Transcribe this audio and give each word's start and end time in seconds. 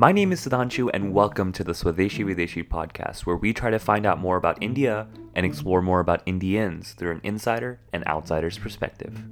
My 0.00 0.12
name 0.12 0.32
is 0.32 0.40
Sudhanshu, 0.40 0.88
and 0.94 1.12
welcome 1.12 1.52
to 1.52 1.62
the 1.62 1.72
Swadeshi 1.72 2.24
Videshi 2.24 2.66
podcast, 2.66 3.26
where 3.26 3.36
we 3.36 3.52
try 3.52 3.68
to 3.68 3.78
find 3.78 4.06
out 4.06 4.18
more 4.18 4.38
about 4.38 4.62
India 4.62 5.06
and 5.34 5.44
explore 5.44 5.82
more 5.82 6.00
about 6.00 6.22
Indians 6.24 6.94
through 6.94 7.10
an 7.10 7.20
insider 7.22 7.80
and 7.92 8.02
outsider's 8.06 8.56
perspective. 8.56 9.22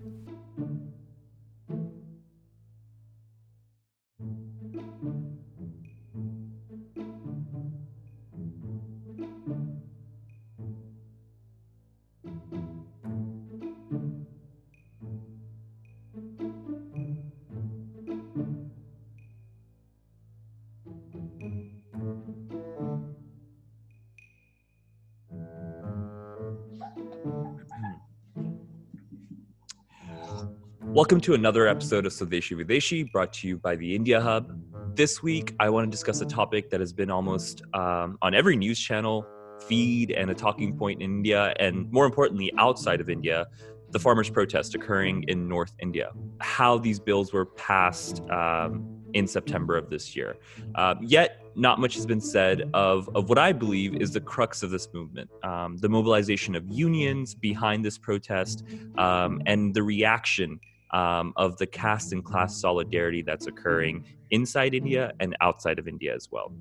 Welcome 30.99 31.21
to 31.21 31.35
another 31.35 31.69
episode 31.69 32.07
of 32.07 32.13
Swadeshi 32.13 32.61
Videshi 32.61 33.09
brought 33.13 33.33
to 33.35 33.47
you 33.47 33.57
by 33.57 33.77
the 33.77 33.95
India 33.95 34.21
Hub. 34.21 34.51
This 34.97 35.23
week, 35.23 35.55
I 35.61 35.71
want 35.71 35.87
to 35.87 35.91
discuss 35.93 36.21
a 36.23 36.27
topic 36.27 36.71
that 36.71 36.81
has 36.81 36.93
been 36.93 37.09
almost 37.09 37.63
um, 37.73 38.19
on 38.21 38.35
every 38.35 38.57
news 38.57 38.81
channel, 38.81 39.25
feed, 39.69 40.11
and 40.11 40.29
a 40.29 40.35
talking 40.35 40.77
point 40.77 41.01
in 41.01 41.19
India, 41.19 41.55
and 41.61 41.89
more 41.93 42.05
importantly, 42.05 42.53
outside 42.59 43.01
of 43.01 43.09
India 43.09 43.47
the 43.91 43.99
farmers' 44.01 44.29
protest 44.29 44.75
occurring 44.75 45.23
in 45.29 45.49
North 45.49 45.73
India, 45.81 46.11
how 46.41 46.79
these 46.79 46.99
bills 46.99 47.33
were 47.33 47.47
passed 47.47 48.21
um, 48.31 48.85
in 49.15 49.29
September 49.29 49.77
of 49.77 49.91
this 49.91 50.17
year. 50.17 50.37
Uh, 50.75 50.97
yet, 51.01 51.45
not 51.55 51.79
much 51.79 51.95
has 51.95 52.07
been 52.07 52.21
said 52.21 52.69
of, 52.75 53.09
of 53.15 53.29
what 53.29 53.39
I 53.39 53.53
believe 53.53 53.95
is 54.03 54.11
the 54.13 54.21
crux 54.21 54.65
of 54.65 54.71
this 54.71 54.89
movement 54.93 55.31
um, 55.45 55.77
the 55.77 55.89
mobilization 55.89 56.57
of 56.57 56.69
unions 56.69 57.37
behind 57.37 57.85
this 57.85 57.99
protest 57.99 58.65
um, 58.97 59.41
and 59.47 59.75
the 59.75 59.83
reaction 59.85 60.59
um, 60.91 61.33
of 61.37 61.57
the 61.59 61.67
caste 61.67 62.13
and 62.13 62.25
class 62.25 62.61
solidarity 62.61 63.23
that's 63.23 63.47
occurring 63.47 64.05
inside 64.31 64.75
India 64.75 65.13
and 65.21 65.37
outside 65.41 65.79
of 65.79 65.89
India 65.89 66.15
as 66.15 66.29
well. 66.31 66.53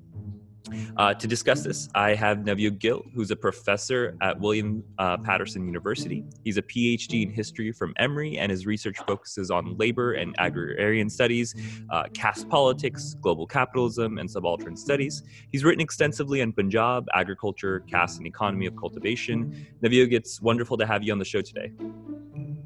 Uh, 0.96 1.14
to 1.14 1.26
discuss 1.26 1.62
this, 1.62 1.88
I 1.94 2.14
have 2.14 2.38
Navjot 2.38 2.78
Gill, 2.78 3.04
who's 3.14 3.30
a 3.30 3.36
professor 3.36 4.16
at 4.20 4.38
William 4.38 4.82
uh, 4.98 5.16
Paterson 5.16 5.66
University. 5.66 6.24
He's 6.44 6.56
a 6.56 6.62
PhD 6.62 7.22
in 7.22 7.30
history 7.30 7.72
from 7.72 7.94
Emory, 7.98 8.38
and 8.38 8.50
his 8.50 8.66
research 8.66 8.98
focuses 9.06 9.50
on 9.50 9.76
labor 9.76 10.14
and 10.14 10.34
agrarian 10.38 11.08
studies, 11.08 11.54
uh, 11.90 12.04
caste 12.14 12.48
politics, 12.48 13.16
global 13.20 13.46
capitalism, 13.46 14.18
and 14.18 14.30
subaltern 14.30 14.76
studies. 14.76 15.22
He's 15.50 15.64
written 15.64 15.80
extensively 15.80 16.42
on 16.42 16.52
Punjab, 16.52 17.06
agriculture, 17.14 17.80
caste, 17.80 18.18
and 18.18 18.26
economy 18.26 18.66
of 18.66 18.76
cultivation. 18.76 19.66
Navjot, 19.82 20.12
it's 20.12 20.40
wonderful 20.42 20.76
to 20.76 20.86
have 20.86 21.02
you 21.02 21.12
on 21.12 21.18
the 21.18 21.24
show 21.24 21.40
today. 21.40 21.72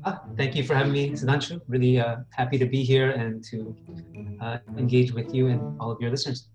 Ah, 0.05 0.23
thank 0.37 0.57
you 0.57 0.65
for 0.65 0.75
having 0.75 0.93
me, 0.93 1.11
Sudhanshu. 1.11 1.61
Really 1.69 2.01
uh, 2.01 2.17
happy 2.31 2.59
to 2.59 2.67
be 2.67 2.83
here 2.83 3.11
and 3.11 3.43
to 3.45 3.77
uh, 4.41 4.59
engage 4.77 5.13
with 5.13 5.33
you 5.35 5.49
and 5.49 5.81
all 5.81 5.91
of 5.91 6.01
your 6.01 6.11
listeners. 6.11 6.49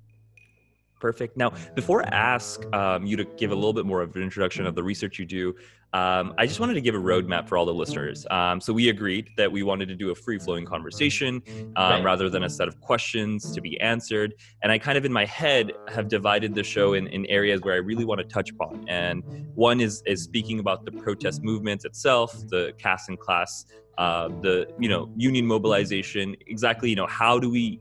Perfect. 1.00 1.38
Now, 1.38 1.52
before 1.76 2.04
I 2.04 2.10
ask 2.10 2.66
um, 2.74 3.06
you 3.06 3.16
to 3.18 3.26
give 3.38 3.52
a 3.52 3.56
little 3.56 3.74
bit 3.74 3.86
more 3.86 4.02
of 4.02 4.16
an 4.16 4.24
introduction 4.24 4.66
of 4.66 4.76
the 4.76 4.84
research 4.84 5.20
you 5.20 5.26
do, 5.26 5.56
um, 5.94 6.34
I 6.38 6.46
just 6.46 6.60
wanted 6.60 6.74
to 6.74 6.82
give 6.82 6.96
a 6.96 7.00
roadmap 7.00 7.48
for 7.48 7.58
all 7.58 7.66
the 7.66 7.74
listeners. 7.74 8.28
Um, 8.30 8.60
so 8.60 8.74
we 8.74 8.90
agreed 8.90 9.30
that 9.38 9.50
we 9.50 9.64
wanted 9.64 9.88
to 9.88 9.96
do 9.96 10.12
a 10.12 10.16
free-flowing 10.16 10.66
conversation 10.66 11.42
um, 11.78 11.92
right. 11.92 12.04
rather 12.04 12.30
than 12.30 12.44
a 12.44 12.50
set 12.50 12.68
of 12.68 12.80
questions 12.82 13.52
to 13.54 13.62
be 13.62 13.80
answered. 13.80 14.34
And 14.64 14.72
I 14.72 14.80
kind 14.80 14.98
of 14.98 15.06
in 15.06 15.14
my 15.14 15.26
head 15.26 15.72
have 15.88 16.10
divided 16.10 16.54
the 16.54 16.64
show 16.64 16.94
in, 16.94 17.08
in 17.08 17.26
areas 17.28 17.62
where 17.62 17.74
I 17.74 17.78
really 17.78 18.04
want 18.04 18.20
to 18.20 18.26
touch 18.26 18.52
upon. 18.52 18.86
And 18.90 19.24
one 19.56 19.80
is 19.80 20.04
is 20.06 20.24
speaking 20.24 20.60
about 20.60 20.84
the 20.84 20.92
protest 20.92 21.42
movement 21.42 21.86
itself, 21.86 22.34
the 22.48 22.74
caste 22.78 23.08
and 23.08 23.18
class, 23.18 23.66
uh, 23.98 24.28
the 24.42 24.68
you 24.78 24.90
know 24.90 25.10
union 25.16 25.46
mobilization. 25.46 26.36
Exactly, 26.48 26.90
you 26.90 26.98
know 26.98 27.08
how 27.08 27.40
do 27.40 27.50
we 27.50 27.80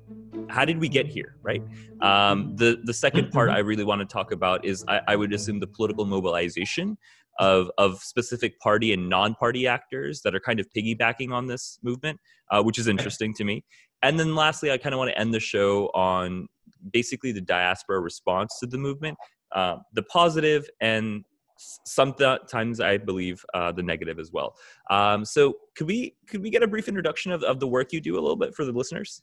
how 0.48 0.64
did 0.64 0.78
we 0.78 0.88
get 0.88 1.06
here 1.06 1.36
right 1.42 1.62
um, 2.02 2.54
the 2.56 2.78
the 2.84 2.92
second 2.92 3.30
part 3.30 3.50
i 3.50 3.58
really 3.58 3.84
want 3.84 4.00
to 4.00 4.04
talk 4.04 4.32
about 4.32 4.64
is 4.64 4.84
I, 4.86 5.00
I, 5.08 5.16
would 5.16 5.32
assume 5.32 5.60
the 5.60 5.66
political 5.66 6.04
mobilization 6.04 6.98
of 7.38 7.70
of 7.78 7.98
specific 8.02 8.58
party 8.60 8.92
and 8.92 9.08
non-party 9.08 9.66
actors 9.66 10.22
that 10.22 10.34
are 10.34 10.40
kind 10.40 10.60
of 10.60 10.66
piggybacking 10.76 11.32
on 11.32 11.46
this 11.46 11.78
movement 11.82 12.18
uh, 12.50 12.62
which 12.62 12.78
is 12.78 12.88
interesting 12.88 13.34
to 13.34 13.44
me 13.44 13.64
and 14.02 14.18
then 14.18 14.34
lastly 14.34 14.70
i 14.70 14.78
kind 14.78 14.94
of 14.94 14.98
want 14.98 15.10
to 15.10 15.18
end 15.18 15.32
the 15.32 15.40
show 15.40 15.86
on 15.94 16.46
basically 16.92 17.32
the 17.32 17.40
diaspora 17.40 18.00
response 18.00 18.58
to 18.58 18.66
the 18.66 18.78
movement 18.78 19.16
uh, 19.52 19.76
the 19.94 20.02
positive 20.04 20.68
and 20.80 21.24
sometimes 21.58 22.80
I 22.80 22.98
believe 22.98 23.44
uh, 23.54 23.72
the 23.72 23.82
negative 23.82 24.18
as 24.18 24.32
well. 24.32 24.56
Um, 24.90 25.24
so 25.24 25.54
could 25.74 25.86
we 25.86 26.14
could 26.26 26.42
we 26.42 26.50
get 26.50 26.62
a 26.62 26.66
brief 26.66 26.88
introduction 26.88 27.32
of, 27.32 27.42
of 27.42 27.60
the 27.60 27.66
work 27.66 27.92
you 27.92 28.00
do 28.00 28.14
a 28.14 28.20
little 28.20 28.36
bit 28.36 28.54
for 28.54 28.64
the 28.64 28.72
listeners? 28.72 29.22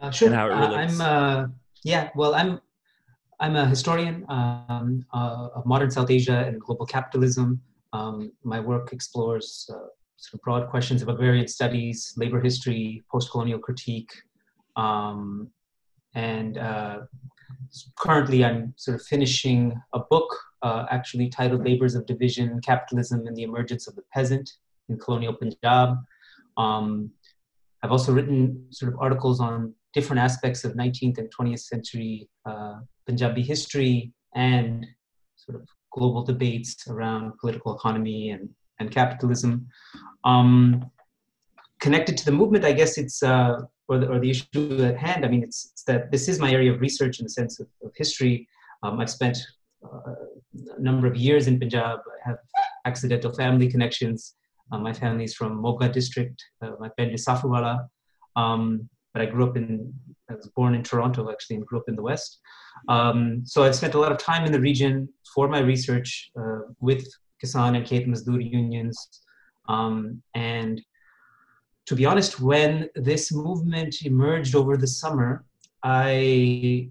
Uh, 0.00 0.10
sure. 0.10 0.34
Uh, 0.34 0.74
I'm 0.74 1.00
uh, 1.00 1.46
yeah. 1.84 2.10
Well, 2.14 2.34
I'm 2.34 2.60
I'm 3.40 3.54
a 3.54 3.66
historian 3.66 4.24
um, 4.28 5.04
uh, 5.12 5.48
of 5.54 5.64
modern 5.64 5.90
South 5.90 6.10
Asia 6.10 6.44
and 6.46 6.60
global 6.60 6.84
capitalism. 6.84 7.60
Um, 7.92 8.32
my 8.42 8.58
work 8.58 8.92
explores 8.92 9.70
uh, 9.72 9.88
sort 10.16 10.34
of 10.34 10.40
broad 10.42 10.68
questions 10.68 11.02
of 11.02 11.08
agrarian 11.08 11.46
studies, 11.46 12.12
labor 12.16 12.40
history, 12.40 13.04
post-colonial 13.10 13.60
critique, 13.60 14.10
um, 14.74 15.50
and 16.14 16.58
uh, 16.58 17.00
currently 17.96 18.44
I'm 18.44 18.74
sort 18.76 18.96
of 18.96 19.06
finishing 19.06 19.80
a 19.92 20.00
book 20.00 20.36
actually 20.90 21.28
titled 21.28 21.64
"Labors 21.64 21.94
of 21.94 22.06
Division: 22.06 22.60
Capitalism 22.60 23.26
and 23.28 23.36
the 23.36 23.44
Emergence 23.44 23.86
of 23.86 23.94
the 23.94 24.02
Peasant 24.12 24.50
in 24.88 24.98
Colonial 24.98 25.34
Punjab." 25.34 25.96
Um, 26.56 27.12
I've 27.84 27.92
also 27.92 28.12
written 28.12 28.66
sort 28.70 28.92
of 28.92 28.98
articles 29.00 29.38
on 29.38 29.74
different 29.94 30.20
aspects 30.20 30.64
of 30.64 30.72
19th 30.72 31.18
and 31.18 31.32
20th 31.32 31.60
century 31.60 32.28
uh, 32.44 32.80
Punjabi 33.08 33.42
history 33.42 34.12
and 34.34 34.86
sort 35.36 35.56
of 35.58 35.66
global 35.92 36.22
debates 36.22 36.86
around 36.88 37.32
political 37.40 37.74
economy 37.74 38.30
and, 38.30 38.48
and 38.78 38.90
capitalism. 38.90 39.66
Um, 40.24 40.90
connected 41.80 42.16
to 42.18 42.24
the 42.24 42.32
movement, 42.32 42.64
I 42.64 42.72
guess 42.72 42.98
it's, 42.98 43.22
uh, 43.22 43.60
or, 43.88 43.98
the, 43.98 44.06
or 44.12 44.18
the 44.20 44.30
issue 44.30 44.84
at 44.84 44.98
hand, 44.98 45.24
I 45.24 45.28
mean, 45.28 45.42
it's, 45.42 45.70
it's, 45.72 45.84
that 45.84 46.10
this 46.10 46.28
is 46.28 46.38
my 46.38 46.50
area 46.52 46.72
of 46.72 46.80
research 46.80 47.18
in 47.18 47.24
the 47.24 47.30
sense 47.30 47.58
of, 47.60 47.66
of 47.82 47.92
history. 47.96 48.46
Um, 48.82 49.00
I've 49.00 49.10
spent 49.10 49.38
uh, 49.82 50.12
a 50.76 50.80
number 50.80 51.06
of 51.06 51.16
years 51.16 51.46
in 51.46 51.58
Punjab. 51.58 52.00
I 52.16 52.28
have 52.28 52.38
accidental 52.84 53.32
family 53.32 53.70
connections. 53.70 54.34
Uh, 54.70 54.78
my 54.78 54.92
family 54.92 55.24
is 55.24 55.34
from 55.34 55.56
Moga 55.62 55.88
district. 55.88 56.44
Uh, 56.60 56.72
my 56.78 56.90
family 56.90 57.14
is 57.14 57.24
Safuwala. 57.24 57.88
Um, 58.36 58.88
but 59.14 59.22
I 59.22 59.26
grew 59.26 59.48
up 59.48 59.56
in, 59.56 59.94
I 60.30 60.34
was 60.34 60.48
born 60.54 60.74
in 60.74 60.82
Toronto 60.82 61.30
actually 61.30 61.56
and 61.56 61.66
grew 61.66 61.78
up 61.78 61.88
in 61.88 61.96
the 61.96 62.02
West. 62.02 62.40
Um, 62.88 63.42
so 63.44 63.64
I've 63.64 63.74
spent 63.74 63.94
a 63.94 63.98
lot 63.98 64.12
of 64.12 64.18
time 64.18 64.44
in 64.44 64.52
the 64.52 64.60
region 64.60 65.08
for 65.34 65.48
my 65.48 65.60
research 65.60 66.30
uh, 66.38 66.60
with 66.80 67.06
Kisan 67.42 67.76
and 67.76 67.84
Khet 67.84 68.06
Mazdoor 68.06 68.42
unions. 68.42 69.22
Um, 69.68 70.22
and 70.34 70.80
to 71.86 71.94
be 71.94 72.04
honest, 72.04 72.40
when 72.40 72.88
this 72.94 73.32
movement 73.32 74.02
emerged 74.04 74.54
over 74.54 74.76
the 74.76 74.86
summer, 74.86 75.44
I 75.82 76.90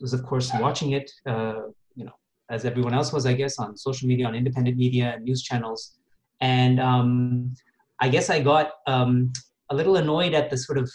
was 0.00 0.12
of 0.12 0.24
course 0.24 0.50
watching 0.60 0.92
it, 0.92 1.10
uh, 1.26 1.62
you 1.94 2.04
know, 2.04 2.14
as 2.50 2.64
everyone 2.64 2.94
else 2.94 3.12
was, 3.12 3.26
I 3.26 3.32
guess, 3.32 3.58
on 3.58 3.76
social 3.76 4.08
media, 4.08 4.26
on 4.26 4.34
independent 4.34 4.76
media 4.76 5.12
and 5.14 5.24
news 5.24 5.42
channels. 5.42 5.96
And 6.40 6.78
um, 6.80 7.54
I 8.00 8.08
guess 8.08 8.28
I 8.28 8.40
got 8.40 8.72
um, 8.86 9.32
a 9.70 9.74
little 9.74 9.96
annoyed 9.96 10.34
at 10.34 10.50
the 10.50 10.58
sort 10.58 10.78
of 10.78 10.90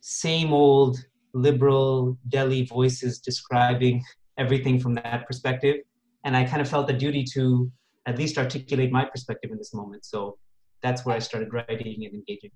same 0.00 0.52
old 0.52 0.98
liberal 1.32 2.18
Delhi 2.28 2.64
voices 2.64 3.18
describing 3.18 4.02
everything 4.38 4.80
from 4.80 4.94
that 4.94 5.26
perspective. 5.26 5.76
And 6.24 6.36
I 6.36 6.44
kind 6.44 6.60
of 6.60 6.68
felt 6.68 6.86
the 6.86 6.92
duty 6.92 7.24
to 7.34 7.70
at 8.06 8.18
least 8.18 8.38
articulate 8.38 8.90
my 8.90 9.04
perspective 9.04 9.50
in 9.50 9.58
this 9.58 9.74
moment. 9.74 10.04
So 10.04 10.38
that's 10.82 11.04
where 11.04 11.14
I 11.14 11.18
started 11.18 11.52
writing 11.52 12.04
and 12.04 12.14
engaging. 12.14 12.50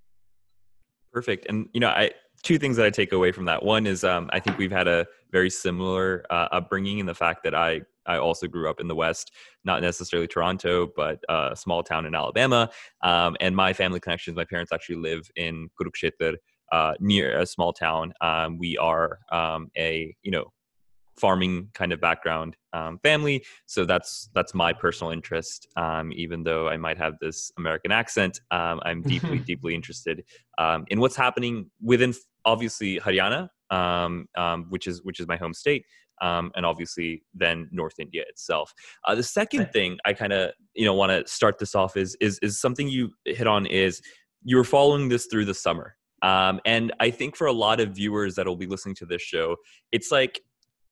Perfect. 1.13 1.47
And 1.49 1.69
you 1.73 1.81
know, 1.81 1.89
I 1.89 2.11
two 2.43 2.59
things 2.59 2.77
that 2.77 2.87
I 2.87 2.91
take 2.91 3.13
away 3.13 3.31
from 3.31 3.45
that. 3.45 3.63
One 3.63 3.87
is 3.87 4.03
um, 4.03 4.29
I 4.33 4.41
think 4.41 4.59
we've 4.59 4.73
had 4.73 4.89
a 4.89 5.07
very 5.31 5.49
similar 5.49 6.25
uh, 6.31 6.49
upbringing 6.51 6.99
in 6.99 7.07
the 7.07 7.15
fact 7.15 7.45
that 7.45 7.55
I 7.55 7.83
I 8.07 8.19
also 8.19 8.47
grew 8.47 8.69
up 8.69 8.81
in 8.81 8.89
the 8.89 8.95
West, 8.95 9.33
not 9.65 9.81
necessarily 9.81 10.27
Toronto, 10.27 10.89
but 10.95 11.21
uh, 11.29 11.51
a 11.53 11.57
small 11.57 11.83
town 11.83 12.05
in 12.05 12.15
Alabama. 12.15 12.71
Um, 13.03 13.37
and 13.41 13.57
my 13.57 13.73
family 13.73 14.01
connections, 14.01 14.37
my 14.37 14.45
parents 14.45 14.73
actually 14.73 14.97
live 14.97 15.31
in 15.37 15.71
Kurukshetra, 15.81 16.37
uh, 16.73 16.95
near 17.01 17.39
a 17.39 17.47
small 17.47 17.73
town. 17.73 18.13
Um, 18.21 18.59
we 18.59 18.77
are 18.79 19.19
um, 19.33 19.71
a 19.77 20.15
you 20.23 20.31
know 20.31 20.53
farming 21.17 21.69
kind 21.75 21.93
of 21.93 22.01
background 22.01 22.57
um, 22.73 22.99
family, 23.03 23.45
so 23.67 23.85
that's 23.85 24.31
that's 24.35 24.55
my 24.55 24.73
personal 24.73 25.13
interest. 25.13 25.69
Um, 25.77 26.13
even 26.13 26.43
though 26.43 26.69
I 26.69 26.77
might 26.77 26.99
have 26.99 27.15
this 27.21 27.53
American 27.59 27.93
accent, 27.93 28.41
um, 28.51 28.81
I'm 28.85 29.03
deeply 29.03 29.39
deeply 29.47 29.75
interested 29.75 30.25
um, 30.59 30.85
in 30.89 31.01
what's 31.01 31.17
happening 31.17 31.71
within 31.81 32.15
obviously 32.45 33.01
Haryana 33.01 33.49
um, 33.71 34.29
um, 34.37 34.67
which 34.69 34.87
is 34.87 35.03
which 35.03 35.21
is 35.21 35.27
my 35.27 35.37
home 35.37 35.55
state, 35.55 35.85
um, 36.23 36.53
and 36.55 36.65
obviously 36.65 37.23
then 37.35 37.69
North 37.73 37.95
India 37.99 38.23
itself. 38.29 38.73
Uh, 39.07 39.15
the 39.15 39.23
second 39.23 39.71
thing 39.73 39.99
I 40.05 40.13
kind 40.13 40.33
of 40.33 40.53
you 40.75 40.85
know 40.85 40.95
want 40.95 41.11
to 41.11 41.31
start 41.31 41.59
this 41.59 41.75
off 41.75 41.97
is 41.97 42.17
is 42.21 42.39
is 42.41 42.61
something 42.61 42.89
you 42.89 43.11
hit 43.25 43.47
on 43.47 43.67
is 43.67 44.01
you 44.45 44.57
were 44.57 44.65
following 44.65 45.09
this 45.09 45.27
through 45.27 45.47
the 45.47 45.55
summer, 45.55 45.97
um, 46.25 46.61
and 46.65 46.93
I 47.01 47.11
think 47.11 47.37
for 47.37 47.47
a 47.47 47.53
lot 47.53 47.81
of 47.81 47.91
viewers 47.91 48.35
that 48.37 48.47
will 48.47 48.57
be 48.57 48.67
listening 48.67 48.95
to 48.97 49.07
this 49.07 49.23
show, 49.23 49.57
it's 49.93 50.11
like 50.11 50.41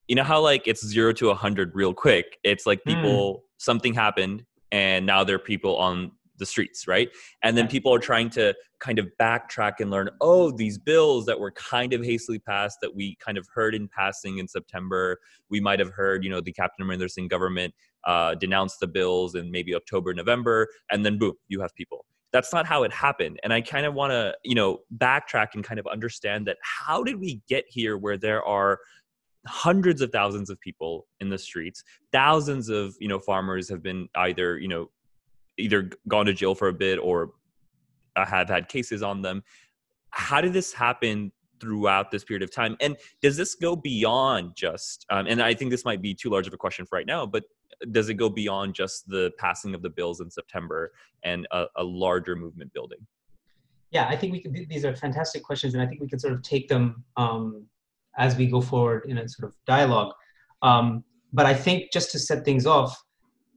you 0.09 0.17
know 0.17 0.25
how 0.25 0.41
like 0.41 0.67
it's 0.67 0.85
zero 0.85 1.13
to 1.15 1.31
a 1.31 1.35
hundred 1.35 1.75
real 1.75 1.95
quick. 1.95 2.39
It's 2.45 2.67
like 2.67 2.81
hmm. 2.85 2.95
people 2.95 3.35
mm. 3.35 3.41
something 3.59 3.95
happened 3.95 4.45
and 4.73 5.07
now 5.07 5.23
there 5.23 5.37
are 5.37 5.39
people 5.39 5.77
on 5.77 6.11
the 6.39 6.47
streets, 6.47 6.89
right? 6.89 7.09
And 7.43 7.57
then 7.57 7.69
people 7.69 7.95
are 7.95 8.01
trying 8.01 8.31
to 8.31 8.55
kind 8.81 8.99
of 8.99 9.07
backtrack 9.21 9.75
and 9.79 9.91
learn, 9.91 10.09
oh, 10.21 10.51
these 10.51 10.79
bills 10.79 11.27
that 11.27 11.39
were 11.39 11.53
kind 11.53 11.93
of 11.93 12.03
hastily 12.03 12.39
passed 12.39 12.79
that 12.83 12.93
we 12.93 13.17
kind 13.25 13.39
of 13.39 13.47
heard 13.55 13.75
in 13.75 13.87
passing 13.87 14.39
in 14.39 14.49
September. 14.49 15.19
We 15.51 15.61
might 15.61 15.79
have 15.79 15.91
heard, 15.91 16.25
you 16.25 16.31
know, 16.31 16.41
the 16.41 16.53
Captain 16.53 16.85
Amarinder 16.85 17.09
Singh 17.09 17.29
government 17.29 17.75
uh, 18.05 18.35
denounce 18.35 18.79
the 18.79 18.89
bills 18.89 19.35
in 19.37 19.51
maybe 19.53 19.75
October, 19.75 20.13
November, 20.15 20.67
and 20.91 21.07
then 21.07 21.19
boom, 21.19 21.35
you 21.49 21.61
have 21.61 21.75
people. 21.77 22.05
That's 22.33 22.53
not 22.53 22.67
how 22.67 22.83
it 22.83 22.93
happened. 22.93 23.39
And 23.43 23.53
I 23.53 23.61
kind 23.61 23.87
of 23.87 23.95
want 23.95 24.13
to, 24.13 24.35
you 24.43 24.55
know, 24.55 24.81
backtrack 24.97 25.49
and 25.55 25.63
kind 25.63 25.79
of 25.79 25.87
understand 25.87 26.47
that 26.47 26.57
how 26.63 27.03
did 27.03 27.21
we 27.21 27.43
get 27.49 27.65
here 27.69 27.99
where 27.99 28.17
there 28.17 28.43
are 28.45 28.79
hundreds 29.47 30.01
of 30.01 30.11
thousands 30.13 30.51
of 30.51 30.61
people 30.61 31.09
in 31.19 31.29
the 31.29 31.37
streets 31.37 31.83
thousands 32.13 32.69
of 32.69 32.95
you 33.01 33.09
know 33.09 33.19
farmers 33.19 33.69
have 33.69 33.83
been 33.83 34.09
either 34.15 34.57
you 34.57 34.69
know 34.69 34.89
either 35.59 35.91
gone 36.09 36.27
to 36.27 36.33
jail 36.33 36.55
for 36.55 36.69
a 36.69 36.73
bit 36.73 36.99
or 36.99 37.31
uh, 38.17 38.27
have 38.27 38.49
had 38.49 38.69
cases 38.69 39.03
on 39.03 39.23
them. 39.23 39.43
How 40.11 40.41
did 40.41 40.53
this 40.53 40.73
happen 40.73 41.33
throughout 41.61 42.11
this 42.11 42.25
period 42.25 42.43
of 42.43 42.53
time? 42.53 42.77
And 42.81 42.97
does 43.21 43.37
this 43.37 43.55
go 43.55 43.77
beyond 43.77 44.57
just, 44.57 45.07
um, 45.11 45.27
and 45.27 45.43
I 45.43 45.55
think 45.55 45.71
this 45.71 45.85
might 45.85 46.03
be 46.03 46.15
too 46.15 46.31
large 46.31 46.47
of 46.47 46.53
a 46.53 46.59
question 46.59 46.85
for 46.87 46.97
right 46.97 47.07
now, 47.07 47.25
but 47.25 47.45
does 47.91 48.09
it 48.09 48.15
go 48.15 48.29
beyond 48.29 48.75
just 48.75 49.09
the 49.09 49.33
passing 49.39 49.75
of 49.75 49.83
the 49.83 49.91
bills 49.91 50.21
in 50.21 50.31
September 50.31 50.93
and 51.25 51.47
a, 51.51 51.67
a 51.77 51.83
larger 51.83 52.37
movement 52.37 52.73
building? 52.73 52.99
Yeah, 53.91 54.07
I 54.09 54.17
think 54.17 54.33
we 54.33 54.67
these 54.67 54.85
are 54.85 54.95
fantastic 54.97 55.43
questions, 55.43 55.75
and 55.75 55.83
I 55.83 55.87
think 55.87 56.01
we 56.01 56.09
can 56.09 56.19
sort 56.19 56.33
of 56.33 56.43
take 56.43 56.69
them 56.69 57.05
um, 57.17 57.67
as 58.17 58.37
we 58.37 58.47
go 58.47 58.61
forward 58.61 59.05
in 59.09 59.19
a 59.19 59.29
sort 59.29 59.51
of 59.51 59.57
dialogue. 59.67 60.15
Um, 60.63 61.05
but 61.33 61.47
I 61.47 61.55
think 61.55 61.93
just 61.93 62.11
to 62.13 62.19
set 62.19 62.45
things 62.45 62.67
off, 62.67 63.03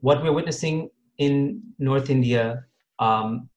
what 0.01 0.21
we're 0.23 0.33
witnessing 0.33 0.89
in 1.17 1.61
North 1.79 2.09
India 2.09 2.65
um, 2.99 3.49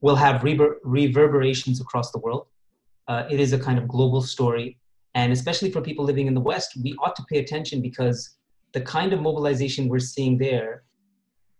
will 0.00 0.16
have 0.16 0.42
rever- 0.42 0.78
reverberations 0.84 1.80
across 1.80 2.10
the 2.10 2.18
world. 2.18 2.46
Uh, 3.08 3.24
it 3.30 3.40
is 3.40 3.52
a 3.52 3.58
kind 3.58 3.78
of 3.78 3.88
global 3.88 4.22
story. 4.22 4.78
And 5.14 5.32
especially 5.32 5.70
for 5.70 5.80
people 5.82 6.04
living 6.04 6.26
in 6.26 6.34
the 6.34 6.40
West, 6.40 6.72
we 6.82 6.94
ought 7.02 7.14
to 7.16 7.24
pay 7.30 7.38
attention 7.38 7.82
because 7.82 8.36
the 8.72 8.80
kind 8.80 9.12
of 9.12 9.20
mobilization 9.20 9.88
we're 9.88 9.98
seeing 9.98 10.38
there 10.38 10.84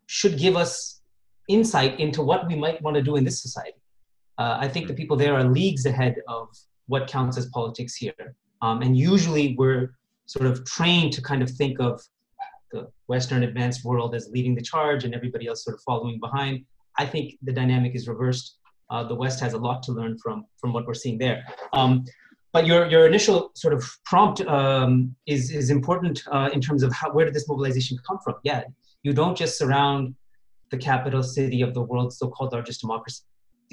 should 0.06 0.38
give 0.38 0.56
us 0.56 1.00
insight 1.48 1.98
into 2.00 2.22
what 2.22 2.46
we 2.46 2.54
might 2.54 2.80
want 2.82 2.96
to 2.96 3.02
do 3.02 3.16
in 3.16 3.24
this 3.24 3.42
society. 3.42 3.80
Uh, 4.38 4.56
I 4.60 4.68
think 4.68 4.88
the 4.88 4.94
people 4.94 5.16
there 5.16 5.34
are 5.34 5.44
leagues 5.44 5.86
ahead 5.86 6.16
of 6.28 6.48
what 6.86 7.06
counts 7.06 7.36
as 7.36 7.46
politics 7.46 7.94
here. 7.94 8.34
Um, 8.60 8.82
and 8.82 8.96
usually 8.96 9.54
we're 9.58 9.94
sort 10.26 10.46
of 10.46 10.64
trained 10.64 11.12
to 11.14 11.22
kind 11.22 11.42
of 11.42 11.50
think 11.50 11.80
of 11.80 12.00
the 12.70 12.88
Western 13.06 13.42
advanced 13.42 13.84
world 13.84 14.14
as 14.14 14.28
leading 14.30 14.54
the 14.54 14.62
charge 14.62 15.04
and 15.04 15.14
everybody 15.14 15.46
else 15.46 15.64
sort 15.64 15.76
of 15.76 15.82
following 15.82 16.18
behind. 16.18 16.64
I 16.98 17.06
think 17.06 17.36
the 17.42 17.52
dynamic 17.52 17.94
is 17.94 18.08
reversed. 18.08 18.58
Uh, 18.90 19.04
the 19.04 19.14
West 19.14 19.40
has 19.40 19.52
a 19.54 19.58
lot 19.58 19.82
to 19.84 19.92
learn 19.92 20.18
from 20.18 20.44
from 20.58 20.72
what 20.72 20.86
we're 20.86 20.94
seeing 20.94 21.18
there. 21.18 21.44
Um, 21.72 22.04
but 22.52 22.66
your 22.66 22.86
your 22.86 23.06
initial 23.06 23.50
sort 23.54 23.74
of 23.74 23.82
prompt 24.04 24.40
um, 24.42 25.14
is 25.26 25.50
is 25.50 25.70
important 25.70 26.22
uh, 26.30 26.50
in 26.52 26.60
terms 26.60 26.82
of 26.82 26.92
how 26.92 27.10
where 27.12 27.24
did 27.24 27.34
this 27.34 27.48
mobilization 27.48 27.98
come 28.06 28.18
from? 28.24 28.34
Yeah, 28.44 28.64
you 29.02 29.12
don't 29.12 29.36
just 29.36 29.58
surround 29.58 30.14
the 30.70 30.78
capital 30.78 31.22
city 31.22 31.62
of 31.62 31.74
the 31.74 31.82
world's 31.82 32.18
so-called 32.18 32.52
largest 32.52 32.80
democracy 32.80 33.22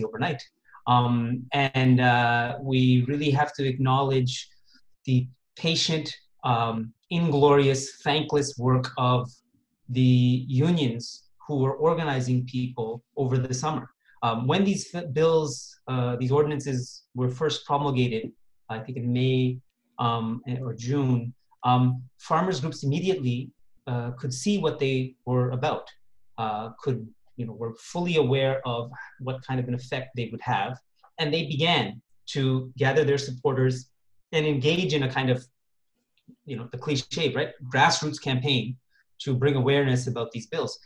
overnight. 0.04 0.42
Um, 0.88 1.46
and 1.52 2.02
uh, 2.02 2.58
we 2.62 3.06
really 3.08 3.32
have 3.32 3.54
to 3.54 3.68
acknowledge 3.68 4.50
the 5.06 5.28
patient 5.56 6.14
um, 6.44 6.94
inglorious, 7.10 8.02
thankless 8.04 8.58
work 8.58 8.92
of 8.98 9.30
the 9.90 10.46
unions 10.48 11.30
who 11.48 11.58
were 11.58 11.76
organizing 11.76 12.46
people 12.46 13.04
over 13.18 13.38
the 13.38 13.54
summer. 13.54 13.90
Um, 14.22 14.48
when 14.48 14.64
these 14.64 14.94
bills, 15.14 15.80
uh, 15.88 16.16
these 16.18 16.32
ordinances 16.32 17.04
were 17.16 17.30
first 17.30 17.66
promulgated, 17.66 18.32
I 18.70 18.80
think 18.80 18.98
in 18.98 19.12
May 19.12 19.60
um, 19.98 20.42
or 20.62 20.74
June, 20.74 21.34
um, 21.64 22.04
farmers 22.18 22.60
groups 22.60 22.84
immediately 22.84 23.52
uh, 23.88 24.12
could 24.12 24.34
see 24.34 24.58
what 24.60 24.80
they 24.80 25.16
were 25.26 25.52
about, 25.52 25.90
uh, 26.38 26.70
could 26.82 27.08
you 27.36 27.46
know 27.46 27.54
were 27.54 27.74
fully 27.76 28.18
aware 28.18 28.62
of 28.66 28.92
what 29.20 29.46
kind 29.46 29.60
of 29.60 29.68
an 29.68 29.74
effect 29.74 30.10
they 30.16 30.30
would 30.32 30.42
have, 30.42 30.78
and 31.18 31.34
they 31.34 31.46
began 31.48 32.02
to 32.28 32.72
gather 32.78 33.04
their 33.04 33.18
supporters 33.18 33.90
and 34.32 34.46
engage 34.46 34.94
in 34.94 35.04
a 35.04 35.12
kind 35.12 35.30
of 35.30 35.46
you 36.46 36.56
know 36.56 36.68
the 36.72 36.78
cliche 36.78 37.34
right 37.34 37.52
grassroots 37.74 38.22
campaign 38.22 38.78
to 39.20 39.36
bring 39.36 39.56
awareness 39.56 40.08
about 40.08 40.32
these 40.32 40.48
bills. 40.48 40.80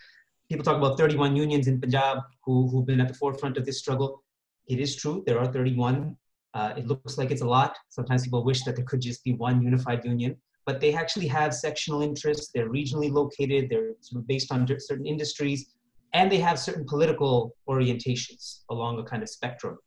People 0.49 0.63
talk 0.63 0.77
about 0.77 0.97
31 0.97 1.35
unions 1.35 1.67
in 1.67 1.79
punjab 1.79 2.19
who, 2.43 2.67
who've 2.69 2.85
been 2.85 3.01
at 3.01 3.07
the 3.07 3.13
forefront 3.13 3.57
of 3.57 3.65
this 3.65 3.79
struggle. 3.79 4.23
It 4.67 4.79
is 4.79 4.95
true 4.95 5.23
there 5.25 5.39
are 5.39 5.51
31 5.51 6.15
uh, 6.53 6.73
it 6.77 6.87
looks 6.87 7.17
like 7.17 7.31
it's 7.31 7.41
a 7.41 7.47
lot 7.47 7.77
sometimes 7.89 8.23
people 8.23 8.43
wish 8.43 8.63
that 8.63 8.75
there 8.75 8.85
could 8.85 9.01
just 9.01 9.23
be 9.23 9.33
one 9.33 9.61
unified 9.61 10.03
union 10.05 10.35
but 10.65 10.79
they 10.79 10.93
actually 10.93 11.27
have 11.27 11.53
sectional 11.53 12.01
interests 12.01 12.49
they're 12.53 12.69
regionally 12.69 13.11
located 13.11 13.69
they're 13.69 13.93
based 14.27 14.51
on 14.51 14.67
certain 14.79 15.05
industries 15.05 15.73
and 16.13 16.31
they 16.31 16.39
have 16.39 16.59
certain 16.59 16.85
political 16.85 17.55
orientations 17.67 18.61
along 18.69 18.99
a 18.99 19.03
kind 19.03 19.23
of 19.23 19.29
spectrum 19.29 19.77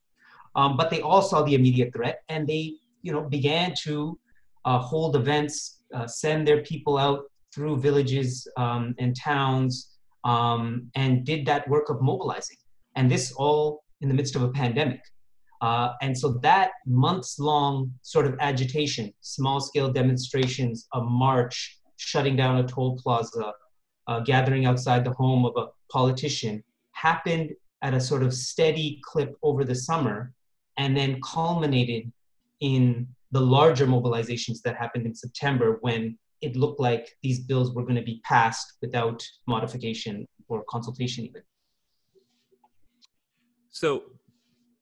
um, 0.57 0.77
but 0.77 0.91
they 0.91 1.01
all 1.01 1.23
saw 1.23 1.43
the 1.43 1.55
immediate 1.55 1.93
threat 1.95 2.21
and 2.29 2.47
they 2.47 2.75
you 3.03 3.13
know 3.13 3.23
began 3.23 3.75
to 3.83 4.19
uh, 4.67 4.81
hold 4.81 5.17
events, 5.17 5.79
uh, 5.95 6.07
send 6.07 6.47
their 6.47 6.63
people 6.63 6.99
out 6.99 7.21
through 7.55 7.79
villages 7.79 8.47
um, 8.59 8.95
and 8.99 9.17
towns, 9.17 9.97
um, 10.25 10.91
and 10.97 11.25
did 11.25 11.47
that 11.47 11.67
work 11.69 11.89
of 11.89 12.03
mobilizing. 12.03 12.57
And 12.97 13.11
this 13.11 13.33
all 13.33 13.85
in 14.01 14.09
the 14.09 14.15
midst 14.15 14.35
of 14.35 14.43
a 14.43 14.51
pandemic. 14.51 15.01
Uh, 15.61 15.93
and 16.03 16.17
so 16.17 16.33
that 16.43 16.71
months 16.87 17.39
long 17.39 17.93
sort 18.03 18.27
of 18.27 18.37
agitation, 18.41 19.13
small 19.21 19.61
scale 19.61 19.91
demonstrations, 19.91 20.87
a 20.95 21.01
march, 21.01 21.79
shutting 21.97 22.37
down 22.37 22.59
a 22.59 22.67
toll 22.67 22.99
plaza, 23.03 23.53
uh, 24.07 24.21
gathering 24.21 24.67
outside 24.67 25.05
the 25.05 25.13
home 25.13 25.45
of 25.45 25.53
a 25.57 25.67
politician, 25.91 26.63
happened 26.93 27.53
at 27.83 27.95
a 27.95 28.01
sort 28.01 28.23
of 28.23 28.33
steady 28.35 29.01
clip 29.05 29.35
over 29.43 29.65
the 29.65 29.75
summer 29.75 30.33
and 30.79 30.97
then 30.97 31.21
culminated 31.23 32.11
in 32.61 33.07
the 33.33 33.41
larger 33.41 33.87
mobilizations 33.87 34.63
that 34.63 34.77
happened 34.77 35.07
in 35.07 35.15
September 35.15 35.79
when 35.81 36.17
it 36.43 36.57
looked 36.57 36.81
like 36.81 37.17
these 37.23 37.41
bills 37.41 37.75
were 37.75 37.83
going 37.83 37.97
to 37.97 38.03
be 38.03 38.21
passed 38.25 38.75
without 38.81 39.27
modification 39.47 40.27
or 40.49 40.65
consultation 40.69 41.25
even. 41.25 41.43
So, 43.71 44.05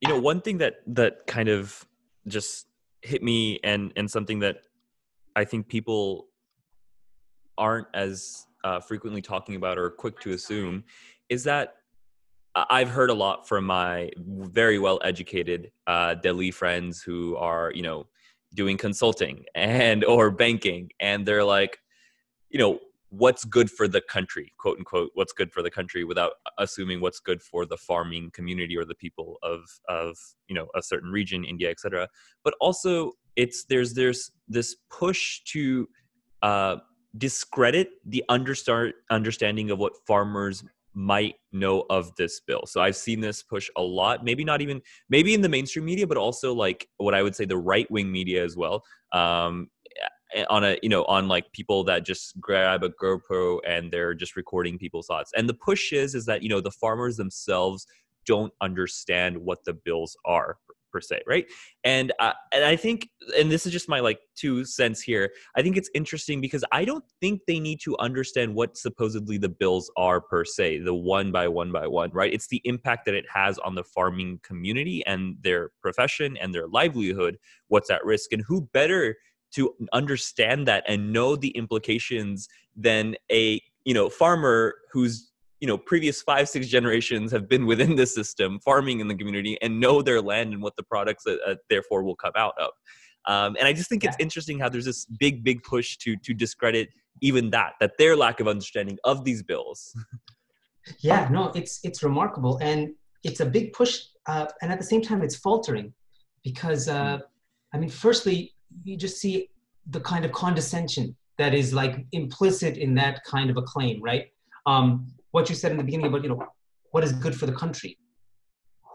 you 0.04 0.10
know, 0.12 0.20
one 0.20 0.42
thing 0.42 0.58
that 0.58 0.82
that 0.88 1.26
kind 1.26 1.48
of 1.48 1.82
just 2.28 2.66
hit 3.00 3.22
me 3.22 3.58
and 3.64 3.90
and 3.96 4.10
something 4.10 4.40
that 4.40 4.58
I 5.34 5.44
think 5.44 5.66
people 5.66 6.28
aren't 7.56 7.86
as 7.94 8.46
uh, 8.64 8.80
frequently 8.80 9.22
talking 9.22 9.56
about 9.56 9.78
or 9.78 9.88
quick 9.88 10.20
to 10.20 10.32
assume 10.32 10.84
is 11.30 11.44
that 11.44 11.76
I've 12.54 12.90
heard 12.90 13.08
a 13.08 13.14
lot 13.14 13.48
from 13.48 13.64
my 13.64 14.10
very 14.18 14.78
well 14.78 15.00
educated 15.02 15.72
uh, 15.86 16.14
Delhi 16.14 16.50
friends 16.50 17.02
who 17.02 17.36
are, 17.36 17.72
you 17.74 17.82
know, 17.82 18.06
doing 18.54 18.76
consulting 18.76 19.46
and 19.54 20.04
or 20.04 20.30
banking 20.30 20.90
and 21.00 21.24
they're 21.26 21.44
like 21.44 21.80
you 22.50 22.58
know 22.58 22.78
what's 23.16 23.44
good 23.44 23.70
for 23.70 23.86
the 23.86 24.00
country 24.00 24.52
quote 24.58 24.78
unquote 24.78 25.10
what's 25.14 25.32
good 25.32 25.52
for 25.52 25.62
the 25.62 25.70
country 25.70 26.04
without 26.04 26.32
assuming 26.58 27.00
what's 27.00 27.20
good 27.20 27.40
for 27.42 27.64
the 27.64 27.76
farming 27.76 28.30
community 28.32 28.76
or 28.76 28.84
the 28.84 28.94
people 28.94 29.38
of 29.42 29.60
of 29.88 30.16
you 30.48 30.54
know 30.54 30.66
a 30.74 30.82
certain 30.82 31.10
region 31.10 31.44
india 31.44 31.70
etc 31.70 32.08
but 32.42 32.54
also 32.60 33.12
it's 33.36 33.64
there's 33.64 33.94
there's 33.94 34.32
this 34.48 34.76
push 34.90 35.42
to 35.44 35.88
uh 36.42 36.76
discredit 37.16 37.90
the 38.06 38.24
understart 38.28 38.92
understanding 39.10 39.70
of 39.70 39.78
what 39.78 39.92
farmers 40.06 40.64
might 40.94 41.34
know 41.52 41.84
of 41.90 42.14
this 42.16 42.40
bill. 42.40 42.62
So 42.66 42.80
I've 42.80 42.96
seen 42.96 43.20
this 43.20 43.42
push 43.42 43.68
a 43.76 43.82
lot, 43.82 44.24
maybe 44.24 44.44
not 44.44 44.62
even 44.62 44.80
maybe 45.08 45.34
in 45.34 45.40
the 45.40 45.48
mainstream 45.48 45.84
media, 45.84 46.06
but 46.06 46.16
also 46.16 46.54
like 46.54 46.88
what 46.98 47.14
I 47.14 47.22
would 47.22 47.34
say 47.34 47.44
the 47.44 47.56
right 47.56 47.90
wing 47.90 48.10
media 48.10 48.44
as 48.44 48.56
well. 48.56 48.84
Um, 49.12 49.68
on 50.48 50.64
a 50.64 50.78
you 50.82 50.88
know 50.88 51.04
on 51.04 51.28
like 51.28 51.52
people 51.52 51.84
that 51.84 52.04
just 52.04 52.40
grab 52.40 52.82
a 52.82 52.90
GoPro 52.90 53.60
and 53.66 53.92
they're 53.92 54.14
just 54.14 54.36
recording 54.36 54.78
people's 54.78 55.06
thoughts. 55.06 55.32
And 55.36 55.48
the 55.48 55.54
push 55.54 55.92
is 55.92 56.14
is 56.14 56.26
that 56.26 56.42
you 56.42 56.48
know 56.48 56.60
the 56.60 56.70
farmers 56.70 57.16
themselves 57.16 57.86
don't 58.26 58.52
understand 58.60 59.36
what 59.36 59.64
the 59.64 59.74
bills 59.74 60.16
are 60.24 60.58
per 60.94 61.00
se, 61.00 61.22
right? 61.26 61.46
And 61.82 62.12
uh, 62.20 62.32
and 62.52 62.64
I 62.64 62.76
think, 62.76 63.10
and 63.36 63.50
this 63.50 63.66
is 63.66 63.72
just 63.72 63.88
my 63.88 64.00
like 64.00 64.20
two 64.36 64.64
cents 64.64 65.02
here. 65.02 65.32
I 65.56 65.62
think 65.62 65.76
it's 65.76 65.90
interesting 65.94 66.40
because 66.40 66.64
I 66.70 66.84
don't 66.84 67.04
think 67.20 67.40
they 67.46 67.58
need 67.58 67.80
to 67.80 67.98
understand 67.98 68.54
what 68.54 68.78
supposedly 68.78 69.36
the 69.36 69.48
bills 69.48 69.90
are 69.96 70.20
per 70.20 70.44
se, 70.44 70.78
the 70.78 70.94
one 70.94 71.32
by 71.32 71.48
one 71.48 71.72
by 71.72 71.88
one, 71.88 72.10
right? 72.12 72.32
It's 72.32 72.46
the 72.46 72.62
impact 72.64 73.06
that 73.06 73.14
it 73.14 73.26
has 73.32 73.58
on 73.58 73.74
the 73.74 73.84
farming 73.84 74.40
community 74.42 75.04
and 75.04 75.36
their 75.42 75.70
profession 75.82 76.36
and 76.40 76.54
their 76.54 76.68
livelihood. 76.68 77.38
What's 77.68 77.90
at 77.90 78.04
risk, 78.04 78.32
and 78.32 78.44
who 78.46 78.62
better 78.72 79.16
to 79.54 79.74
understand 79.92 80.66
that 80.68 80.84
and 80.88 81.12
know 81.12 81.36
the 81.36 81.50
implications 81.50 82.48
than 82.76 83.14
a 83.30 83.60
you 83.84 83.94
know 83.94 84.08
farmer 84.08 84.74
who's 84.92 85.32
you 85.60 85.68
know 85.68 85.78
previous 85.78 86.22
five 86.22 86.48
six 86.48 86.66
generations 86.66 87.30
have 87.32 87.48
been 87.48 87.66
within 87.66 87.96
the 87.96 88.06
system 88.06 88.58
farming 88.60 89.00
in 89.00 89.08
the 89.08 89.14
community 89.14 89.56
and 89.62 89.78
know 89.78 90.02
their 90.02 90.20
land 90.20 90.52
and 90.52 90.62
what 90.62 90.76
the 90.76 90.82
products 90.82 91.24
that 91.24 91.38
uh, 91.46 91.54
therefore 91.70 92.02
will 92.02 92.16
come 92.16 92.32
out 92.36 92.54
of. 92.58 92.70
Um, 93.26 93.56
and 93.58 93.66
i 93.66 93.72
just 93.72 93.88
think 93.88 94.04
it's 94.04 94.16
interesting 94.18 94.58
how 94.58 94.68
there's 94.68 94.84
this 94.84 95.06
big 95.06 95.42
big 95.42 95.62
push 95.62 95.96
to 95.98 96.16
to 96.16 96.34
discredit 96.34 96.90
even 97.22 97.50
that 97.50 97.72
that 97.80 97.92
their 97.96 98.16
lack 98.16 98.40
of 98.40 98.48
understanding 98.48 98.98
of 99.04 99.24
these 99.24 99.42
bills. 99.42 99.94
Yeah 100.98 101.28
no 101.30 101.50
it's 101.54 101.80
it's 101.82 102.02
remarkable 102.02 102.58
and 102.60 102.92
it's 103.22 103.40
a 103.40 103.46
big 103.46 103.72
push 103.72 104.02
uh, 104.26 104.44
and 104.60 104.70
at 104.70 104.78
the 104.78 104.84
same 104.84 105.00
time 105.00 105.22
it's 105.22 105.34
faltering 105.34 105.94
because 106.42 106.88
uh, 106.88 107.16
hmm. 107.16 107.22
i 107.72 107.78
mean 107.78 107.88
firstly 107.88 108.53
you 108.82 108.96
just 108.96 109.18
see 109.18 109.48
the 109.90 110.00
kind 110.00 110.24
of 110.24 110.32
condescension 110.32 111.14
that 111.38 111.54
is 111.54 111.74
like 111.74 112.06
implicit 112.12 112.76
in 112.76 112.94
that 112.94 113.22
kind 113.24 113.50
of 113.50 113.56
a 113.56 113.62
claim 113.62 114.02
right? 114.02 114.26
Um, 114.66 115.08
what 115.32 115.48
you 115.48 115.54
said 115.54 115.72
in 115.72 115.78
the 115.78 115.84
beginning 115.84 116.06
about 116.06 116.22
you 116.22 116.28
know 116.28 116.46
what 116.90 117.04
is 117.04 117.12
good 117.12 117.34
for 117.34 117.46
the 117.46 117.52
country. 117.52 117.98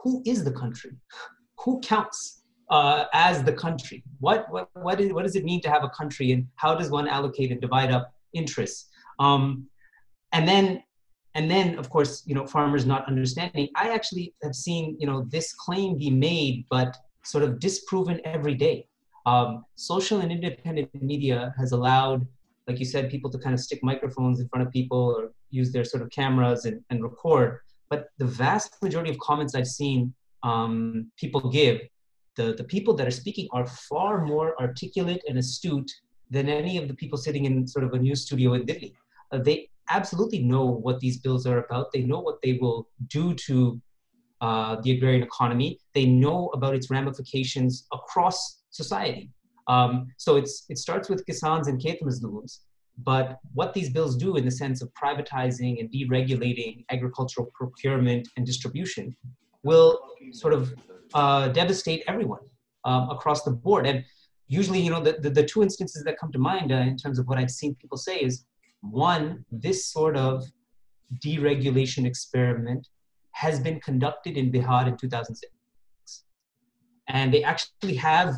Who 0.04 0.24
is 0.26 0.44
the 0.44 0.52
country? 0.52 0.92
Who 1.66 1.82
counts 1.82 2.44
uh, 2.70 3.06
as 3.14 3.44
the 3.44 3.54
country? 3.54 4.04
What 4.20 4.46
what 4.50 4.70
what, 4.74 5.00
is, 5.02 5.14
what 5.14 5.24
does 5.24 5.36
it 5.36 5.44
mean 5.44 5.62
to 5.62 5.70
have 5.70 5.84
a 5.84 5.90
country 5.90 6.32
and 6.32 6.48
how 6.56 6.76
does 6.76 6.90
one 6.90 7.08
allocate 7.08 7.52
and 7.52 7.62
divide 7.62 7.92
up 7.92 8.14
interests? 8.34 8.90
Um, 9.20 9.68
and 10.32 10.48
then 10.48 10.84
and 11.36 11.50
then 11.50 11.78
of 11.78 11.90
course 11.90 12.24
you 12.26 12.36
know 12.36 12.46
farmers 12.46 12.86
not 12.86 13.08
understanding 13.08 13.68
i 13.76 13.90
actually 13.90 14.34
have 14.44 14.56
seen 14.56 14.96
you 15.00 15.08
know 15.08 15.26
this 15.30 15.54
claim 15.54 15.98
be 15.98 16.10
made 16.10 16.66
but 16.70 16.98
sort 17.24 17.44
of 17.44 17.60
disproven 17.60 18.20
every 18.26 18.56
day 18.56 18.88
um, 19.30 19.48
social 19.76 20.18
and 20.24 20.32
independent 20.32 20.90
media 21.14 21.40
has 21.60 21.72
allowed 21.78 22.22
like 22.70 22.80
you 22.80 22.86
said, 22.86 23.10
people 23.10 23.32
to 23.32 23.40
kind 23.40 23.56
of 23.56 23.60
stick 23.60 23.80
microphones 23.82 24.40
in 24.40 24.48
front 24.48 24.66
of 24.66 24.72
people 24.72 25.04
or 25.18 25.32
use 25.50 25.72
their 25.72 25.84
sort 25.84 26.04
of 26.04 26.10
cameras 26.12 26.66
and, 26.66 26.80
and 26.92 27.02
record. 27.02 27.62
But 27.90 28.10
the 28.20 28.26
vast 28.26 28.76
majority 28.84 29.10
of 29.10 29.18
comments 29.18 29.56
I've 29.56 29.68
seen 29.68 30.14
um, 30.44 31.12
people 31.18 31.50
give, 31.50 31.82
the, 32.36 32.54
the 32.54 32.64
people 32.64 32.94
that 32.98 33.08
are 33.08 33.18
speaking 33.24 33.48
are 33.52 33.66
far 33.66 34.24
more 34.24 34.50
articulate 34.62 35.24
and 35.28 35.40
astute 35.40 35.92
than 36.30 36.48
any 36.48 36.78
of 36.78 36.88
the 36.88 36.94
people 36.94 37.18
sitting 37.18 37.46
in 37.46 37.68
sort 37.68 37.84
of 37.84 37.94
a 37.94 37.98
news 37.98 38.22
studio 38.28 38.54
in 38.54 38.68
Delhi. 38.68 38.94
Uh, 39.32 39.40
they 39.40 39.68
absolutely 39.90 40.44
know 40.44 40.66
what 40.66 41.00
these 41.00 41.18
bills 41.18 41.48
are 41.48 41.66
about. 41.66 41.92
They 41.92 42.04
know 42.04 42.20
what 42.20 42.38
they 42.44 42.54
will 42.62 42.88
do 43.08 43.34
to 43.48 43.82
uh, 44.42 44.80
the 44.84 44.92
agrarian 44.92 45.24
economy. 45.24 45.80
They 45.96 46.06
know 46.06 46.52
about 46.54 46.76
its 46.76 46.92
ramifications 46.92 47.88
across 47.92 48.59
society. 48.70 49.32
Um, 49.68 50.08
so 50.18 50.36
it's, 50.36 50.66
it 50.70 50.78
starts 50.78 51.10
with 51.10 51.26
Kisans 51.26 51.68
and 51.68 51.80
Khet 51.80 52.00
but 53.04 53.40
what 53.54 53.74
these 53.74 53.90
bills 53.90 54.16
do 54.16 54.36
in 54.36 54.44
the 54.44 54.52
sense 54.52 54.82
of 54.82 54.92
privatizing 54.94 55.80
and 55.80 55.90
deregulating 55.90 56.84
agricultural 56.90 57.50
procurement 57.54 58.28
and 58.36 58.46
distribution 58.46 59.16
will 59.64 60.00
sort 60.32 60.54
of 60.54 60.74
uh, 61.14 61.48
devastate 61.50 62.04
everyone 62.08 62.42
um, 62.86 63.10
across 63.10 63.44
the 63.44 63.52
board. 63.52 63.86
And 63.88 64.04
usually, 64.48 64.82
you 64.82 64.90
know, 64.90 65.02
the, 65.02 65.14
the, 65.14 65.30
the 65.30 65.44
two 65.44 65.64
instances 65.64 66.04
that 66.04 66.18
come 66.20 66.32
to 66.32 66.40
mind 66.40 66.72
uh, 66.72 66.76
in 66.76 66.98
terms 66.98 67.20
of 67.20 67.28
what 67.28 67.38
I've 67.38 67.52
seen 67.52 67.76
people 67.76 67.98
say 67.98 68.18
is 68.18 68.46
one, 68.82 69.46
this 69.52 69.86
sort 69.86 70.18
of 70.18 70.44
deregulation 71.24 72.06
experiment 72.06 72.88
has 73.32 73.60
been 73.60 73.80
conducted 73.80 74.38
in 74.38 74.52
Bihar 74.52 74.88
in 74.88 74.98
2006. 74.98 76.24
And 77.08 77.34
they 77.34 77.44
actually 77.44 77.96
have 77.96 78.36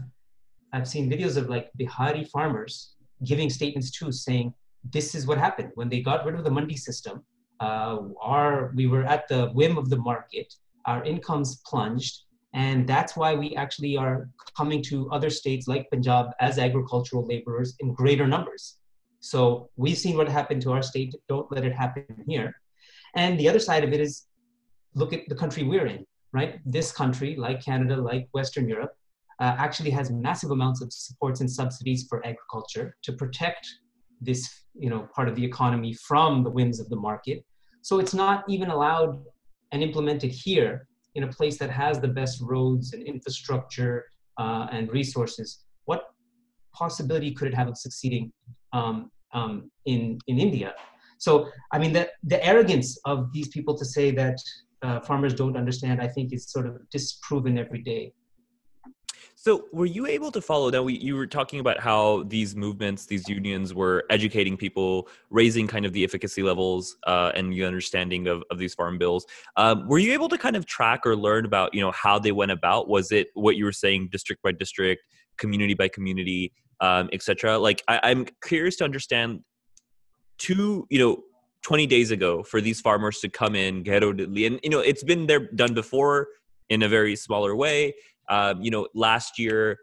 I've 0.74 0.88
seen 0.88 1.10
videos 1.10 1.38
of 1.38 1.50
like 1.50 1.70
Bihari 1.78 2.24
farmers 2.26 2.96
giving 3.24 3.50
statements 3.50 3.92
too, 3.92 4.12
saying 4.12 4.54
this 4.92 5.14
is 5.16 5.28
what 5.28 5.38
happened 5.38 5.72
when 5.76 5.90
they 5.90 6.02
got 6.02 6.26
rid 6.26 6.36
of 6.36 6.44
the 6.44 6.52
mandi 6.52 6.78
system. 6.78 7.24
Uh, 7.60 8.00
our 8.22 8.72
we 8.76 8.88
were 8.88 9.04
at 9.04 9.28
the 9.28 9.50
whim 9.50 9.78
of 9.78 9.90
the 9.90 9.98
market. 9.98 10.54
Our 10.86 11.04
incomes 11.04 11.62
plunged, 11.68 12.24
and 12.54 12.88
that's 12.88 13.16
why 13.16 13.36
we 13.36 13.56
actually 13.56 13.98
are 13.98 14.30
coming 14.58 14.82
to 14.84 15.10
other 15.12 15.30
states 15.30 15.68
like 15.68 15.90
Punjab 15.92 16.32
as 16.40 16.58
agricultural 16.58 17.28
laborers 17.28 17.76
in 17.80 17.94
greater 17.94 18.26
numbers. 18.26 18.78
So 19.20 19.70
we've 19.76 19.98
seen 19.98 20.18
what 20.18 20.28
happened 20.28 20.64
to 20.64 20.72
our 20.72 20.82
state. 20.82 21.14
Don't 21.30 21.52
let 21.52 21.64
it 21.64 21.74
happen 21.74 22.06
here. 22.28 22.56
And 23.16 23.40
the 23.40 23.48
other 23.48 23.60
side 23.60 23.84
of 23.84 23.94
it 23.94 24.02
is 24.02 24.26
look 24.96 25.14
at 25.14 25.30
the 25.30 25.36
country 25.36 25.64
we're 25.64 25.86
in, 25.86 26.06
right? 26.34 26.60
This 26.66 26.92
country, 26.92 27.36
like 27.36 27.64
Canada, 27.64 27.98
like 27.98 28.28
Western 28.32 28.68
Europe, 28.68 28.94
uh, 29.42 29.56
actually 29.58 29.90
has 29.90 30.12
massive 30.12 30.52
amounts 30.52 30.82
of 30.82 30.94
supports 30.94 31.42
and 31.42 31.52
subsidies 31.52 32.06
for 32.08 32.26
agriculture 32.26 32.96
to 33.02 33.12
protect 33.14 33.68
this 34.22 34.48
you 34.76 34.90
know 34.90 35.08
part 35.16 35.28
of 35.28 35.36
the 35.36 35.44
economy 35.44 35.94
from 35.94 36.44
the 36.44 36.50
whims 36.50 36.80
of 36.80 36.88
the 36.90 36.96
market. 36.96 37.44
So 37.82 38.00
it's 38.00 38.14
not 38.14 38.44
even 38.48 38.70
allowed 38.70 39.20
and 39.72 39.82
implemented 39.82 40.32
here 40.32 40.88
in 41.16 41.24
a 41.24 41.28
place 41.28 41.58
that 41.58 41.72
has 41.72 42.00
the 42.00 42.08
best 42.08 42.40
roads 42.42 42.94
and 42.94 43.02
infrastructure 43.04 44.06
uh, 44.38 44.68
and 44.72 44.92
resources. 44.92 45.64
What 45.86 46.04
possibility 46.74 47.32
could 47.34 47.48
it 47.48 47.56
have 47.56 47.68
of 47.68 47.78
succeeding 47.78 48.32
um, 48.74 49.12
um, 49.34 49.72
in 49.86 50.20
in 50.28 50.38
india? 50.38 50.76
So 51.18 51.32
i 51.74 51.80
mean 51.80 51.94
the, 51.98 52.06
the 52.24 52.40
arrogance 52.52 52.90
of 53.06 53.18
these 53.34 53.48
people 53.48 53.76
to 53.82 53.86
say 53.86 54.12
that 54.22 54.38
uh, 54.86 55.00
farmers 55.08 55.34
don't 55.42 55.58
understand 55.64 56.02
i 56.02 56.08
think 56.08 56.34
is 56.34 56.44
sort 56.56 56.66
of 56.70 56.74
disproven 56.90 57.58
every 57.66 57.84
day 57.94 58.04
so, 59.44 59.66
were 59.72 59.88
you 59.88 60.06
able 60.06 60.32
to 60.34 60.40
follow? 60.40 60.70
Now, 60.70 60.84
we, 60.84 61.00
you 61.00 61.16
were 61.16 61.26
talking 61.26 61.60
about 61.60 61.80
how 61.80 62.22
these 62.28 62.56
movements, 62.56 63.08
these 63.08 63.28
unions, 63.28 63.74
were 63.74 64.04
educating 64.12 64.56
people, 64.56 65.10
raising 65.32 65.66
kind 65.66 65.84
of 65.84 65.94
the 65.94 66.04
efficacy 66.04 66.44
levels 66.44 66.96
uh, 67.08 67.32
and 67.34 67.52
the 67.52 67.66
understanding 67.66 68.28
of, 68.28 68.44
of 68.52 68.60
these 68.60 68.76
farm 68.76 69.00
bills. 69.00 69.26
Um, 69.58 69.88
were 69.88 69.98
you 69.98 70.14
able 70.14 70.30
to 70.30 70.38
kind 70.38 70.56
of 70.56 70.68
track 70.68 71.08
or 71.08 71.16
learn 71.16 71.46
about, 71.46 71.74
you 71.74 71.82
know, 71.82 71.92
how 71.92 72.20
they 72.20 72.32
went 72.32 72.52
about? 72.52 72.88
Was 72.88 73.12
it 73.12 73.30
what 73.34 73.56
you 73.56 73.66
were 73.66 73.72
saying, 73.72 74.10
district 74.12 74.44
by 74.44 74.52
district, 74.52 75.02
community 75.38 75.74
by 75.74 75.88
community, 75.88 76.54
um, 76.80 77.10
etc.? 77.12 77.58
Like, 77.58 77.82
I, 77.88 78.00
I'm 78.04 78.28
curious 78.44 78.76
to 78.76 78.84
understand. 78.84 79.40
Two, 80.38 80.86
you 80.92 81.00
know, 81.00 81.24
20 81.64 81.88
days 81.88 82.12
ago 82.12 82.44
for 82.44 82.62
these 82.62 82.80
farmers 82.80 83.20
to 83.22 83.30
come 83.30 83.56
in, 83.56 83.82
get 83.82 84.04
and 84.04 84.38
you 84.38 84.70
know, 84.70 84.82
it's 84.82 85.04
been 85.04 85.26
there 85.26 85.52
done 85.52 85.74
before 85.74 86.28
in 86.70 86.84
a 86.84 86.88
very 86.88 87.16
smaller 87.16 87.56
way 87.56 87.94
um, 88.32 88.62
you 88.62 88.72
know, 88.72 88.88
last 88.96 89.38
year, 89.38 89.78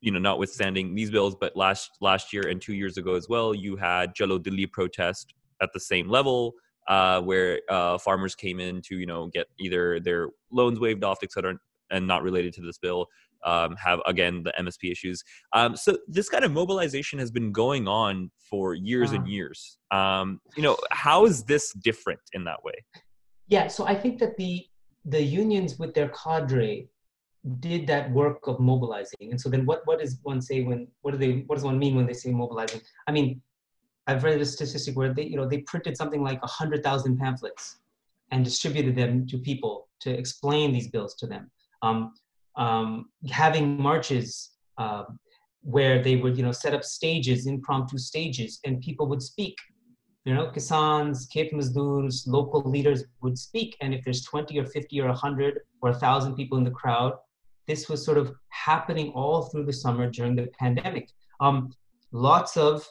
you 0.00 0.10
know, 0.10 0.18
notwithstanding 0.18 0.94
these 0.94 1.10
bills, 1.10 1.34
but 1.40 1.56
last 1.56 1.92
last 2.02 2.32
year 2.32 2.48
and 2.48 2.60
two 2.60 2.74
years 2.74 2.98
ago 2.98 3.14
as 3.14 3.28
well, 3.28 3.54
you 3.54 3.76
had 3.76 4.14
Chalo 4.14 4.42
Delhi 4.42 4.66
protest 4.66 5.32
at 5.62 5.70
the 5.72 5.80
same 5.80 6.08
level, 6.08 6.52
uh, 6.88 7.22
where 7.22 7.60
uh, 7.70 7.96
farmers 7.96 8.34
came 8.34 8.60
in 8.60 8.82
to 8.82 8.98
you 8.98 9.06
know 9.06 9.28
get 9.28 9.46
either 9.58 10.00
their 10.00 10.28
loans 10.50 10.80
waived 10.80 11.04
off, 11.04 11.18
et 11.22 11.32
cetera, 11.32 11.56
and 11.90 12.06
not 12.06 12.22
related 12.22 12.52
to 12.54 12.60
this 12.60 12.76
bill. 12.76 13.06
Um, 13.44 13.76
have 13.76 14.00
again 14.06 14.42
the 14.42 14.52
MSP 14.58 14.90
issues. 14.90 15.22
Um, 15.52 15.76
so 15.76 15.98
this 16.08 16.30
kind 16.30 16.44
of 16.44 16.50
mobilization 16.50 17.18
has 17.18 17.30
been 17.30 17.52
going 17.52 17.86
on 17.86 18.30
for 18.38 18.74
years 18.74 19.12
and 19.12 19.28
years. 19.28 19.78
Um, 19.90 20.40
you 20.56 20.62
know, 20.62 20.78
how 20.90 21.26
is 21.26 21.44
this 21.44 21.72
different 21.74 22.20
in 22.32 22.44
that 22.44 22.64
way? 22.64 22.72
Yeah, 23.48 23.68
so 23.68 23.86
I 23.86 23.94
think 23.94 24.18
that 24.20 24.36
the 24.38 24.66
the 25.04 25.22
unions 25.22 25.78
with 25.78 25.92
their 25.94 26.08
cadre 26.08 26.88
did 27.60 27.86
that 27.86 28.10
work 28.10 28.46
of 28.46 28.58
mobilizing. 28.58 29.30
And 29.30 29.40
so 29.40 29.48
then 29.48 29.66
what, 29.66 29.82
what 29.84 30.00
does 30.00 30.18
one 30.22 30.40
say 30.40 30.62
when, 30.62 30.88
what 31.02 31.12
do 31.12 31.18
they, 31.18 31.44
what 31.46 31.56
does 31.56 31.64
one 31.64 31.78
mean 31.78 31.94
when 31.94 32.06
they 32.06 32.14
say 32.14 32.30
mobilizing? 32.30 32.80
I 33.06 33.12
mean, 33.12 33.42
I've 34.06 34.24
read 34.24 34.40
a 34.40 34.46
statistic 34.46 34.96
where 34.96 35.12
they, 35.12 35.24
you 35.24 35.36
know, 35.36 35.46
they 35.46 35.58
printed 35.58 35.96
something 35.96 36.22
like 36.22 36.40
a 36.42 36.46
hundred 36.46 36.82
thousand 36.82 37.18
pamphlets 37.18 37.78
and 38.30 38.44
distributed 38.44 38.96
them 38.96 39.26
to 39.28 39.38
people 39.38 39.88
to 40.00 40.10
explain 40.10 40.72
these 40.72 40.88
bills 40.88 41.14
to 41.16 41.26
them. 41.26 41.50
Um, 41.82 42.14
um, 42.56 43.10
having 43.30 43.80
marches 43.80 44.52
uh, 44.78 45.04
where 45.62 46.02
they 46.02 46.16
would, 46.16 46.36
you 46.36 46.42
know, 46.42 46.52
set 46.52 46.74
up 46.74 46.84
stages, 46.84 47.46
impromptu 47.46 47.98
stages, 47.98 48.60
and 48.64 48.80
people 48.80 49.06
would 49.08 49.22
speak. 49.22 49.56
You 50.24 50.34
know, 50.34 50.46
Kisans, 50.46 51.26
Khet 51.30 51.52
Mazdoors, 51.52 52.26
local 52.26 52.62
leaders 52.62 53.04
would 53.20 53.38
speak, 53.38 53.76
and 53.80 53.92
if 53.92 54.04
there's 54.04 54.24
20 54.24 54.58
or 54.58 54.64
50 54.64 55.00
or 55.00 55.08
100 55.08 55.60
or 55.82 55.90
1,000 55.90 56.34
people 56.34 56.56
in 56.56 56.64
the 56.64 56.70
crowd, 56.70 57.14
this 57.66 57.88
was 57.88 58.04
sort 58.04 58.18
of 58.18 58.32
happening 58.48 59.10
all 59.14 59.42
through 59.42 59.64
the 59.64 59.72
summer 59.72 60.10
during 60.10 60.34
the 60.36 60.48
pandemic. 60.58 61.08
Um, 61.40 61.72
lots 62.12 62.56
of 62.56 62.86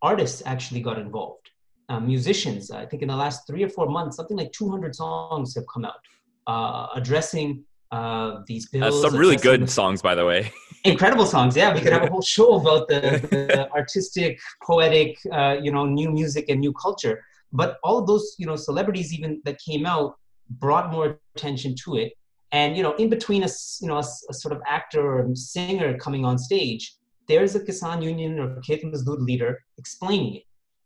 artists 0.00 0.42
actually 0.46 0.80
got 0.80 0.98
involved. 0.98 1.50
Uh, 1.88 2.00
musicians, 2.00 2.70
I 2.70 2.86
think 2.86 3.02
in 3.02 3.08
the 3.08 3.16
last 3.16 3.46
three 3.46 3.62
or 3.62 3.68
four 3.68 3.88
months, 3.88 4.16
something 4.16 4.36
like 4.36 4.52
200 4.52 4.94
songs 4.94 5.54
have 5.54 5.64
come 5.72 5.84
out 5.84 6.00
uh, 6.46 6.88
addressing 6.94 7.64
uh, 7.90 8.40
these 8.46 8.68
bills. 8.68 9.02
Some 9.02 9.16
really 9.16 9.36
good 9.36 9.62
the, 9.62 9.66
songs, 9.66 10.00
by 10.00 10.14
the 10.14 10.24
way. 10.24 10.50
incredible 10.84 11.26
songs. 11.26 11.56
Yeah, 11.56 11.74
we 11.74 11.80
could 11.80 11.92
have 11.92 12.04
a 12.04 12.08
whole 12.08 12.22
show 12.22 12.54
about 12.54 12.88
the, 12.88 13.00
the 13.30 13.70
artistic, 13.74 14.40
poetic, 14.62 15.18
uh, 15.30 15.56
you 15.60 15.70
know, 15.70 15.84
new 15.84 16.10
music 16.10 16.46
and 16.48 16.60
new 16.60 16.72
culture. 16.72 17.22
But 17.52 17.78
all 17.84 17.98
of 17.98 18.06
those, 18.06 18.34
you 18.38 18.46
know, 18.46 18.56
celebrities 18.56 19.12
even 19.12 19.42
that 19.44 19.58
came 19.58 19.84
out 19.84 20.16
brought 20.48 20.90
more 20.90 21.20
attention 21.36 21.74
to 21.84 21.96
it. 21.96 22.12
And 22.52 22.76
you 22.76 22.82
know, 22.82 22.94
in 22.96 23.08
between 23.08 23.42
a 23.42 23.48
you 23.80 23.88
know 23.88 23.96
a, 23.96 24.04
a 24.30 24.34
sort 24.34 24.52
of 24.54 24.60
actor 24.66 25.00
or 25.00 25.34
singer 25.34 25.96
coming 25.96 26.24
on 26.24 26.38
stage, 26.38 26.94
there's 27.26 27.54
a 27.54 27.60
Kisan 27.60 28.02
Union 28.02 28.38
or 28.38 28.60
Khet 28.60 28.84
Mazdoor 28.84 29.18
leader 29.18 29.58
explaining 29.78 30.36
it, 30.36 30.42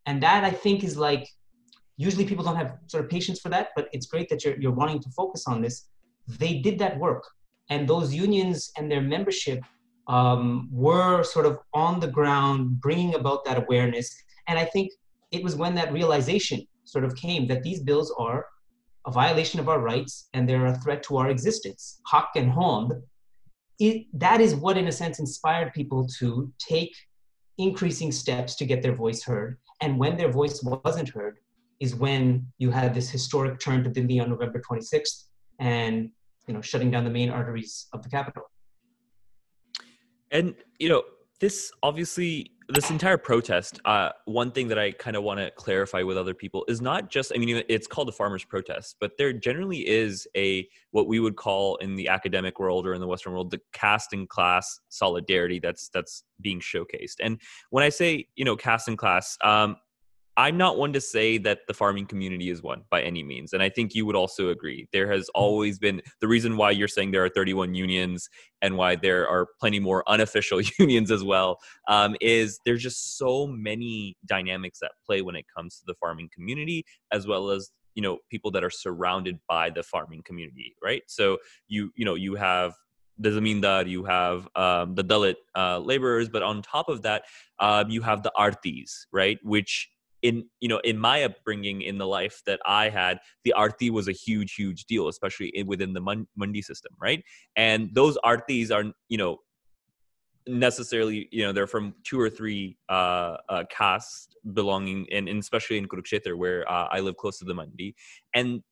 and 0.06 0.22
that 0.22 0.44
I 0.44 0.50
think 0.50 0.84
is 0.84 0.96
like 0.96 1.28
usually 1.96 2.24
people 2.24 2.44
don't 2.44 2.56
have 2.56 2.78
sort 2.86 3.04
of 3.04 3.10
patience 3.10 3.40
for 3.40 3.48
that, 3.48 3.70
but 3.74 3.88
it's 3.92 4.06
great 4.06 4.28
that 4.28 4.44
you're 4.44 4.56
you're 4.60 4.78
wanting 4.82 5.00
to 5.00 5.10
focus 5.10 5.46
on 5.48 5.60
this. 5.60 5.88
They 6.28 6.58
did 6.58 6.78
that 6.78 6.98
work, 6.98 7.24
and 7.68 7.88
those 7.88 8.14
unions 8.14 8.70
and 8.76 8.90
their 8.90 9.02
membership 9.02 9.60
um, 10.08 10.68
were 10.70 11.24
sort 11.24 11.46
of 11.46 11.58
on 11.74 11.98
the 11.98 12.06
ground, 12.06 12.80
bringing 12.80 13.14
about 13.16 13.44
that 13.44 13.58
awareness. 13.58 14.14
And 14.46 14.58
I 14.58 14.64
think 14.64 14.92
it 15.32 15.42
was 15.42 15.56
when 15.56 15.74
that 15.74 15.92
realization 15.92 16.64
sort 16.84 17.04
of 17.04 17.16
came 17.16 17.48
that 17.48 17.64
these 17.64 17.80
bills 17.80 18.14
are 18.16 18.46
a 19.06 19.12
violation 19.12 19.60
of 19.60 19.68
our 19.68 19.80
rights 19.80 20.28
and 20.34 20.48
they're 20.48 20.66
a 20.66 20.78
threat 20.78 21.02
to 21.04 21.16
our 21.16 21.30
existence. 21.30 22.00
Hak 22.10 22.30
and 22.34 22.50
Hond, 22.50 22.92
it, 23.78 24.06
that 24.14 24.40
is 24.40 24.54
what, 24.54 24.76
in 24.76 24.88
a 24.88 24.92
sense, 24.92 25.18
inspired 25.20 25.72
people 25.72 26.06
to 26.18 26.52
take 26.58 26.94
increasing 27.58 28.10
steps 28.10 28.56
to 28.56 28.64
get 28.66 28.82
their 28.82 28.94
voice 28.94 29.22
heard. 29.22 29.58
And 29.80 29.98
when 29.98 30.16
their 30.16 30.30
voice 30.30 30.62
wasn't 30.62 31.10
heard, 31.10 31.38
is 31.78 31.94
when 31.94 32.46
you 32.58 32.70
had 32.70 32.94
this 32.94 33.10
historic 33.10 33.60
turn 33.60 33.84
to 33.84 33.90
Delhi 33.90 34.18
on 34.18 34.30
November 34.30 34.60
26th 34.68 35.24
and 35.58 36.10
you 36.46 36.54
know 36.54 36.62
shutting 36.62 36.90
down 36.90 37.04
the 37.04 37.10
main 37.10 37.30
arteries 37.30 37.86
of 37.92 38.02
the 38.02 38.08
capital. 38.08 38.44
And 40.30 40.54
you 40.78 40.88
know, 40.88 41.02
this 41.40 41.70
obviously 41.82 42.50
this 42.68 42.90
entire 42.90 43.16
protest 43.16 43.80
uh, 43.84 44.10
one 44.24 44.50
thing 44.50 44.68
that 44.68 44.78
i 44.78 44.90
kind 44.92 45.16
of 45.16 45.22
want 45.22 45.38
to 45.38 45.50
clarify 45.52 46.02
with 46.02 46.16
other 46.16 46.34
people 46.34 46.64
is 46.68 46.80
not 46.80 47.10
just 47.10 47.32
i 47.34 47.38
mean 47.38 47.62
it's 47.68 47.86
called 47.86 48.08
a 48.08 48.12
farmers 48.12 48.44
protest 48.44 48.96
but 49.00 49.12
there 49.18 49.32
generally 49.32 49.86
is 49.86 50.26
a 50.36 50.66
what 50.90 51.06
we 51.06 51.20
would 51.20 51.36
call 51.36 51.76
in 51.76 51.94
the 51.96 52.08
academic 52.08 52.58
world 52.58 52.86
or 52.86 52.94
in 52.94 53.00
the 53.00 53.06
western 53.06 53.32
world 53.32 53.50
the 53.50 53.60
caste 53.72 54.12
and 54.12 54.28
class 54.28 54.80
solidarity 54.88 55.58
that's 55.58 55.88
that's 55.90 56.24
being 56.40 56.60
showcased. 56.60 57.16
And 57.20 57.40
when 57.70 57.84
i 57.84 57.88
say 57.88 58.26
you 58.36 58.44
know 58.44 58.56
caste 58.56 58.88
and 58.88 58.98
class 58.98 59.38
um, 59.42 59.76
I'm 60.36 60.56
not 60.56 60.76
one 60.76 60.92
to 60.92 61.00
say 61.00 61.38
that 61.38 61.60
the 61.66 61.74
farming 61.74 62.06
community 62.06 62.50
is 62.50 62.62
one 62.62 62.82
by 62.90 63.02
any 63.02 63.22
means. 63.22 63.52
And 63.52 63.62
I 63.62 63.70
think 63.70 63.94
you 63.94 64.04
would 64.04 64.16
also 64.16 64.50
agree. 64.50 64.88
There 64.92 65.10
has 65.10 65.24
mm-hmm. 65.24 65.42
always 65.42 65.78
been 65.78 66.02
the 66.20 66.28
reason 66.28 66.56
why 66.56 66.72
you're 66.72 66.88
saying 66.88 67.10
there 67.10 67.24
are 67.24 67.28
31 67.28 67.74
unions 67.74 68.28
and 68.60 68.76
why 68.76 68.96
there 68.96 69.28
are 69.28 69.46
plenty 69.58 69.80
more 69.80 70.04
unofficial 70.08 70.60
unions 70.78 71.10
as 71.10 71.24
well 71.24 71.58
um, 71.88 72.16
is 72.20 72.60
there's 72.64 72.82
just 72.82 73.16
so 73.18 73.46
many 73.46 74.16
dynamics 74.26 74.78
that 74.80 74.92
play 75.04 75.22
when 75.22 75.36
it 75.36 75.46
comes 75.54 75.78
to 75.78 75.84
the 75.86 75.94
farming 75.94 76.28
community 76.34 76.84
as 77.12 77.26
well 77.26 77.50
as 77.50 77.70
you 77.94 78.02
know 78.02 78.18
people 78.30 78.50
that 78.50 78.62
are 78.62 78.70
surrounded 78.70 79.38
by 79.48 79.70
the 79.70 79.82
farming 79.82 80.22
community 80.22 80.74
right 80.82 81.02
so 81.06 81.38
you 81.66 81.90
you 81.96 82.04
know 82.04 82.14
you 82.14 82.34
have 82.34 82.74
the 83.18 83.30
zamindar, 83.30 83.88
you 83.88 84.04
have 84.04 84.48
um, 84.56 84.94
the 84.94 85.02
Dalit 85.02 85.36
uh, 85.56 85.78
laborers, 85.78 86.28
but 86.28 86.42
on 86.42 86.62
top 86.62 86.88
of 86.88 87.02
that, 87.02 87.24
um, 87.58 87.88
you 87.88 88.02
have 88.02 88.22
the 88.22 88.32
artis, 88.36 89.06
right? 89.12 89.38
Which 89.42 89.88
in 90.26 90.44
you 90.60 90.68
know 90.68 90.80
in 90.90 90.98
my 90.98 91.22
upbringing 91.22 91.82
in 91.82 91.98
the 91.98 92.06
life 92.06 92.42
that 92.46 92.58
i 92.66 92.88
had 92.88 93.18
the 93.44 93.52
arti 93.52 93.90
was 93.90 94.08
a 94.08 94.12
huge 94.12 94.54
huge 94.54 94.84
deal 94.86 95.06
especially 95.08 95.48
in, 95.48 95.66
within 95.66 95.92
the 95.92 96.24
mandi 96.36 96.62
system 96.62 96.92
right? 97.00 97.22
And 97.56 97.90
those 97.94 98.16
artis 98.18 98.70
are 98.70 98.84
you 99.08 99.18
know 99.18 99.38
necessarily 100.48 101.28
you 101.30 101.42
know 101.44 101.52
they're 101.52 101.66
from 101.66 101.94
two 102.04 102.20
or 102.20 102.30
three 102.30 102.76
uh, 102.88 103.36
uh 103.48 103.64
castes 103.68 104.28
belonging 104.52 105.06
and, 105.10 105.28
and 105.28 105.38
especially 105.40 105.76
in 105.76 105.86
kurukshetra 105.86 106.36
where 106.36 106.60
uh, 106.70 106.86
i 106.92 107.00
live 107.00 107.16
close 107.16 107.38
to 107.38 107.44
the 107.44 107.54
mandi 107.54 107.94
and 108.34 108.62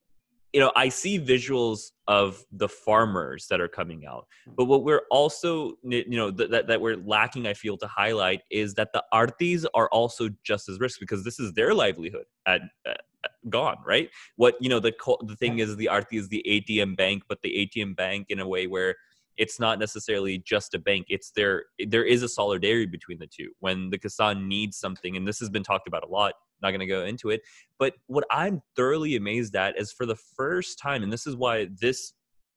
you 0.54 0.60
know 0.60 0.72
i 0.76 0.88
see 0.88 1.18
visuals 1.18 1.90
of 2.08 2.44
the 2.52 2.68
farmers 2.68 3.46
that 3.50 3.60
are 3.60 3.68
coming 3.68 4.06
out 4.06 4.26
hmm. 4.46 4.52
but 4.56 4.66
what 4.66 4.84
we're 4.84 5.02
also 5.10 5.74
you 5.82 6.16
know 6.16 6.30
that, 6.30 6.66
that 6.66 6.80
we're 6.80 6.96
lacking 6.96 7.46
i 7.46 7.52
feel 7.52 7.76
to 7.76 7.86
highlight 7.88 8.40
is 8.50 8.72
that 8.74 8.92
the 8.94 9.02
artis 9.12 9.66
are 9.74 9.88
also 9.90 10.30
just 10.44 10.68
as 10.68 10.80
risky 10.80 11.00
because 11.00 11.24
this 11.24 11.38
is 11.38 11.52
their 11.52 11.74
livelihood 11.74 12.24
at, 12.46 12.62
at 12.86 13.00
gone 13.48 13.76
right? 13.86 14.10
What 14.36 14.54
you 14.60 14.68
know 14.68 14.80
the 14.80 14.92
the 15.26 15.36
thing 15.36 15.58
is 15.58 15.76
the 15.76 15.88
arti 15.88 16.16
is 16.16 16.28
the 16.28 16.44
atm 16.46 16.96
bank 16.96 17.24
but 17.28 17.38
the 17.42 17.70
atm 17.74 17.96
bank 17.96 18.26
in 18.28 18.40
a 18.40 18.46
way 18.46 18.66
where 18.66 18.94
it's 19.36 19.58
not 19.58 19.78
necessarily 19.78 20.38
just 20.38 20.74
a 20.74 20.78
bank 20.78 21.06
it's 21.08 21.32
there 21.34 21.64
there 21.88 22.04
is 22.04 22.22
a 22.22 22.28
solidarity 22.28 22.86
between 22.86 23.18
the 23.18 23.26
two. 23.26 23.50
When 23.60 23.90
the 23.90 23.98
kasan 23.98 24.48
needs 24.48 24.76
something 24.76 25.16
and 25.16 25.26
this 25.26 25.40
has 25.40 25.50
been 25.50 25.64
talked 25.64 25.88
about 25.88 26.04
a 26.04 26.08
lot 26.08 26.34
not 26.64 26.70
going 26.70 26.80
to 26.80 26.86
go 26.86 27.04
into 27.04 27.30
it 27.30 27.40
but 27.78 27.94
what 28.06 28.24
i'm 28.30 28.60
thoroughly 28.76 29.16
amazed 29.16 29.54
at 29.54 29.78
is 29.78 29.92
for 29.92 30.06
the 30.06 30.16
first 30.16 30.78
time 30.78 31.02
and 31.02 31.12
this 31.12 31.26
is 31.26 31.36
why 31.36 31.68
this 31.80 32.14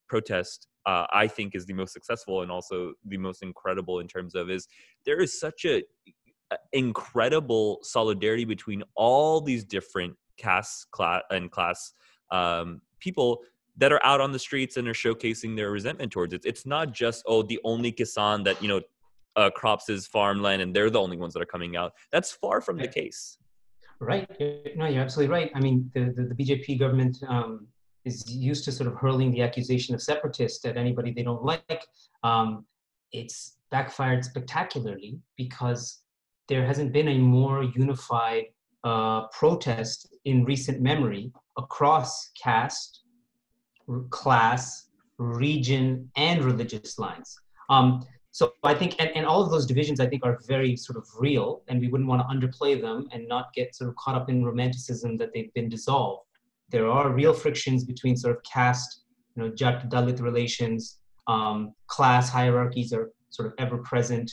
protest 0.08 0.67
uh, 0.86 1.06
i 1.12 1.28
think 1.28 1.56
is 1.56 1.65
the 1.65 1.74
most 1.74 1.93
successful 1.93 2.41
and 2.41 2.52
also 2.52 2.93
the 3.06 3.17
most 3.17 3.43
incredible 3.43 4.00
in 4.00 4.08
terms 4.08 4.36
of 4.36 4.50
is 4.50 4.67
there 5.06 5.22
is 5.22 5.39
such 5.39 5.65
a, 5.65 5.84
a 6.52 6.58
incredible 6.74 7.80
solidarity 7.84 8.46
between 8.46 8.82
all 8.96 9.41
these 9.41 9.63
different 9.63 10.15
castes 10.38 10.86
class 10.91 11.22
and 11.30 11.52
class 11.52 11.93
um, 12.32 12.82
people 13.00 13.41
that 13.78 13.91
are 13.91 14.04
out 14.04 14.20
on 14.20 14.32
the 14.32 14.39
streets 14.39 14.78
and 14.78 14.88
are 14.88 14.93
showcasing 14.93 15.56
their 15.56 15.72
resentment 15.72 16.12
towards 16.12 16.34
it. 16.34 16.41
It's 16.46 16.65
not 16.65 16.91
just 16.93 17.24
oh 17.28 17.43
the 17.43 17.60
only 17.63 17.91
kisan 17.91 18.43
that 18.46 18.62
you 18.62 18.67
know 18.67 18.82
uh, 19.36 19.52
crops 19.52 19.88
his 19.88 20.08
farmland 20.08 20.62
and 20.62 20.76
they're 20.76 20.89
the 20.89 21.00
only 21.00 21.17
ones 21.17 21.34
that 21.34 21.41
are 21.41 21.46
coming 21.46 21.78
out. 21.78 21.93
That's 22.12 22.32
far 22.32 22.60
from 22.60 22.78
the 22.78 22.88
case. 22.88 23.38
Right. 24.00 24.30
No, 24.76 24.86
you're 24.86 25.02
absolutely 25.02 25.34
right. 25.34 25.52
I 25.56 25.60
mean, 25.60 25.90
the 25.94 26.14
the, 26.16 26.24
the 26.24 26.36
BJP 26.36 26.80
government 26.80 27.18
um, 27.28 27.68
is 28.06 28.24
used 28.32 28.64
to 28.66 28.72
sort 28.72 28.88
of 28.88 28.96
hurling 28.96 29.32
the 29.32 29.42
accusation 29.42 29.96
of 29.96 30.02
separatist 30.02 30.66
at 30.66 30.78
anybody 30.78 31.12
they 31.12 31.24
don't 31.24 31.44
like. 31.44 31.86
Um, 32.24 32.66
it's 33.12 33.58
backfired 33.72 34.24
spectacularly 34.24 35.20
because 35.36 36.02
there 36.48 36.66
hasn't 36.66 36.94
been 36.94 37.10
a 37.10 37.18
more 37.18 37.64
unified 37.64 38.46
uh, 38.84 39.28
protest 39.28 40.16
in 40.26 40.46
recent 40.46 40.80
memory 40.80 41.32
across 41.58 42.30
caste, 42.42 43.02
class, 44.10 44.88
region, 45.18 46.10
and 46.16 46.44
religious 46.44 46.98
lines. 47.00 47.40
Um, 47.70 48.06
so 48.38 48.54
I 48.63 48.76
think, 48.76 48.93
and, 49.00 49.10
and 49.15 49.26
all 49.26 49.41
of 49.41 49.50
those 49.50 49.65
divisions 49.65 50.00
I 50.00 50.06
think 50.06 50.23
are 50.23 50.38
very 50.45 50.76
sort 50.76 50.95
of 50.95 51.08
real, 51.17 51.63
and 51.69 51.82
we 51.82 51.88
wouldn't 51.88 52.08
want 52.08 52.21
to 52.21 52.28
underplay 52.28 52.80
them 52.80 53.08
and 53.12 53.28
not 53.28 53.52
get 53.52 53.73
sort 53.73 53.89
of 53.89 53.95
caught 53.95 54.13
up 54.13 54.30
in 54.30 54.45
romanticism 54.45 55.17
that 55.17 55.34
they've 55.34 55.52
been 55.56 55.69
dissolved. 55.69 56.28
There 56.69 56.88
are 56.88 57.10
real 57.10 57.34
frictions 57.34 57.84
between 57.84 58.15
sort 58.15 58.36
of 58.36 58.43
caste, 58.43 59.06
you 59.34 59.41
know, 59.41 59.50
Jat 59.50 59.89
Dalit 59.89 60.21
relations, 60.21 61.00
um, 61.26 61.73
class 61.88 62.30
hierarchies 62.30 62.93
are 62.93 63.10
sort 63.32 63.47
of 63.47 63.56
ever 63.58 63.80
present. 63.80 64.32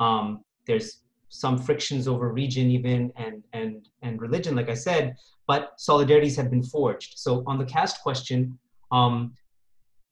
Um, 0.00 0.42
there's 0.66 1.02
some 1.28 1.56
frictions 1.56 2.08
over 2.08 2.32
region 2.32 2.72
even 2.72 3.12
and 3.14 3.44
and 3.52 3.88
and 4.02 4.20
religion, 4.20 4.56
like 4.56 4.68
I 4.68 4.74
said, 4.74 5.14
but 5.46 5.78
solidarities 5.78 6.36
have 6.38 6.50
been 6.50 6.64
forged. 6.64 7.12
So 7.18 7.44
on 7.46 7.58
the 7.58 7.66
caste 7.66 8.02
question, 8.02 8.58
um, 8.90 9.34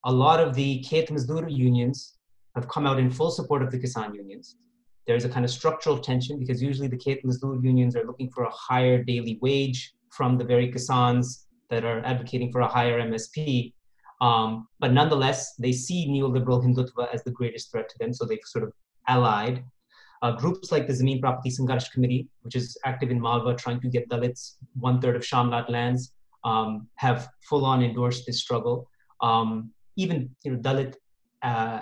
a 0.05 0.13
lot 0.13 0.39
of 0.39 0.55
the 0.55 0.81
Khet 0.89 1.09
Mazdoor 1.09 1.51
unions 1.51 2.19
have 2.55 2.69
come 2.69 2.87
out 2.87 2.99
in 2.99 3.11
full 3.11 3.31
support 3.31 3.63
of 3.63 3.71
the 3.71 3.79
Kisan 3.79 4.15
unions. 4.15 4.57
There's 5.07 5.25
a 5.25 5.29
kind 5.29 5.45
of 5.45 5.51
structural 5.51 5.99
tension 5.99 6.39
because 6.39 6.63
usually 6.63 6.89
the 6.89 6.97
Mazdoor 6.97 7.63
unions 7.63 7.97
are 7.97 8.05
looking 8.05 8.31
for 8.31 8.45
a 8.45 8.51
higher 8.51 9.03
daily 9.03 9.39
wage 9.43 9.95
from 10.11 10.39
the 10.39 10.45
very 10.45 10.71
Kisans 10.71 11.47
that 11.71 11.85
are 11.85 12.05
advocating 12.05 12.53
for 12.53 12.61
a 12.61 12.69
higher 12.69 13.01
MSP. 13.01 13.73
Um, 14.21 14.69
but 14.79 14.93
nonetheless, 14.93 15.55
they 15.57 15.73
see 15.73 16.07
neoliberal 16.09 16.63
Hindutva 16.63 17.13
as 17.13 17.25
the 17.25 17.33
greatest 17.33 17.73
threat 17.73 17.89
to 17.89 17.99
them, 17.99 18.13
so 18.13 18.25
they've 18.25 18.39
sort 18.45 18.65
of 18.65 18.73
allied. 19.09 19.65
Uh, 20.23 20.31
groups 20.31 20.71
like 20.71 20.87
the 20.87 20.93
Zameen 20.93 21.21
Prapti 21.21 21.49
Sangharsh 21.49 21.91
Committee, 21.91 22.29
which 22.43 22.55
is 22.55 22.79
active 22.85 23.11
in 23.11 23.21
Malwa 23.21 23.57
trying 23.57 23.81
to 23.81 23.89
get 23.89 24.09
Dalits 24.09 24.55
one 24.79 25.01
third 25.01 25.17
of 25.17 25.23
Shamlat 25.23 25.69
lands, 25.69 26.13
um, 26.45 26.87
have 26.95 27.29
full 27.49 27.65
on 27.65 27.83
endorsed 27.83 28.25
this 28.27 28.39
struggle. 28.39 28.89
Um, 29.21 29.73
even 29.97 30.31
you 30.45 30.53
know, 30.53 30.59
Dalit 30.59 30.95
uh, 31.43 31.81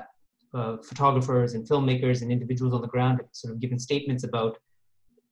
uh, 0.55 0.77
photographers 0.79 1.55
and 1.55 1.69
filmmakers 1.69 2.23
and 2.23 2.33
individuals 2.33 2.75
on 2.75 2.81
the 2.81 2.89
ground 2.89 3.19
have 3.19 3.29
sort 3.33 3.53
of 3.53 3.61
given 3.61 3.79
statements 3.79 4.25
about 4.25 4.59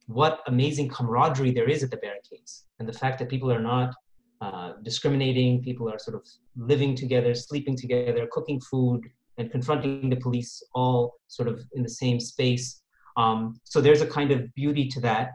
what 0.07 0.41
amazing 0.47 0.89
camaraderie 0.89 1.53
there 1.53 1.69
is 1.69 1.83
at 1.83 1.91
the 1.91 1.97
barricades 1.99 2.65
and 2.79 2.89
the 2.89 2.93
fact 2.93 3.19
that 3.19 3.29
people 3.29 3.53
are 3.53 3.61
not 3.61 3.95
uh, 4.41 4.73
discriminating, 4.83 5.63
people 5.63 5.91
are 5.93 5.99
sort 5.99 6.17
of 6.17 6.27
living 6.57 6.95
together, 6.95 7.35
sleeping 7.35 7.77
together, 7.77 8.29
cooking 8.31 8.61
food, 8.61 9.03
and 9.37 9.51
confronting 9.51 10.09
the 10.09 10.17
police 10.17 10.63
all 10.75 11.17
sort 11.27 11.49
of 11.49 11.63
in 11.75 11.83
the 11.83 11.89
same 11.89 12.21
space. 12.21 12.83
Um, 13.17 13.61
so 13.65 13.81
there's 13.81 14.01
a 14.01 14.07
kind 14.07 14.31
of 14.31 14.53
beauty 14.55 14.89
to 14.89 15.01
that. 15.01 15.33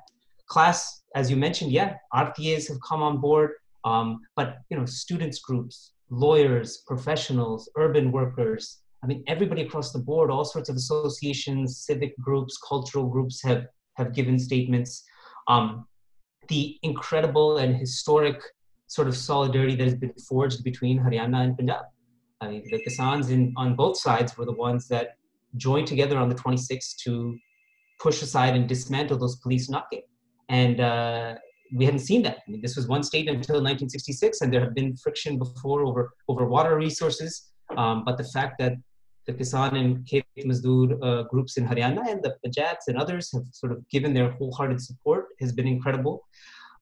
Class, 0.48 1.04
as 1.16 1.30
you 1.30 1.36
mentioned, 1.36 1.72
yeah, 1.72 1.96
RTAs 2.14 2.68
have 2.70 2.78
come 2.88 3.04
on 3.04 3.18
board. 3.18 3.52
Um, 3.86 4.22
but 4.36 4.60
you 4.70 4.78
know, 4.78 4.86
students 4.86 5.40
groups, 5.40 5.92
lawyers, 6.10 6.84
professionals, 6.88 7.70
urban 7.76 8.12
workers. 8.12 8.80
I 9.04 9.06
mean, 9.06 9.24
everybody 9.28 9.64
across 9.64 9.92
the 9.92 10.00
board, 10.00 10.32
all 10.32 10.46
sorts 10.46 10.70
of 10.70 10.78
associations, 10.78 11.80
civic 11.80 12.18
groups, 12.20 12.58
cultural 12.58 13.06
groups 13.06 13.44
have, 13.44 13.66
have 13.96 14.14
given 14.14 14.40
statements. 14.40 15.04
Um, 15.50 15.86
the 16.48 16.78
incredible 16.84 17.58
and 17.58 17.76
historic 17.76 18.42
sort 18.88 19.08
of 19.08 19.18
solidarity 19.18 19.76
that 19.76 19.84
has 19.84 19.96
been 19.96 20.14
forged 20.28 20.64
between 20.64 21.00
Haryana 21.00 21.44
and 21.44 21.58
Punjab. 21.58 21.86
I 22.40 22.48
mean, 22.50 22.64
the 22.70 22.82
Kisans 22.86 23.30
in, 23.30 23.54
on 23.58 23.76
both 23.76 23.98
sides 23.98 24.38
were 24.38 24.46
the 24.46 24.54
ones 24.54 24.88
that 24.88 25.16
joined 25.58 25.88
together 25.88 26.18
on 26.18 26.30
the 26.30 26.36
26th 26.36 26.96
to 27.04 27.38
push 28.00 28.22
aside 28.22 28.56
and 28.56 28.68
dismantle 28.68 29.18
those 29.18 29.38
police 29.38 29.70
naake. 29.70 30.04
And 30.50 30.80
uh, 30.80 31.36
we 31.74 31.86
hadn't 31.86 32.02
seen 32.02 32.22
that. 32.24 32.38
I 32.48 32.52
mean, 32.52 32.62
this 32.62 32.76
was 32.76 32.88
one 32.88 33.04
state 33.04 33.28
until 33.28 33.56
1966, 33.56 34.42
and 34.42 34.54
there 34.54 34.62
have 34.62 34.76
been 34.76 34.96
friction 34.96 35.38
before 35.38 35.86
over, 35.86 36.14
over 36.28 36.46
water 36.46 36.76
resources. 36.78 37.52
Um, 37.78 38.04
but 38.06 38.18
the 38.18 38.26
fact 38.26 38.58
that 38.60 38.74
the 39.26 39.34
Kisan 39.34 39.76
and 39.80 40.06
Khet 40.06 40.26
Mazdoor 40.40 40.98
uh, 41.02 41.24
groups 41.24 41.58
in 41.58 41.66
Haryana 41.66 42.04
and 42.12 42.22
the 42.22 42.36
Panjats 42.46 42.88
and 42.88 42.98
others 42.98 43.32
have 43.32 43.44
sort 43.52 43.72
of 43.72 43.88
given 43.90 44.14
their 44.14 44.32
wholehearted 44.32 44.82
support 44.82 45.28
has 45.40 45.52
been 45.52 45.68
incredible. 45.68 46.26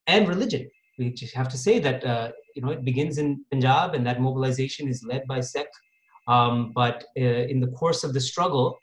And 0.07 0.27
religion. 0.27 0.69
We 0.97 1.11
just 1.11 1.33
have 1.35 1.49
to 1.49 1.57
say 1.57 1.79
that 1.79 2.03
uh, 2.03 2.31
you 2.55 2.61
know 2.61 2.71
it 2.71 2.83
begins 2.83 3.17
in 3.17 3.45
Punjab 3.51 3.93
and 3.95 4.05
that 4.07 4.21
mobilization 4.21 4.87
is 4.87 5.03
led 5.03 5.27
by 5.27 5.39
Sikh. 5.41 5.67
Um, 6.27 6.71
but 6.73 7.05
uh, 7.17 7.43
in 7.53 7.59
the 7.59 7.67
course 7.67 8.03
of 8.03 8.13
the 8.13 8.21
struggle, 8.21 8.77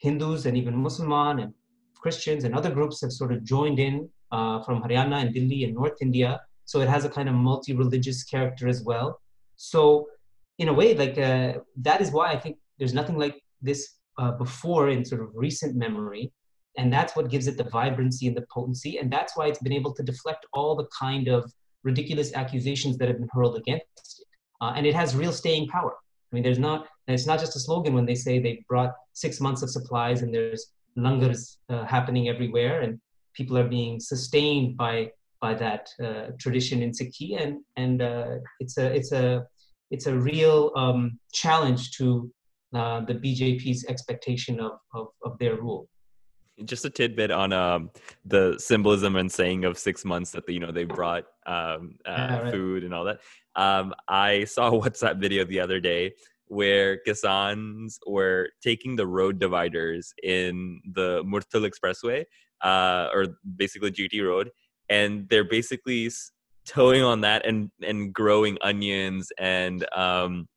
Hindus 0.00 0.46
and 0.46 0.56
even 0.56 0.76
Muslims 0.76 1.42
and 1.42 1.52
Christians 2.00 2.44
and 2.44 2.54
other 2.54 2.70
groups 2.70 3.00
have 3.02 3.12
sort 3.12 3.32
of 3.32 3.42
joined 3.44 3.78
in 3.78 4.08
uh, 4.30 4.62
from 4.62 4.82
Haryana 4.82 5.22
and 5.22 5.34
Delhi 5.34 5.64
and 5.64 5.74
North 5.74 5.98
India. 6.00 6.40
So 6.64 6.80
it 6.80 6.88
has 6.88 7.04
a 7.04 7.08
kind 7.08 7.28
of 7.28 7.34
multi-religious 7.34 8.24
character 8.24 8.68
as 8.68 8.82
well. 8.82 9.20
So 9.56 10.08
in 10.58 10.68
a 10.68 10.72
way, 10.72 10.94
like 10.94 11.16
uh, 11.18 11.60
that 11.76 12.00
is 12.00 12.10
why 12.10 12.28
I 12.32 12.38
think 12.38 12.58
there's 12.78 12.94
nothing 12.94 13.16
like 13.16 13.42
this 13.62 13.96
uh, 14.18 14.32
before 14.32 14.88
in 14.88 15.04
sort 15.04 15.22
of 15.22 15.30
recent 15.34 15.76
memory. 15.76 16.32
And 16.76 16.92
that's 16.92 17.16
what 17.16 17.30
gives 17.30 17.48
it 17.48 17.56
the 17.56 17.64
vibrancy 17.64 18.28
and 18.28 18.36
the 18.36 18.46
potency. 18.52 18.98
And 18.98 19.12
that's 19.12 19.36
why 19.36 19.48
it's 19.48 19.58
been 19.58 19.72
able 19.72 19.92
to 19.94 20.02
deflect 20.02 20.46
all 20.52 20.76
the 20.76 20.86
kind 20.96 21.28
of 21.28 21.50
ridiculous 21.82 22.32
accusations 22.34 22.98
that 22.98 23.08
have 23.08 23.18
been 23.18 23.28
hurled 23.32 23.56
against 23.56 24.20
it. 24.20 24.26
Uh, 24.60 24.72
and 24.76 24.86
it 24.86 24.94
has 24.94 25.16
real 25.16 25.32
staying 25.32 25.68
power. 25.68 25.92
I 26.30 26.34
mean, 26.34 26.42
there's 26.42 26.58
not, 26.58 26.86
it's 27.08 27.26
not 27.26 27.40
just 27.40 27.56
a 27.56 27.60
slogan 27.60 27.94
when 27.94 28.06
they 28.06 28.14
say 28.14 28.38
they 28.38 28.64
brought 28.68 28.92
six 29.12 29.40
months 29.40 29.62
of 29.62 29.70
supplies 29.70 30.22
and 30.22 30.32
there's 30.32 30.72
langars 30.96 31.56
uh, 31.68 31.84
happening 31.84 32.28
everywhere 32.28 32.82
and 32.82 33.00
people 33.34 33.56
are 33.56 33.68
being 33.68 34.00
sustained 34.00 34.76
by 34.76 35.10
by 35.40 35.54
that 35.54 35.88
uh, 36.02 36.26
tradition 36.38 36.82
in 36.82 36.90
Sikhi, 36.90 37.40
and 37.40 37.60
and 37.76 38.02
uh, 38.02 38.36
it's 38.60 38.76
a 38.78 38.86
it's 38.98 39.12
a 39.12 39.46
it's 39.90 40.06
a 40.06 40.18
real 40.18 40.72
um, 40.76 41.18
challenge 41.32 41.92
to 41.98 42.30
uh, 42.74 43.00
the 43.02 43.14
BJP's 43.14 43.84
expectation 43.86 44.60
of, 44.60 44.72
of, 44.94 45.08
of 45.24 45.38
their 45.38 45.56
rule. 45.56 45.88
Just 46.64 46.84
a 46.84 46.90
tidbit 46.90 47.30
on 47.30 47.52
um, 47.52 47.90
the 48.24 48.56
symbolism 48.58 49.16
and 49.16 49.30
saying 49.30 49.64
of 49.64 49.78
six 49.78 50.04
months 50.04 50.32
that 50.32 50.44
the, 50.44 50.52
you 50.52 50.58
know 50.58 50.72
they 50.72 50.84
brought 50.84 51.24
um, 51.46 51.98
uh, 52.04 52.10
yeah, 52.10 52.38
right. 52.40 52.52
food 52.52 52.82
and 52.82 52.92
all 52.92 53.04
that. 53.04 53.20
Um, 53.54 53.94
I 54.08 54.44
saw 54.44 54.68
a 54.68 54.80
WhatsApp 54.80 55.20
video 55.20 55.44
the 55.44 55.60
other 55.60 55.78
day 55.78 56.14
where 56.46 56.98
Kisans 57.06 57.98
were 58.06 58.48
taking 58.62 58.96
the 58.96 59.06
road 59.06 59.38
dividers 59.38 60.12
in 60.22 60.80
the 60.94 61.22
Murthal 61.24 61.70
Expressway, 61.70 62.24
uh, 62.62 63.08
or 63.12 63.38
basically 63.56 63.92
GT 63.92 64.26
Road, 64.26 64.50
and 64.88 65.28
they're 65.28 65.44
basically 65.44 66.10
towing 66.66 67.02
on 67.02 67.20
that 67.22 67.46
and 67.46 67.70
and 67.82 68.12
growing 68.12 68.58
onions 68.62 69.30
and 69.38 69.86
um, 69.96 70.48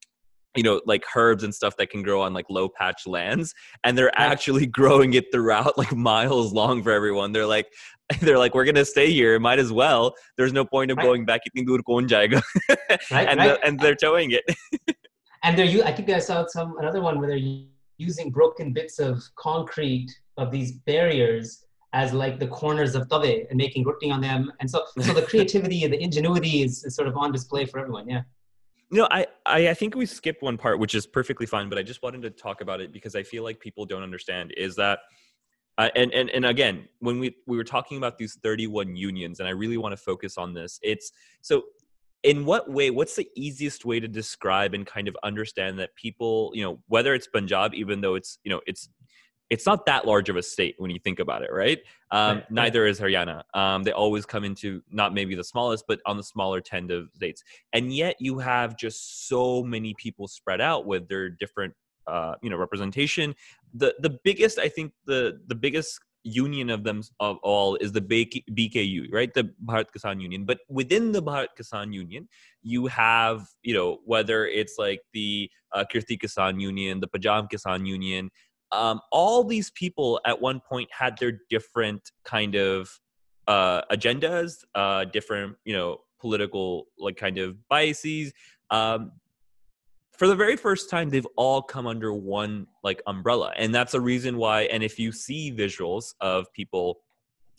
you 0.56 0.64
know 0.64 0.82
like 0.86 1.04
herbs 1.16 1.44
and 1.44 1.54
stuff 1.54 1.76
that 1.78 1.90
can 1.90 2.04
grow 2.04 2.22
on 2.22 2.34
like 2.34 2.46
low 2.50 2.68
patch 2.70 3.08
lands 3.08 3.54
and 3.84 3.98
they're 3.98 4.12
actually 4.20 4.66
growing 4.80 5.14
it 5.14 5.26
throughout 5.32 5.78
like 5.78 5.94
miles 5.96 6.54
long 6.54 6.84
for 6.84 6.92
everyone 6.92 7.32
they're 7.32 7.46
like 7.46 7.68
they're 8.22 8.38
like 8.38 8.54
we're 8.54 8.66
gonna 8.66 8.86
stay 8.86 9.12
here 9.12 9.40
might 9.40 9.60
as 9.60 9.72
well 9.72 10.14
there's 10.38 10.54
no 10.54 10.66
point 10.66 10.92
of 10.92 10.98
right. 10.98 11.06
going 11.06 11.26
back 11.26 11.42
right, 13.12 13.28
and 13.30 13.40
right. 13.40 13.60
The, 13.62 13.66
and 13.66 13.80
they're 13.80 13.96
towing 13.96 14.32
it 14.32 14.44
and 15.44 15.58
they're 15.58 15.66
you 15.66 15.84
I 15.84 15.92
think 15.92 16.10
I 16.10 16.20
saw 16.20 16.46
some 16.48 16.78
another 16.80 17.02
one 17.02 17.20
where 17.20 17.30
they're 17.30 17.66
using 18.02 18.32
broken 18.32 18.74
bits 18.74 19.00
of 19.00 19.24
concrete 19.36 20.10
of 20.38 20.52
these 20.52 20.72
barriers 20.72 21.66
as 21.94 22.14
like 22.14 22.40
the 22.40 22.48
corners 22.48 22.96
of 22.96 23.10
tabe 23.10 23.46
and 23.50 23.58
making 23.58 23.84
roti 23.84 24.10
on 24.10 24.22
them. 24.22 24.52
And 24.60 24.70
so 24.70 24.86
so 25.00 25.14
the 25.14 25.22
creativity 25.22 25.84
and 25.84 25.94
the 25.94 26.02
ingenuity 26.02 26.64
is, 26.64 26.84
is 26.86 26.96
sort 26.96 27.08
of 27.08 27.18
on 27.18 27.32
display 27.32 27.66
for 27.66 27.80
everyone. 27.80 28.10
Yeah. 28.10 28.24
Know, 28.92 29.08
I, 29.10 29.26
I, 29.46 29.70
I 29.70 29.74
think 29.74 29.96
we 29.96 30.06
skipped 30.06 30.42
one 30.42 30.58
part, 30.58 30.80
which 30.80 30.96
is 30.96 31.06
perfectly 31.06 31.46
fine, 31.46 31.70
but 31.70 31.78
I 31.78 31.84
just 31.84 32.04
wanted 32.04 32.22
to 32.24 32.30
talk 32.30 32.60
about 32.60 32.82
it 32.82 32.92
because 32.92 33.16
I 33.16 33.24
feel 33.24 33.44
like 33.44 33.60
people 33.60 33.86
don't 33.86 34.04
understand 34.04 34.54
is 34.58 34.76
that 34.76 35.00
uh, 35.78 35.90
and, 35.96 36.14
and 36.14 36.30
and 36.30 36.46
again 36.46 36.88
when 37.00 37.18
we 37.20 37.36
we 37.48 37.58
were 37.58 37.64
talking 37.64 37.98
about 37.98 38.18
these 38.18 38.38
31 38.44 38.96
unions 38.96 39.40
and 39.40 39.48
i 39.48 39.52
really 39.52 39.78
want 39.78 39.94
to 39.94 39.98
focus 39.98 40.38
on 40.38 40.54
this 40.54 40.80
it's 40.84 41.12
so 41.42 41.64
in 42.24 42.46
what 42.46 42.70
way 42.70 42.90
what's 42.92 43.16
the 43.16 43.28
easiest 43.36 43.86
way 43.86 44.00
to 44.00 44.08
describe 44.08 44.74
and 44.74 44.86
kind 44.86 45.08
of 45.08 45.16
understand 45.24 45.80
that 45.80 45.96
people 45.96 46.52
you 46.54 46.64
know 46.64 46.80
whether 46.88 47.14
it's 47.14 47.26
punjab 47.28 47.74
even 47.74 48.02
though 48.02 48.16
it's 48.16 48.38
you 48.44 48.52
know 48.52 48.62
it's 48.68 48.90
it's 49.52 49.66
not 49.66 49.86
that 49.86 50.08
large 50.08 50.30
of 50.30 50.38
a 50.38 50.42
state 50.42 50.76
when 50.78 50.90
you 50.90 50.98
think 50.98 51.20
about 51.20 51.44
it 51.44 51.52
right, 51.52 51.80
um, 52.10 52.38
right. 52.38 52.52
neither 52.52 52.88
is 52.88 53.00
haryana 53.00 53.44
um, 53.54 53.84
they 53.84 53.92
always 53.92 54.26
come 54.26 54.44
into 54.44 54.82
not 54.90 55.14
maybe 55.14 55.36
the 55.36 55.44
smallest 55.44 55.84
but 55.88 56.00
on 56.08 56.18
the 56.18 56.24
smaller 56.24 56.62
10 56.62 56.90
of 56.90 57.10
states 57.14 57.44
and 57.74 57.94
yet 57.94 58.16
you 58.20 58.40
have 58.40 58.78
just 58.78 59.28
so 59.28 59.62
many 59.62 59.94
people 59.96 60.28
spread 60.28 60.62
out 60.62 60.86
with 60.88 61.08
their 61.08 61.30
different 61.30 61.74
uh, 62.08 62.34
you 62.42 62.50
know 62.50 62.58
representation 62.58 63.36
the 63.76 63.94
the 64.00 64.18
biggest 64.24 64.58
i 64.58 64.68
think 64.68 64.92
the 65.06 65.40
the 65.48 65.56
biggest 65.56 66.00
union 66.24 66.70
of 66.70 66.84
them 66.84 67.02
of 67.20 67.38
all 67.42 67.76
is 67.78 67.92
the 67.92 68.02
BKU, 68.02 69.12
right? 69.12 69.34
The 69.34 69.50
Bharat 69.66 69.86
Kisan 69.96 70.22
Union. 70.22 70.46
But 70.46 70.60
within 70.70 71.12
the 71.12 71.22
Bharat 71.22 71.48
Kisan 71.60 71.94
Union, 71.94 72.28
you 72.62 72.88
have, 72.88 73.48
you 73.64 73.74
know, 73.74 74.00
whether 74.06 74.46
it's 74.46 74.76
like 74.78 75.02
the 75.14 75.50
uh, 75.74 75.84
Kirti 75.92 76.20
Kisan 76.20 76.62
Union, 76.62 77.00
the 77.00 77.08
Punjab 77.08 77.50
Kisan 77.50 77.88
Union, 77.88 78.30
um, 78.72 79.02
all 79.12 79.44
these 79.44 79.72
people 79.72 80.20
at 80.26 80.42
one 80.42 80.60
point 80.60 80.90
had 80.92 81.18
their 81.18 81.40
different 81.50 82.12
kind 82.24 82.56
of 82.56 82.90
uh, 83.48 83.82
agendas, 83.92 84.64
uh, 84.76 85.06
different, 85.06 85.56
you 85.66 85.74
know, 85.74 86.00
political 86.20 86.88
like 86.98 87.18
kind 87.18 87.38
of 87.38 87.58
biases. 87.68 88.32
Um, 88.70 89.12
for 90.22 90.28
the 90.28 90.36
very 90.36 90.56
first 90.56 90.90
time 90.90 91.10
they've 91.10 91.28
all 91.36 91.64
come 91.64 91.88
under 91.88 92.14
one 92.14 92.68
like 92.84 93.02
umbrella 93.08 93.52
and 93.58 93.74
that's 93.74 93.96
a 93.96 94.00
reason 94.00 94.38
why 94.38 94.62
and 94.66 94.84
if 94.84 95.00
you 95.00 95.12
see 95.12 95.52
visuals 95.52 96.14
of 96.22 96.46
people 96.54 97.00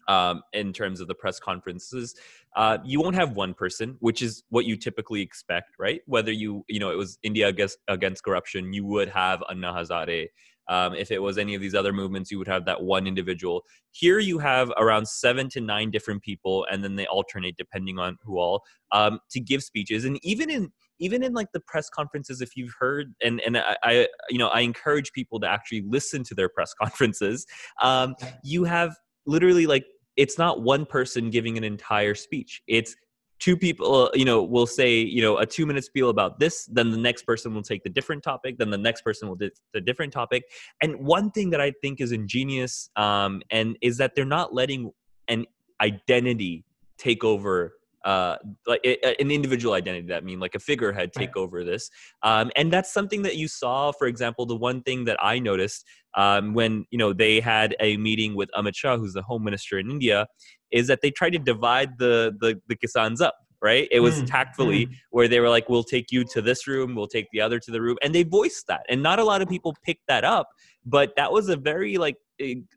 um, 0.09 0.43
in 0.53 0.73
terms 0.73 1.01
of 1.01 1.09
the 1.09 1.15
press 1.15 1.38
conferences 1.38 2.15
uh, 2.57 2.79
you 2.85 3.01
won't 3.01 3.15
have 3.15 3.37
one 3.37 3.55
person 3.55 3.97
which 4.01 4.23
is 4.23 4.43
what 4.51 4.65
you 4.65 4.77
typically 4.77 5.21
expect 5.21 5.71
right 5.79 6.01
whether 6.07 6.33
you 6.33 6.65
you 6.69 6.79
know 6.79 6.91
it 6.91 6.97
was 6.97 7.19
india 7.23 7.49
against, 7.49 7.79
against 7.88 8.23
corruption 8.23 8.73
you 8.73 8.85
would 8.85 9.09
have 9.09 9.43
anna 9.51 9.73
hazare 9.73 10.29
um, 10.69 10.95
if 10.95 11.11
it 11.11 11.19
was 11.19 11.38
any 11.38 11.55
of 11.55 11.61
these 11.61 11.75
other 11.75 11.93
movements, 11.93 12.31
you 12.31 12.38
would 12.38 12.49
have 12.49 12.65
that 12.67 12.83
one 12.83 13.07
individual. 13.07 13.65
Here 13.91 14.19
you 14.19 14.38
have 14.38 14.71
around 14.79 15.07
seven 15.07 15.49
to 15.51 15.61
nine 15.61 15.91
different 15.91 16.23
people, 16.23 16.67
and 16.71 16.83
then 16.85 16.97
they 16.97 17.07
alternate 17.07 17.57
depending 17.57 17.99
on 17.99 18.17
who 18.23 18.38
all 18.38 18.62
um, 18.93 19.19
to 19.31 19.41
give 19.41 19.62
speeches. 19.62 20.05
And 20.05 20.19
even 20.25 20.51
in 20.51 20.73
even 20.99 21.25
in 21.25 21.33
like 21.33 21.49
the 21.53 21.61
press 21.61 21.91
conferences, 21.91 22.41
if 22.41 22.57
you've 22.57 22.75
heard, 22.79 23.15
and 23.23 23.41
and 23.41 23.59
I, 23.59 23.77
I 23.83 24.09
you 24.31 24.38
know 24.38 24.49
I 24.49 24.61
encourage 24.61 25.12
people 25.12 25.41
to 25.41 25.49
actually 25.49 25.83
listen 25.83 26.23
to 26.25 26.35
their 26.35 26.49
press 26.49 26.75
conferences. 26.81 27.47
Um, 27.81 28.15
you 28.45 28.65
have 28.65 28.97
literally 29.27 29.67
like 29.67 29.85
it's 30.16 30.38
not 30.38 30.62
one 30.62 30.87
person 30.87 31.31
giving 31.31 31.57
an 31.57 31.64
entire 31.64 32.14
speech. 32.14 32.62
It's 32.66 32.94
two 33.42 33.57
people 33.57 34.09
you 34.14 34.25
know 34.25 34.40
will 34.40 34.68
say 34.68 35.01
you 35.01 35.20
know 35.20 35.38
a 35.38 35.44
two 35.44 35.66
minute 35.66 35.85
spiel 35.85 36.11
about 36.11 36.38
this 36.38 36.66
then 36.66 36.92
the 36.92 36.96
next 36.96 37.25
person 37.25 37.53
will 37.53 37.62
take 37.62 37.83
the 37.83 37.90
different 37.90 38.22
topic 38.22 38.57
then 38.57 38.70
the 38.70 38.79
next 38.79 39.03
person 39.03 39.29
will 39.29 39.35
do 39.35 39.51
the 39.75 39.81
different 39.81 40.12
topic 40.12 40.44
and 40.81 40.94
one 40.94 41.29
thing 41.33 41.51
that 41.51 41.61
i 41.61 41.72
think 41.83 42.01
is 42.01 42.12
ingenious 42.12 42.88
um, 42.94 43.42
and 43.51 43.77
is 43.83 43.96
that 43.96 44.14
they're 44.14 44.25
not 44.25 44.55
letting 44.55 44.92
an 45.27 45.44
identity 45.81 46.64
take 46.98 47.25
over 47.25 47.72
uh, 48.05 48.37
like 48.67 48.81
an 48.85 49.31
individual 49.31 49.75
identity 49.75 50.07
that 50.09 50.25
mean 50.25 50.41
like 50.41 50.55
a 50.55 50.59
figurehead 50.59 51.12
take 51.12 51.37
right. 51.37 51.43
over 51.43 51.65
this 51.65 51.91
um, 52.23 52.51
and 52.57 52.73
that's 52.73 52.93
something 52.93 53.23
that 53.23 53.37
you 53.37 53.49
saw 53.49 53.93
for 53.93 54.07
example 54.07 54.47
the 54.47 54.57
one 54.57 54.83
thing 54.83 55.05
that 55.05 55.17
i 55.21 55.38
noticed 55.38 55.85
um, 56.15 56.55
when 56.55 56.85
you 56.91 56.99
know 56.99 57.12
they 57.12 57.41
had 57.41 57.77
a 57.81 57.97
meeting 57.97 58.35
with 58.35 58.51
amit 58.57 58.75
shah 58.75 58.97
who's 58.97 59.12
the 59.12 59.23
home 59.23 59.45
minister 59.45 59.79
in 59.79 59.91
india 59.91 60.27
is 60.71 60.87
that 60.87 61.01
they 61.03 61.11
tried 61.11 61.31
to 61.31 61.38
divide 61.38 61.99
the 61.99 62.35
the, 62.41 62.61
the 62.69 62.77
kisans 62.77 63.21
up 63.21 63.37
right 63.62 63.88
it 63.91 64.01
was 64.01 64.21
mm, 64.21 64.27
tactfully 64.27 64.87
mm. 64.87 64.95
where 65.11 65.29
they 65.29 65.41
were 65.41 65.49
like 65.49 65.69
we'll 65.69 65.85
take 65.85 66.11
you 66.11 66.25
to 66.25 66.43
this 66.43 66.67
room 66.67 66.95
we'll 66.95 67.07
take 67.07 67.27
the 67.33 67.41
other 67.41 67.59
to 67.59 67.71
the 67.71 67.81
room 67.81 67.97
and 68.03 68.15
they 68.15 68.25
voiced 68.25 68.67
that 68.67 68.81
and 68.88 69.03
not 69.03 69.19
a 69.19 69.25
lot 69.25 69.41
of 69.41 69.49
people 69.49 69.75
picked 69.85 70.07
that 70.09 70.25
up 70.25 70.49
but 70.85 71.12
that 71.17 71.33
was 71.33 71.49
a 71.49 71.57
very 71.57 71.97
like 71.97 72.17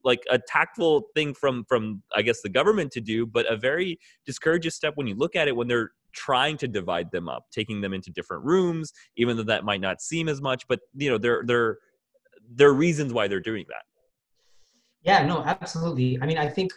like 0.03 0.21
a 0.29 0.37
tactful 0.37 1.07
thing 1.15 1.33
from 1.33 1.63
from 1.65 2.01
i 2.15 2.21
guess 2.21 2.41
the 2.41 2.49
government 2.49 2.91
to 2.91 3.01
do 3.01 3.25
but 3.25 3.51
a 3.51 3.57
very 3.57 3.97
discouraging 4.25 4.69
step 4.69 4.93
when 4.95 5.07
you 5.07 5.15
look 5.15 5.35
at 5.35 5.47
it 5.47 5.55
when 5.55 5.67
they're 5.67 5.91
trying 6.15 6.57
to 6.57 6.67
divide 6.67 7.11
them 7.11 7.29
up, 7.29 7.45
taking 7.51 7.81
them 7.81 7.93
into 7.93 8.09
different 8.09 8.43
rooms, 8.43 8.93
even 9.17 9.37
though 9.37 9.43
that 9.43 9.63
might 9.63 9.81
not 9.81 10.01
seem 10.01 10.27
as 10.27 10.41
much. 10.41 10.67
But 10.67 10.79
you 10.95 11.09
know, 11.09 11.17
there 11.17 11.43
there 11.45 11.77
there 12.53 12.69
are 12.69 12.73
reasons 12.73 13.13
why 13.13 13.27
they're 13.27 13.39
doing 13.39 13.65
that. 13.67 13.83
Yeah, 15.03 15.25
no, 15.25 15.43
absolutely. 15.43 16.17
I 16.21 16.25
mean, 16.25 16.39
I 16.39 16.49
think 16.49 16.71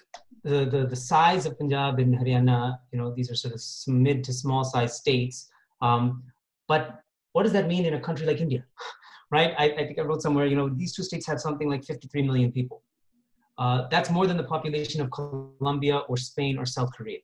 the, 0.44 0.66
the, 0.66 0.86
the 0.86 0.96
size 0.96 1.46
of 1.46 1.58
Punjab 1.58 1.98
and 1.98 2.14
Haryana, 2.14 2.78
you 2.92 2.98
know, 2.98 3.10
these 3.14 3.30
are 3.30 3.34
sort 3.34 3.54
of 3.54 3.62
mid 3.86 4.22
to 4.24 4.34
small 4.34 4.64
size 4.64 4.98
states. 4.98 5.48
Um, 5.80 6.24
but 6.66 7.00
what 7.32 7.44
does 7.44 7.52
that 7.52 7.68
mean 7.68 7.86
in 7.86 7.94
a 7.94 8.00
country 8.00 8.26
like 8.26 8.40
India? 8.40 8.64
Right? 9.30 9.54
I, 9.58 9.64
I, 9.64 9.86
think 9.86 9.98
I 9.98 10.02
wrote 10.02 10.22
somewhere, 10.22 10.46
you 10.46 10.56
know, 10.56 10.68
these 10.68 10.94
two 10.94 11.02
states 11.02 11.26
have 11.26 11.40
something 11.40 11.68
like 11.68 11.84
53 11.84 12.22
million 12.22 12.52
people. 12.52 12.82
Uh, 13.58 13.88
that's 13.90 14.10
more 14.10 14.26
than 14.26 14.36
the 14.36 14.44
population 14.44 15.00
of 15.00 15.10
Colombia 15.10 15.98
or 16.08 16.16
Spain 16.16 16.58
or 16.58 16.64
South 16.64 16.90
Korea, 16.96 17.18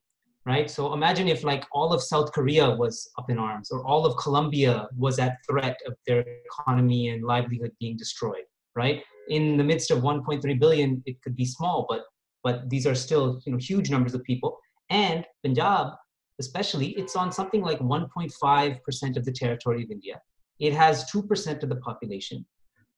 right? 0.44 0.68
So 0.68 0.92
imagine 0.92 1.28
if 1.28 1.44
like 1.44 1.64
all 1.72 1.92
of 1.92 2.02
South 2.02 2.32
Korea 2.32 2.74
was 2.74 3.08
up 3.18 3.30
in 3.30 3.38
arms 3.38 3.70
or 3.70 3.86
all 3.86 4.04
of 4.04 4.16
Colombia 4.16 4.88
was 4.96 5.18
at 5.20 5.36
threat 5.48 5.78
of 5.86 5.94
their 6.06 6.24
economy 6.44 7.10
and 7.10 7.24
livelihood 7.24 7.70
being 7.78 7.96
destroyed, 7.96 8.44
right? 8.74 9.02
In 9.28 9.56
the 9.56 9.64
midst 9.64 9.92
of 9.92 10.02
1.3 10.02 10.58
billion, 10.58 11.02
it 11.06 11.22
could 11.22 11.36
be 11.36 11.46
small, 11.46 11.86
but 11.88 12.02
but 12.42 12.68
these 12.68 12.86
are 12.86 12.94
still 12.94 13.40
you 13.46 13.52
know 13.52 13.58
huge 13.58 13.88
numbers 13.88 14.12
of 14.12 14.22
people. 14.24 14.58
And 14.90 15.24
Punjab, 15.42 15.92
especially, 16.40 16.88
it's 16.90 17.16
on 17.16 17.32
something 17.32 17.62
like 17.62 17.78
1.5% 17.78 19.16
of 19.16 19.24
the 19.24 19.32
territory 19.32 19.84
of 19.84 19.90
India. 19.90 20.20
It 20.58 20.72
has 20.72 21.10
2% 21.10 21.62
of 21.62 21.68
the 21.68 21.76
population. 21.76 22.44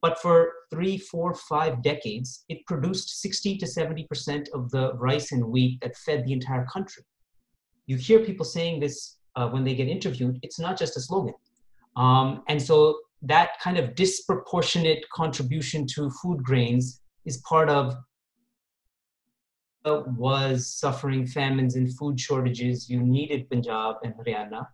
But 0.03 0.19
for 0.21 0.53
three, 0.71 0.99
four, 0.99 1.35
five 1.35 1.83
decades, 1.83 2.45
it 2.49 2.67
produced 2.67 3.21
60 3.21 3.57
to 3.59 3.67
70% 3.67 4.47
of 4.55 4.71
the 4.71 4.95
rice 4.95 5.33
and 5.33 5.45
wheat 5.47 5.81
that 5.81 5.97
fed 5.97 6.25
the 6.25 6.33
entire 6.33 6.67
country. 6.67 7.03
You 7.87 7.97
hear 7.97 8.21
people 8.21 8.45
saying 8.45 8.81
this 8.81 9.17
uh, 9.37 9.49
when 9.49 9.65
they 9.65 9.75
get 9.75 9.89
interviewed, 9.89 10.39
it's 10.43 10.59
not 10.59 10.79
just 10.79 10.97
a 10.97 11.01
slogan. 11.01 11.35
Um, 11.97 12.43
and 12.49 12.61
so 12.61 12.99
that 13.23 13.59
kind 13.61 13.79
of 13.79 13.95
disproportionate 13.95 15.05
contribution 15.13 15.87
to 15.95 16.11
food 16.11 16.43
grains 16.43 17.01
is 17.25 17.39
part 17.39 17.69
of 17.69 17.97
was 19.85 20.67
suffering 20.67 21.27
famines 21.27 21.77
and 21.77 21.97
food 21.97 22.19
shortages, 22.19 22.91
you 22.91 23.01
needed 23.01 23.49
Punjab 23.49 23.97
and 24.03 24.15
Haryana. 24.15 24.67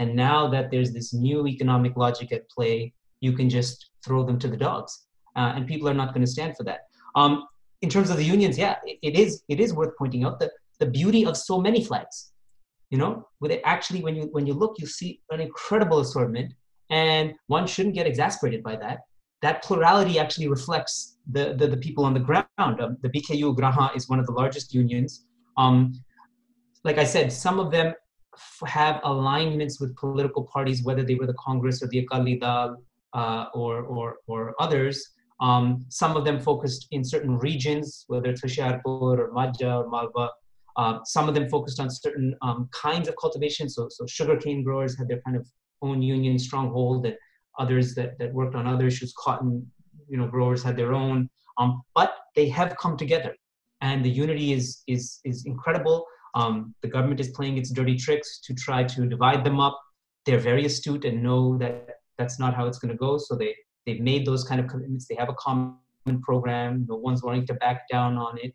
And 0.00 0.16
now 0.16 0.48
that 0.48 0.70
there's 0.70 0.92
this 0.92 1.12
new 1.12 1.46
economic 1.46 1.94
logic 1.94 2.32
at 2.32 2.48
play, 2.48 2.94
you 3.20 3.34
can 3.34 3.50
just 3.50 3.90
throw 4.02 4.24
them 4.24 4.38
to 4.38 4.48
the 4.48 4.56
dogs. 4.56 5.06
Uh, 5.36 5.52
and 5.54 5.66
people 5.66 5.86
are 5.90 5.94
not 5.94 6.14
going 6.14 6.24
to 6.24 6.32
stand 6.36 6.56
for 6.56 6.64
that. 6.64 6.80
Um, 7.16 7.44
in 7.82 7.90
terms 7.90 8.08
of 8.08 8.16
the 8.16 8.24
unions, 8.24 8.56
yeah, 8.56 8.76
it, 8.86 8.98
it 9.02 9.14
is 9.14 9.42
it 9.48 9.60
is 9.60 9.74
worth 9.74 9.94
pointing 9.98 10.24
out 10.24 10.40
that 10.40 10.52
the 10.78 10.86
beauty 10.86 11.26
of 11.26 11.36
so 11.36 11.60
many 11.60 11.84
flags. 11.84 12.32
You 12.88 12.98
know, 12.98 13.28
with 13.40 13.52
it 13.52 13.60
actually, 13.64 14.02
when 14.02 14.16
you 14.16 14.24
when 14.32 14.46
you 14.46 14.54
look, 14.54 14.76
you 14.78 14.86
see 14.86 15.20
an 15.30 15.40
incredible 15.40 16.00
assortment, 16.00 16.54
and 16.88 17.34
one 17.48 17.66
shouldn't 17.66 17.94
get 17.94 18.06
exasperated 18.06 18.62
by 18.62 18.76
that. 18.76 19.00
That 19.42 19.62
plurality 19.62 20.18
actually 20.18 20.48
reflects 20.48 21.18
the, 21.30 21.54
the, 21.58 21.66
the 21.68 21.76
people 21.76 22.04
on 22.04 22.14
the 22.14 22.20
ground. 22.20 22.46
Um, 22.58 22.96
the 23.02 23.08
BKU 23.08 23.54
Ugrahan 23.54 23.96
is 23.96 24.08
one 24.08 24.18
of 24.18 24.26
the 24.26 24.32
largest 24.32 24.74
unions. 24.74 25.24
Um, 25.56 25.94
like 26.84 26.98
I 26.98 27.04
said, 27.04 27.32
some 27.32 27.58
of 27.58 27.70
them 27.70 27.94
have 28.66 29.00
alignments 29.04 29.80
with 29.80 29.96
political 29.96 30.44
parties, 30.44 30.82
whether 30.82 31.02
they 31.02 31.14
were 31.14 31.26
the 31.26 31.34
Congress 31.34 31.82
or 31.82 31.88
the 31.88 32.00
Akali 32.00 32.36
Dal 32.36 32.76
uh, 33.14 33.46
or, 33.54 33.82
or, 33.82 34.16
or 34.26 34.54
others. 34.60 35.04
Um, 35.40 35.84
some 35.88 36.16
of 36.16 36.24
them 36.24 36.38
focused 36.38 36.86
in 36.90 37.02
certain 37.04 37.38
regions, 37.38 38.04
whether 38.08 38.30
it's 38.30 38.42
Hoshiarpur 38.42 38.84
or 38.84 39.32
Majha 39.32 39.84
or 39.84 39.88
Malwa. 39.88 40.30
Uh, 40.76 40.98
some 41.04 41.28
of 41.28 41.34
them 41.34 41.48
focused 41.48 41.80
on 41.80 41.90
certain 41.90 42.34
um, 42.42 42.68
kinds 42.72 43.08
of 43.08 43.14
cultivation. 43.20 43.68
So, 43.68 43.88
so 43.90 44.06
sugarcane 44.06 44.62
growers 44.62 44.96
had 44.96 45.08
their 45.08 45.20
kind 45.22 45.36
of 45.36 45.46
own 45.82 46.02
union 46.02 46.38
stronghold, 46.38 47.06
and 47.06 47.16
others 47.58 47.94
that, 47.94 48.18
that 48.18 48.32
worked 48.32 48.54
on 48.54 48.66
other 48.66 48.86
issues, 48.86 49.14
cotton 49.18 49.66
you 50.10 50.18
know 50.18 50.26
growers 50.26 50.62
had 50.62 50.76
their 50.76 50.92
own 50.92 51.30
um, 51.58 51.82
but 51.94 52.14
they 52.36 52.48
have 52.48 52.76
come 52.76 52.96
together 52.96 53.34
and 53.80 54.04
the 54.04 54.10
unity 54.10 54.52
is 54.52 54.82
is 54.86 55.20
is 55.24 55.46
incredible 55.46 56.04
um, 56.34 56.74
the 56.82 56.88
government 56.88 57.20
is 57.20 57.28
playing 57.30 57.58
its 57.58 57.70
dirty 57.70 57.96
tricks 57.96 58.40
to 58.40 58.54
try 58.54 58.84
to 58.84 59.06
divide 59.06 59.44
them 59.44 59.60
up. 59.60 59.78
They're 60.26 60.38
very 60.38 60.64
astute 60.64 61.04
and 61.04 61.22
know 61.22 61.58
that 61.58 61.88
that's 62.18 62.38
not 62.38 62.54
how 62.54 62.66
it's 62.66 62.78
going 62.78 62.92
to 62.92 62.98
go 62.98 63.18
so 63.18 63.34
they 63.34 63.54
they've 63.86 64.00
made 64.00 64.26
those 64.26 64.44
kind 64.44 64.60
of 64.60 64.66
commitments. 64.66 65.06
They 65.06 65.16
have 65.16 65.30
a 65.30 65.34
common 65.34 65.76
program. 66.22 66.86
No 66.88 66.96
one's 66.96 67.22
wanting 67.22 67.46
to 67.46 67.54
back 67.54 67.88
down 67.90 68.16
on 68.16 68.38
it. 68.38 68.54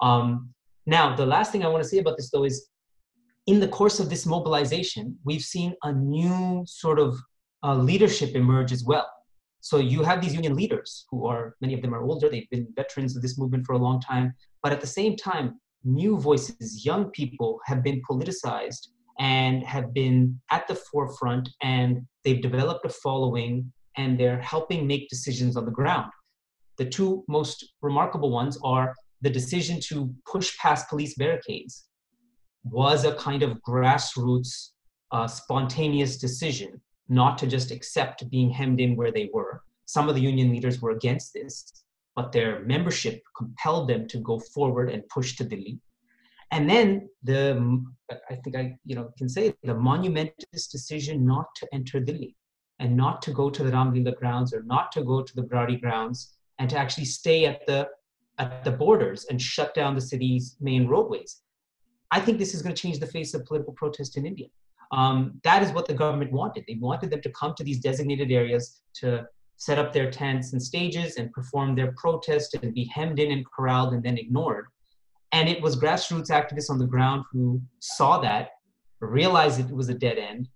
Um, 0.00 0.50
now 0.86 1.14
the 1.14 1.26
last 1.26 1.52
thing 1.52 1.64
i 1.64 1.68
want 1.68 1.82
to 1.82 1.88
say 1.88 1.98
about 1.98 2.16
this 2.16 2.30
though 2.30 2.44
is 2.44 2.68
in 3.46 3.60
the 3.60 3.68
course 3.68 3.98
of 4.00 4.08
this 4.08 4.24
mobilization 4.24 5.18
we've 5.24 5.42
seen 5.42 5.74
a 5.82 5.92
new 5.92 6.64
sort 6.66 6.98
of 6.98 7.18
uh, 7.62 7.74
leadership 7.74 8.34
emerge 8.34 8.72
as 8.72 8.84
well. 8.84 9.08
So 9.60 9.78
you 9.78 10.02
have 10.02 10.20
these 10.20 10.34
union 10.34 10.54
leaders 10.54 11.06
who 11.10 11.26
are, 11.26 11.56
many 11.60 11.74
of 11.74 11.82
them 11.82 11.94
are 11.94 12.02
older, 12.02 12.28
they've 12.28 12.48
been 12.50 12.68
veterans 12.76 13.16
of 13.16 13.22
this 13.22 13.38
movement 13.38 13.66
for 13.66 13.72
a 13.72 13.78
long 13.78 14.00
time. 14.00 14.34
But 14.62 14.72
at 14.72 14.80
the 14.80 14.86
same 14.86 15.16
time, 15.16 15.60
new 15.84 16.18
voices, 16.18 16.84
young 16.84 17.10
people 17.10 17.60
have 17.66 17.82
been 17.82 18.02
politicized 18.08 18.88
and 19.18 19.62
have 19.64 19.92
been 19.92 20.40
at 20.50 20.66
the 20.68 20.74
forefront 20.74 21.48
and 21.62 22.06
they've 22.24 22.42
developed 22.42 22.84
a 22.84 22.88
following 22.88 23.72
and 23.96 24.18
they're 24.18 24.40
helping 24.40 24.86
make 24.86 25.08
decisions 25.08 25.56
on 25.56 25.64
the 25.64 25.70
ground. 25.70 26.10
The 26.76 26.84
two 26.84 27.24
most 27.28 27.72
remarkable 27.82 28.30
ones 28.30 28.58
are 28.62 28.94
the 29.20 29.30
decision 29.30 29.80
to 29.88 30.14
push 30.30 30.56
past 30.58 30.88
police 30.88 31.14
barricades 31.14 31.86
was 32.64 33.04
a 33.04 33.14
kind 33.16 33.42
of 33.42 33.58
grassroots, 33.68 34.70
uh, 35.10 35.26
spontaneous 35.26 36.18
decision 36.18 36.80
not 37.08 37.38
to 37.38 37.46
just 37.46 37.70
accept 37.70 38.28
being 38.30 38.50
hemmed 38.50 38.80
in 38.80 38.94
where 38.94 39.10
they 39.10 39.30
were. 39.32 39.62
Some 39.86 40.08
of 40.08 40.14
the 40.14 40.20
union 40.20 40.50
leaders 40.50 40.80
were 40.80 40.90
against 40.90 41.32
this, 41.32 41.72
but 42.18 42.32
their 42.32 42.64
membership 42.64 43.22
compelled 43.36 43.88
them 43.88 44.08
to 44.08 44.18
go 44.18 44.40
forward 44.40 44.90
and 44.90 45.08
push 45.08 45.36
to 45.36 45.44
Delhi. 45.44 45.78
And 46.50 46.68
then 46.68 47.08
the, 47.22 47.40
I 48.28 48.34
think 48.42 48.56
I 48.56 48.76
you 48.84 48.96
know 48.96 49.12
can 49.16 49.28
say 49.28 49.54
the 49.62 49.76
monumentous 49.90 50.66
decision 50.66 51.24
not 51.24 51.46
to 51.58 51.68
enter 51.72 52.00
Delhi 52.00 52.34
and 52.80 52.96
not 52.96 53.22
to 53.22 53.30
go 53.40 53.48
to 53.50 53.62
the 53.62 53.70
Ramlila 53.70 54.16
grounds 54.16 54.52
or 54.52 54.64
not 54.64 54.90
to 54.94 55.04
go 55.04 55.22
to 55.22 55.32
the 55.36 55.42
Burari 55.42 55.76
grounds 55.80 56.18
and 56.58 56.68
to 56.70 56.76
actually 56.76 57.04
stay 57.04 57.46
at 57.46 57.64
the 57.68 57.88
at 58.38 58.64
the 58.64 58.72
borders 58.72 59.26
and 59.30 59.40
shut 59.40 59.72
down 59.72 59.94
the 59.94 60.06
city's 60.12 60.56
main 60.60 60.88
roadways. 60.88 61.42
I 62.10 62.18
think 62.18 62.38
this 62.38 62.52
is 62.52 62.62
going 62.62 62.74
to 62.74 62.82
change 62.84 62.98
the 62.98 63.12
face 63.16 63.32
of 63.34 63.44
political 63.44 63.74
protest 63.74 64.16
in 64.16 64.26
India. 64.26 64.48
Um, 64.90 65.40
that 65.44 65.62
is 65.62 65.70
what 65.70 65.86
the 65.86 65.98
government 66.02 66.32
wanted. 66.32 66.64
They 66.66 66.78
wanted 66.88 67.10
them 67.12 67.22
to 67.22 67.30
come 67.40 67.54
to 67.54 67.62
these 67.62 67.78
designated 67.78 68.32
areas 68.32 68.80
to 69.00 69.28
set 69.58 69.78
up 69.78 69.92
their 69.92 70.10
tents 70.10 70.52
and 70.52 70.62
stages 70.62 71.16
and 71.16 71.32
perform 71.32 71.74
their 71.74 71.92
protest 71.96 72.54
and 72.54 72.72
be 72.72 72.84
hemmed 72.84 73.18
in 73.18 73.32
and 73.32 73.44
corralled 73.44 73.92
and 73.92 74.02
then 74.02 74.16
ignored. 74.16 74.66
And 75.32 75.48
it 75.48 75.60
was 75.60 75.76
grassroots 75.76 76.30
activists 76.30 76.70
on 76.70 76.78
the 76.78 76.86
ground 76.86 77.24
who 77.30 77.60
saw 77.80 78.18
that, 78.20 78.50
realized 79.00 79.60
it 79.60 79.70
was 79.70 79.88
a 79.88 79.94
dead 79.94 80.16
end 80.16 80.48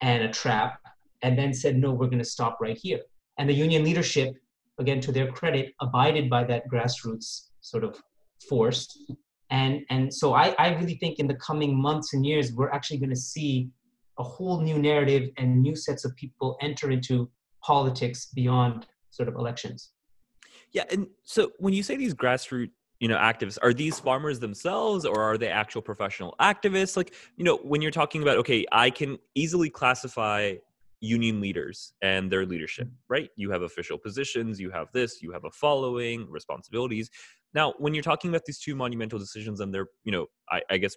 and 0.00 0.24
a 0.24 0.30
trap, 0.30 0.80
and 1.22 1.38
then 1.38 1.54
said, 1.54 1.76
no, 1.76 1.92
we're 1.92 2.06
going 2.06 2.18
to 2.18 2.24
stop 2.24 2.58
right 2.60 2.78
here. 2.80 3.00
And 3.38 3.48
the 3.48 3.54
union 3.54 3.84
leadership, 3.84 4.34
again, 4.78 5.00
to 5.00 5.12
their 5.12 5.30
credit, 5.32 5.72
abided 5.80 6.28
by 6.28 6.44
that 6.44 6.68
grassroots 6.68 7.48
sort 7.60 7.84
of 7.84 8.00
force. 8.48 8.86
And, 9.50 9.82
and 9.88 10.12
so 10.12 10.34
I, 10.34 10.54
I 10.58 10.74
really 10.74 10.96
think 10.96 11.18
in 11.18 11.26
the 11.26 11.34
coming 11.34 11.80
months 11.80 12.12
and 12.12 12.26
years, 12.26 12.52
we're 12.52 12.70
actually 12.70 12.98
going 12.98 13.10
to 13.10 13.16
see 13.16 13.70
a 14.18 14.22
whole 14.22 14.60
new 14.60 14.78
narrative 14.78 15.30
and 15.36 15.62
new 15.62 15.76
sets 15.76 16.04
of 16.04 16.14
people 16.16 16.56
enter 16.60 16.90
into 16.90 17.30
politics 17.68 18.28
beyond 18.34 18.86
sort 19.10 19.28
of 19.28 19.34
elections. 19.34 19.90
Yeah, 20.72 20.84
and 20.90 21.06
so 21.24 21.52
when 21.58 21.74
you 21.74 21.82
say 21.82 21.96
these 21.96 22.14
grassroots 22.14 22.70
you 23.00 23.06
know 23.06 23.16
activists 23.16 23.58
are 23.62 23.72
these 23.72 24.00
farmers 24.00 24.40
themselves 24.40 25.04
or 25.04 25.20
are 25.22 25.38
they 25.38 25.48
actual 25.48 25.82
professional 25.82 26.34
activists? 26.40 26.96
Like 26.96 27.12
you 27.36 27.44
know 27.44 27.58
when 27.58 27.80
you're 27.82 27.98
talking 28.02 28.22
about 28.22 28.38
okay 28.38 28.64
i 28.72 28.90
can 28.90 29.18
easily 29.34 29.70
classify 29.70 30.54
union 31.00 31.40
leaders 31.40 31.92
and 32.02 32.32
their 32.32 32.44
leadership 32.44 32.88
right? 33.08 33.28
You 33.36 33.50
have 33.52 33.62
official 33.62 33.98
positions 33.98 34.58
you 34.64 34.70
have 34.78 34.88
this 34.98 35.22
you 35.22 35.30
have 35.36 35.44
a 35.44 35.50
following 35.50 36.18
responsibilities. 36.38 37.08
Now 37.54 37.74
when 37.82 37.92
you're 37.94 38.08
talking 38.12 38.30
about 38.30 38.44
these 38.46 38.58
two 38.58 38.74
monumental 38.74 39.18
decisions 39.18 39.60
and 39.60 39.72
they're 39.74 39.90
you 40.06 40.12
know 40.16 40.24
i, 40.50 40.60
I 40.74 40.78
guess 40.82 40.96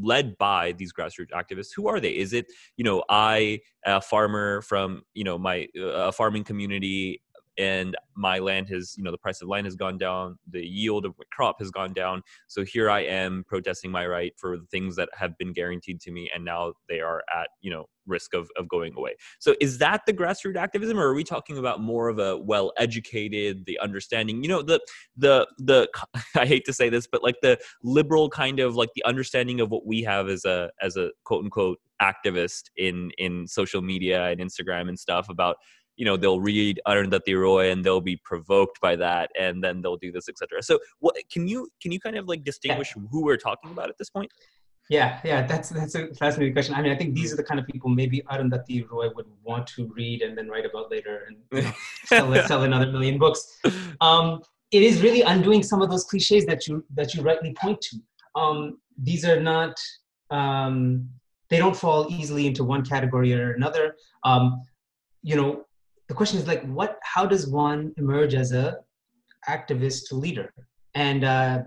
led 0.00 0.38
by 0.38 0.72
these 0.72 0.92
grassroots 0.92 1.30
activists 1.30 1.70
who 1.74 1.88
are 1.88 2.00
they? 2.00 2.16
Is 2.16 2.32
it 2.32 2.46
you 2.76 2.84
know 2.84 3.02
i 3.08 3.60
a 3.84 4.00
farmer 4.00 4.62
from 4.62 5.02
you 5.14 5.24
know 5.24 5.38
my 5.38 5.66
a 5.76 6.12
farming 6.12 6.44
community 6.44 7.22
and 7.58 7.96
my 8.14 8.38
land 8.38 8.68
has 8.68 8.94
you 8.96 9.04
know 9.04 9.10
the 9.10 9.18
price 9.18 9.42
of 9.42 9.48
land 9.48 9.66
has 9.66 9.76
gone 9.76 9.98
down 9.98 10.38
the 10.50 10.64
yield 10.64 11.04
of 11.04 11.14
my 11.18 11.24
crop 11.32 11.56
has 11.58 11.70
gone 11.70 11.92
down. 11.92 12.22
So 12.46 12.64
here 12.64 12.90
i 12.90 13.00
am 13.00 13.44
protesting 13.46 13.90
my 13.90 14.06
right 14.06 14.32
for 14.36 14.56
the 14.56 14.66
things 14.66 14.96
that 14.96 15.08
have 15.14 15.36
been 15.38 15.52
guaranteed 15.52 16.00
to 16.02 16.10
me 16.10 16.30
and 16.34 16.44
now 16.44 16.74
they 16.88 17.00
are 17.00 17.22
at 17.34 17.48
you 17.60 17.70
know 17.70 17.88
risk 18.06 18.34
of, 18.34 18.48
of 18.56 18.68
going 18.68 18.94
away. 18.96 19.16
So 19.38 19.54
is 19.60 19.78
that 19.78 20.02
the 20.06 20.12
grassroots 20.12 20.56
activism 20.56 20.98
or 20.98 21.08
are 21.08 21.14
we 21.14 21.24
talking 21.24 21.58
about 21.58 21.80
more 21.80 22.08
of 22.08 22.18
a 22.18 22.36
well 22.36 22.72
educated 22.78 23.64
the 23.66 23.78
understanding 23.80 24.42
you 24.42 24.48
know 24.48 24.62
the 24.62 24.80
the 25.16 25.46
the 25.58 25.88
i 26.36 26.46
hate 26.46 26.64
to 26.64 26.72
say 26.72 26.88
this 26.88 27.06
but 27.06 27.22
like 27.22 27.36
the 27.42 27.58
liberal 27.82 28.28
kind 28.28 28.60
of 28.60 28.76
like 28.76 28.90
the 28.94 29.04
understanding 29.04 29.60
of 29.60 29.70
what 29.70 29.86
we 29.86 30.02
have 30.02 30.28
as 30.28 30.44
a 30.44 30.70
as 30.80 30.96
a 30.96 31.10
quote 31.24 31.44
unquote 31.44 31.78
activist 32.00 32.64
in 32.76 33.10
in 33.18 33.46
social 33.46 33.82
media 33.82 34.26
and 34.26 34.40
instagram 34.40 34.88
and 34.88 34.98
stuff 34.98 35.28
about 35.28 35.56
you 35.96 36.04
know 36.04 36.16
they'll 36.16 36.40
read 36.40 36.80
Arundhati 36.86 37.38
Roy 37.38 37.70
and 37.70 37.84
they'll 37.84 38.00
be 38.00 38.16
provoked 38.16 38.80
by 38.80 38.96
that 38.96 39.30
and 39.38 39.62
then 39.62 39.80
they'll 39.80 39.96
do 39.96 40.12
this 40.12 40.28
etc 40.28 40.62
so 40.62 40.78
what 41.00 41.16
can 41.32 41.48
you 41.48 41.68
can 41.82 41.92
you 41.92 41.98
kind 42.00 42.16
of 42.16 42.28
like 42.28 42.44
distinguish 42.44 42.92
yeah. 42.96 43.02
who 43.10 43.24
we're 43.24 43.36
talking 43.36 43.70
about 43.70 43.88
at 43.88 43.98
this 43.98 44.10
point? 44.10 44.30
Yeah 44.88 45.20
yeah 45.24 45.46
that's 45.46 45.70
that's 45.70 45.94
a 45.94 46.14
fascinating 46.14 46.54
question. 46.54 46.74
I 46.74 46.82
mean 46.82 46.92
i 46.92 46.96
think 46.96 47.14
these 47.14 47.32
are 47.32 47.36
the 47.36 47.44
kind 47.44 47.58
of 47.58 47.66
people 47.66 47.90
maybe 47.90 48.22
Arundhati 48.30 48.88
Roy 48.88 49.08
would 49.14 49.26
want 49.42 49.66
to 49.68 49.90
read 49.94 50.22
and 50.22 50.36
then 50.36 50.48
write 50.48 50.66
about 50.66 50.90
later 50.90 51.24
and 51.26 51.36
you 51.52 51.62
know, 51.62 51.72
sell, 52.04 52.46
sell 52.46 52.62
another 52.62 52.90
million 52.92 53.18
books. 53.18 53.58
Um, 54.00 54.42
it 54.70 54.82
is 54.82 55.00
really 55.00 55.22
undoing 55.22 55.62
some 55.62 55.80
of 55.80 55.90
those 55.90 56.04
cliches 56.04 56.44
that 56.46 56.66
you 56.66 56.84
that 56.94 57.14
you 57.14 57.22
rightly 57.22 57.54
point 57.54 57.80
to. 57.80 57.96
Um, 58.34 58.78
these 58.98 59.24
are 59.24 59.40
not 59.40 59.78
um, 60.30 61.08
they 61.48 61.58
don't 61.58 61.76
fall 61.76 62.06
easily 62.10 62.46
into 62.46 62.64
one 62.64 62.84
category 62.84 63.32
or 63.32 63.52
another. 63.52 63.96
Um, 64.24 64.60
you 65.22 65.34
know 65.34 65.65
the 66.08 66.14
question 66.14 66.38
is 66.38 66.46
like 66.46 66.64
what 66.66 66.98
how 67.02 67.26
does 67.26 67.46
one 67.48 67.92
emerge 67.96 68.34
as 68.34 68.52
a 68.52 68.78
activist 69.48 70.12
leader? 70.12 70.52
And 70.94 71.24
uh, 71.24 71.62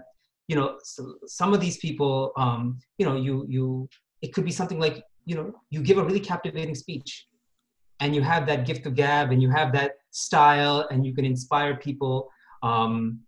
you 0.48 0.56
know 0.56 0.78
so 0.84 1.16
some 1.28 1.54
of 1.54 1.60
these 1.60 1.78
people 1.78 2.32
um, 2.38 2.80
you 2.98 3.06
know 3.06 3.16
you 3.16 3.46
you 3.48 3.90
it 4.22 4.34
could 4.34 4.46
be 4.46 4.52
something 4.52 4.80
like 4.80 5.04
you 5.26 5.36
know 5.36 5.54
you 5.70 5.82
give 5.82 5.98
a 5.98 6.04
really 6.04 6.20
captivating 6.20 6.76
speech 6.76 7.28
and 8.00 8.16
you 8.16 8.22
have 8.22 8.48
that 8.48 8.66
gift 8.66 8.86
of 8.86 8.96
gab 8.96 9.32
and 9.32 9.42
you 9.42 9.50
have 9.50 9.74
that 9.74 9.92
style 10.12 10.88
and 10.90 11.06
you 11.06 11.14
can 11.14 11.26
inspire 11.26 11.76
people. 11.76 12.30
Um, 12.64 13.20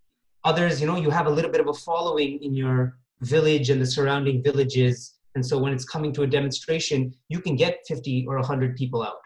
others 0.43 0.81
you 0.81 0.87
know 0.87 0.97
you 0.97 1.09
have 1.11 1.27
a 1.27 1.29
little 1.29 1.51
bit 1.51 1.61
of 1.61 1.67
a 1.67 1.73
following 1.73 2.41
in 2.41 2.55
your 2.55 2.97
village 3.21 3.69
and 3.69 3.81
the 3.81 3.85
surrounding 3.85 4.41
villages. 4.41 5.17
And 5.35 5.45
so 5.45 5.57
when 5.57 5.71
it's 5.71 5.85
coming 5.85 6.11
to 6.13 6.23
a 6.23 6.27
demonstration 6.27 7.13
you 7.29 7.39
can 7.39 7.55
get 7.55 7.79
50 7.87 8.25
or 8.27 8.35
100 8.37 8.75
people 8.75 9.03
out 9.03 9.21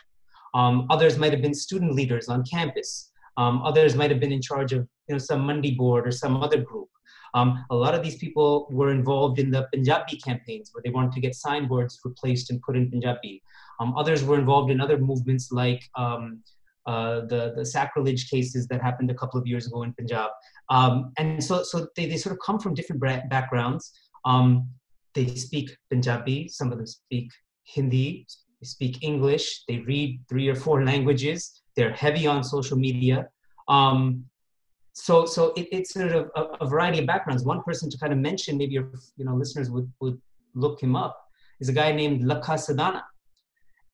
um, 0.55 0.87
others 0.89 1.17
might 1.17 1.33
have 1.33 1.41
been 1.41 1.53
student 1.53 1.93
leaders 1.93 2.29
on 2.29 2.43
campus. 2.45 3.11
Um, 3.37 3.61
others 3.61 3.93
might 3.95 4.09
have 4.09 4.21
been 4.21 4.31
in 4.31 4.41
charge 4.41 4.71
of 4.71 4.87
you 5.07 5.15
know, 5.15 5.19
some 5.19 5.45
Mandi 5.45 5.75
board 5.75 6.07
or 6.07 6.11
some 6.11 6.41
other 6.41 6.61
group. 6.61 6.87
Um, 7.33 7.65
a 7.69 7.75
lot 7.75 7.93
of 7.93 8.01
these 8.01 8.15
people 8.15 8.67
were 8.71 8.91
involved 8.91 9.39
in 9.39 9.51
the 9.51 9.67
Punjabi 9.73 10.15
campaigns 10.15 10.71
where 10.71 10.81
they 10.81 10.89
wanted 10.89 11.11
to 11.11 11.19
get 11.19 11.35
signboards 11.35 11.99
replaced 12.05 12.49
and 12.49 12.61
put 12.61 12.77
in 12.77 12.89
Punjabi. 12.89 13.43
Um, 13.81 13.93
others 13.97 14.23
were 14.23 14.39
involved 14.39 14.71
in 14.71 14.79
other 14.79 14.97
movements 14.97 15.51
like 15.51 15.83
um, 15.95 16.41
uh, 16.85 17.25
the, 17.31 17.53
the 17.57 17.65
sacrilege 17.65 18.29
cases 18.29 18.67
that 18.67 18.81
happened 18.81 19.11
a 19.11 19.15
couple 19.15 19.37
of 19.37 19.45
years 19.45 19.67
ago 19.67 19.83
in 19.83 19.91
Punjab. 19.93 20.31
Um, 20.69 21.11
and 21.17 21.43
so, 21.43 21.63
so 21.63 21.87
they, 21.97 22.05
they 22.05 22.15
sort 22.15 22.31
of 22.31 22.39
come 22.45 22.59
from 22.59 22.73
different 22.73 23.01
backgrounds. 23.29 23.91
they 25.13 25.27
speak 25.35 25.75
Punjabi, 25.89 26.47
some 26.47 26.71
of 26.71 26.77
them 26.77 26.87
speak 26.87 27.29
Hindi, 27.63 28.25
they 28.65 28.69
speak 28.69 29.03
English, 29.03 29.63
they 29.67 29.77
read 29.79 30.19
three 30.27 30.47
or 30.49 30.55
four 30.55 30.83
languages, 30.91 31.61
they're 31.75 31.93
heavy 31.93 32.25
on 32.27 32.43
social 32.43 32.77
media. 32.77 33.27
Um, 33.67 34.25
so 34.93 35.25
so 35.25 35.53
it, 35.57 35.67
it's 35.71 35.93
sort 35.93 36.11
of 36.11 36.31
a, 36.35 36.41
a, 36.63 36.67
variety 36.67 36.99
of 36.99 37.05
backgrounds. 37.05 37.43
One 37.43 37.61
person 37.63 37.89
to 37.89 37.97
kind 37.97 38.13
of 38.13 38.19
mention, 38.19 38.57
maybe 38.57 38.73
your 38.73 38.91
you 39.17 39.25
know 39.25 39.35
listeners 39.35 39.69
would, 39.69 39.91
would 39.99 40.19
look 40.53 40.81
him 40.81 40.95
up, 40.95 41.15
is 41.59 41.69
a 41.69 41.73
guy 41.73 41.91
named 41.91 42.23
Lakha 42.23 42.55
Sidhana. 42.65 43.01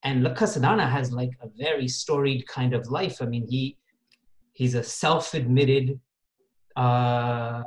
And 0.04 0.24
Lakha 0.26 0.46
Sidhana 0.54 0.90
has 0.90 1.12
like 1.12 1.32
a 1.42 1.48
very 1.58 1.88
storied 1.88 2.48
kind 2.48 2.74
of 2.74 2.88
life. 2.88 3.22
I 3.22 3.26
mean, 3.26 3.48
he 3.48 3.78
he's 4.54 4.76
a 4.76 4.84
self-admitted 4.84 6.00
uh, 6.76 7.64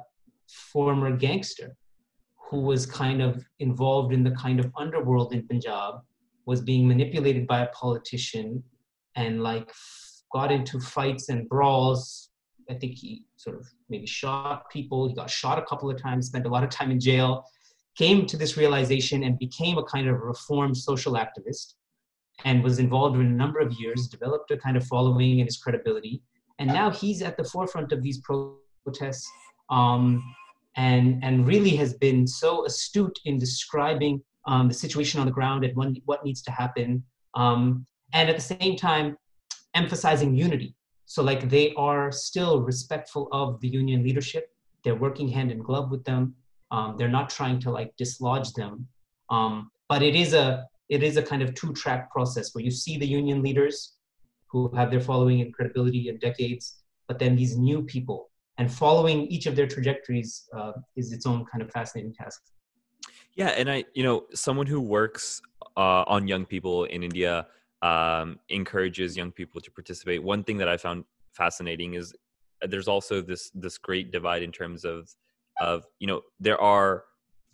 former 0.46 1.10
gangster 1.16 1.76
who 2.36 2.60
was 2.60 2.86
kind 2.86 3.20
of 3.20 3.44
involved 3.58 4.12
in 4.12 4.22
the 4.22 4.30
kind 4.32 4.60
of 4.60 4.70
underworld 4.76 5.32
in 5.32 5.46
Punjab 5.48 5.94
was 6.46 6.60
being 6.60 6.86
manipulated 6.86 7.46
by 7.46 7.60
a 7.60 7.68
politician 7.68 8.62
and 9.16 9.42
like 9.42 9.70
got 10.32 10.50
into 10.50 10.80
fights 10.80 11.28
and 11.28 11.48
brawls. 11.48 12.30
I 12.70 12.74
think 12.74 12.96
he 12.96 13.24
sort 13.36 13.56
of 13.56 13.66
maybe 13.88 14.06
shot 14.06 14.70
people. 14.70 15.08
He 15.08 15.14
got 15.14 15.30
shot 15.30 15.58
a 15.58 15.62
couple 15.62 15.90
of 15.90 16.00
times, 16.00 16.26
spent 16.26 16.46
a 16.46 16.48
lot 16.48 16.64
of 16.64 16.70
time 16.70 16.90
in 16.90 17.00
jail, 17.00 17.44
came 17.96 18.26
to 18.26 18.36
this 18.36 18.56
realization 18.56 19.22
and 19.22 19.38
became 19.38 19.78
a 19.78 19.84
kind 19.84 20.08
of 20.08 20.20
reformed 20.20 20.76
social 20.76 21.14
activist 21.14 21.74
and 22.44 22.64
was 22.64 22.78
involved 22.78 23.16
in 23.16 23.26
a 23.26 23.30
number 23.30 23.60
of 23.60 23.72
years, 23.74 24.08
developed 24.08 24.50
a 24.50 24.56
kind 24.56 24.76
of 24.76 24.84
following 24.86 25.40
and 25.40 25.48
his 25.48 25.56
credibility. 25.56 26.22
And 26.58 26.68
now 26.68 26.90
he's 26.90 27.22
at 27.22 27.36
the 27.36 27.44
forefront 27.44 27.92
of 27.92 28.02
these 28.02 28.20
protests 28.20 29.30
um, 29.70 30.22
and, 30.76 31.22
and 31.22 31.46
really 31.46 31.76
has 31.76 31.94
been 31.94 32.26
so 32.26 32.64
astute 32.66 33.18
in 33.24 33.38
describing 33.38 34.22
um, 34.46 34.68
the 34.68 34.74
situation 34.74 35.20
on 35.20 35.26
the 35.26 35.32
ground 35.32 35.64
and 35.64 35.76
when, 35.76 35.96
what 36.04 36.24
needs 36.24 36.42
to 36.42 36.50
happen. 36.50 37.02
Um, 37.34 37.86
and 38.12 38.28
at 38.28 38.36
the 38.36 38.42
same 38.42 38.76
time, 38.76 39.16
emphasizing 39.74 40.34
unity. 40.34 40.74
So, 41.06 41.22
like, 41.22 41.48
they 41.48 41.74
are 41.74 42.10
still 42.12 42.62
respectful 42.62 43.28
of 43.32 43.60
the 43.60 43.68
union 43.68 44.02
leadership. 44.02 44.50
They're 44.82 44.94
working 44.94 45.28
hand 45.28 45.50
in 45.50 45.58
glove 45.58 45.90
with 45.90 46.04
them. 46.04 46.34
Um, 46.70 46.96
they're 46.96 47.08
not 47.08 47.30
trying 47.30 47.60
to 47.60 47.70
like 47.70 47.94
dislodge 47.96 48.52
them. 48.52 48.86
Um, 49.30 49.70
but 49.88 50.02
it 50.02 50.14
is 50.14 50.34
a 50.34 50.66
it 50.88 51.02
is 51.02 51.16
a 51.16 51.22
kind 51.22 51.42
of 51.42 51.54
two 51.54 51.72
track 51.72 52.10
process 52.10 52.54
where 52.54 52.64
you 52.64 52.70
see 52.70 52.98
the 52.98 53.06
union 53.06 53.42
leaders 53.42 53.96
who 54.48 54.70
have 54.74 54.90
their 54.90 55.00
following 55.00 55.40
and 55.40 55.52
credibility 55.52 56.08
in 56.08 56.18
decades, 56.18 56.82
but 57.08 57.18
then 57.18 57.34
these 57.36 57.56
new 57.56 57.82
people 57.82 58.30
and 58.58 58.72
following 58.72 59.26
each 59.26 59.46
of 59.46 59.56
their 59.56 59.66
trajectories 59.66 60.48
uh, 60.56 60.72
is 60.96 61.12
its 61.12 61.26
own 61.26 61.44
kind 61.50 61.62
of 61.62 61.70
fascinating 61.70 62.14
task. 62.14 62.42
Yeah, 63.34 63.48
and 63.48 63.70
I, 63.70 63.84
you 63.94 64.02
know, 64.04 64.24
someone 64.32 64.66
who 64.66 64.80
works 64.80 65.42
uh, 65.76 66.04
on 66.06 66.28
young 66.28 66.44
people 66.46 66.84
in 66.84 67.02
India 67.02 67.46
um, 67.82 68.38
encourages 68.48 69.16
young 69.16 69.32
people 69.32 69.60
to 69.60 69.70
participate. 69.70 70.22
One 70.22 70.44
thing 70.44 70.56
that 70.58 70.68
I 70.68 70.76
found 70.76 71.04
fascinating 71.32 71.94
is 71.94 72.14
uh, 72.62 72.66
there's 72.68 72.88
also 72.88 73.20
this 73.20 73.50
this 73.54 73.78
great 73.78 74.12
divide 74.12 74.42
in 74.42 74.52
terms 74.52 74.84
of 74.84 75.14
of 75.60 75.84
you 75.98 76.06
know 76.06 76.22
there 76.40 76.60
are 76.60 77.04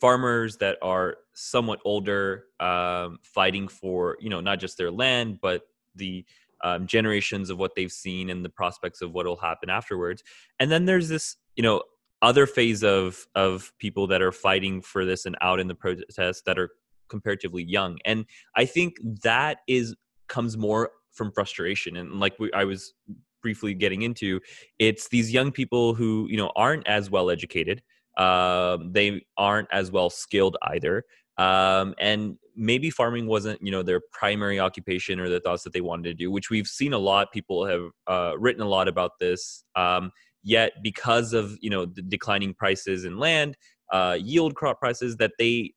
farmers 0.01 0.57
that 0.59 0.79
are 0.83 1.17
somewhat 1.35 1.81
older 1.85 2.45
um, 2.61 3.19
fighting 3.23 3.69
for 3.69 4.17
you 4.21 4.31
know 4.31 4.41
not 4.41 4.59
just 4.59 4.79
their 4.79 4.91
land 4.91 5.39
but 5.41 5.63
the 5.95 6.25
um, 6.63 6.87
generations 6.87 7.51
of 7.51 7.59
what 7.59 7.75
they've 7.75 7.93
seen 7.93 8.31
and 8.31 8.45
the 8.45 8.49
prospects 8.49 9.03
of 9.03 9.13
what 9.13 9.27
will 9.27 9.37
happen 9.37 9.69
afterwards 9.69 10.23
and 10.59 10.71
then 10.71 10.85
there's 10.85 11.09
this 11.09 11.37
you 11.57 11.63
know 11.63 11.83
other 12.23 12.47
phase 12.47 12.83
of 12.83 13.27
of 13.35 13.73
people 13.79 14.07
that 14.09 14.23
are 14.23 14.33
fighting 14.33 14.83
for 14.83 15.05
this 15.05 15.27
and 15.27 15.37
out 15.41 15.61
in 15.61 15.69
the 15.69 15.75
protest 15.75 16.45
that 16.45 16.59
are 16.59 16.71
comparatively 17.09 17.63
young. 17.63 17.99
And 18.05 18.25
i 18.57 18.65
think 18.65 18.97
that 19.23 19.59
is 19.67 19.95
comes 20.29 20.57
more 20.57 20.91
from 21.13 21.33
frustration. 21.33 21.97
And 21.97 22.21
like 22.21 22.39
we, 22.39 22.53
i 22.53 22.65
was 22.65 22.95
briefly 23.43 23.75
getting 23.75 24.03
into 24.03 24.41
it's 24.79 25.09
these 25.09 25.33
young 25.33 25.51
people 25.51 25.95
who 25.95 26.27
you 26.31 26.37
know 26.37 26.53
aren't 26.57 26.87
as 26.87 27.11
well 27.11 27.31
educated. 27.31 27.83
Um, 28.17 28.93
they 28.93 29.25
aren't 29.37 29.69
as 29.73 29.91
well 29.91 30.11
skilled 30.11 30.57
either. 30.63 31.05
Um, 31.39 31.95
and 31.99 32.37
maybe 32.55 32.91
farming 32.91 33.27
wasn't 33.27 33.61
you 33.63 33.71
know 33.71 33.83
their 33.83 34.01
primary 34.13 34.61
occupation 34.61 35.19
or 35.21 35.29
the 35.29 35.41
thoughts 35.41 35.63
that 35.63 35.73
they 35.73 35.81
wanted 35.81 36.05
to 36.05 36.15
do 36.15 36.31
which 36.31 36.51
we've 36.51 36.67
seen 36.67 36.93
a 36.93 36.99
lot. 36.99 37.33
People 37.33 37.65
have 37.67 37.85
uh, 38.07 38.33
written 38.39 38.63
a 38.63 38.69
lot 38.69 38.89
about 38.89 39.19
this. 39.19 39.65
Um, 39.75 40.11
yet 40.43 40.73
because 40.83 41.33
of 41.33 41.57
you 41.61 41.71
know 41.71 41.85
the 41.87 42.03
declining 42.03 42.55
prices 42.55 43.05
in 43.05 43.19
land 43.19 43.57
uh, 43.93 44.17
yield 44.21 44.55
crop 44.55 44.79
prices 44.79 45.17
that 45.17 45.33
they 45.39 45.73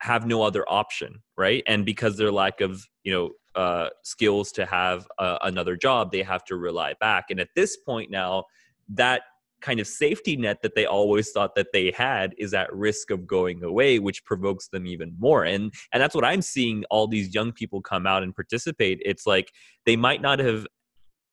have 0.00 0.26
no 0.26 0.42
other 0.42 0.64
option 0.68 1.22
right? 1.36 1.62
And 1.66 1.84
because 1.84 2.16
their 2.16 2.32
lack 2.32 2.60
of 2.60 2.84
you 3.02 3.12
know 3.12 3.30
uh, 3.54 3.88
skills 4.02 4.50
to 4.52 4.66
have 4.66 5.06
uh, 5.18 5.38
another 5.42 5.76
job 5.76 6.10
they 6.10 6.22
have 6.22 6.44
to 6.44 6.56
rely 6.56 6.94
back. 7.00 7.26
And 7.30 7.40
at 7.40 7.48
this 7.54 7.76
point 7.76 8.10
now 8.10 8.44
that 8.88 9.22
kind 9.60 9.80
of 9.80 9.86
safety 9.86 10.36
net 10.36 10.60
that 10.60 10.74
they 10.74 10.84
always 10.84 11.30
thought 11.30 11.54
that 11.54 11.68
they 11.72 11.90
had 11.92 12.34
is 12.36 12.52
at 12.52 12.70
risk 12.74 13.10
of 13.10 13.26
going 13.26 13.64
away 13.64 13.98
which 13.98 14.24
provokes 14.24 14.68
them 14.68 14.86
even 14.86 15.14
more. 15.18 15.44
And 15.44 15.72
and 15.92 16.02
that's 16.02 16.14
what 16.14 16.24
i'm 16.24 16.42
seeing 16.42 16.84
all 16.90 17.06
these 17.06 17.34
young 17.34 17.52
people 17.52 17.80
come 17.80 18.06
out 18.06 18.22
and 18.22 18.34
participate. 18.34 19.00
It's 19.04 19.26
like 19.26 19.52
they 19.86 19.96
might 19.96 20.20
not 20.20 20.38
have 20.38 20.66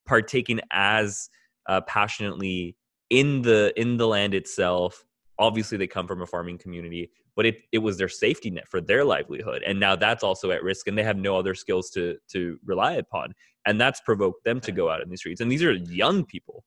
partaken 0.05 0.61
as 0.71 1.29
uh, 1.71 1.81
passionately 1.81 2.75
in 3.09 3.41
the 3.41 3.73
in 3.75 3.97
the 3.97 4.07
land 4.07 4.33
itself. 4.33 5.03
Obviously 5.39 5.77
they 5.77 5.87
come 5.87 6.07
from 6.07 6.21
a 6.21 6.27
farming 6.27 6.59
community 6.59 7.09
but 7.35 7.45
it, 7.45 7.61
it 7.71 7.79
was 7.79 7.97
their 7.97 8.09
safety 8.09 8.49
net 8.49 8.67
for 8.67 8.81
their 8.81 9.03
livelihood. 9.03 9.63
And 9.65 9.79
now 9.79 9.95
that's 9.95 10.23
also 10.23 10.51
at 10.51 10.63
risk 10.63 10.87
and 10.87 10.97
they 10.97 11.03
have 11.03 11.17
no 11.17 11.37
other 11.37 11.55
skills 11.55 11.89
to 11.91 12.17
to 12.33 12.59
rely 12.65 12.93
upon. 12.93 13.33
And 13.65 13.79
that's 13.79 14.01
provoked 14.01 14.43
them 14.43 14.59
to 14.61 14.71
go 14.71 14.89
out 14.89 15.01
in 15.01 15.09
the 15.09 15.17
streets. 15.17 15.41
And 15.41 15.51
these 15.51 15.63
are 15.63 15.73
young 15.73 16.25
people. 16.25 16.63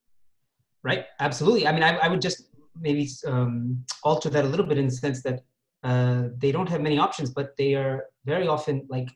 Right. 0.82 1.06
Absolutely. 1.20 1.66
I 1.66 1.72
mean 1.72 1.82
i, 1.82 1.96
I 1.96 2.08
would 2.08 2.20
just 2.20 2.38
maybe 2.80 3.08
um, 3.26 3.84
alter 4.02 4.30
that 4.30 4.44
a 4.44 4.48
little 4.48 4.66
bit 4.66 4.78
in 4.78 4.86
the 4.86 4.92
sense 5.06 5.22
that 5.22 5.44
uh, 5.84 6.24
they 6.38 6.50
don't 6.50 6.68
have 6.68 6.80
many 6.80 6.98
options 6.98 7.30
but 7.30 7.56
they 7.56 7.74
are 7.74 8.06
very 8.24 8.48
often 8.48 8.86
like 8.88 9.08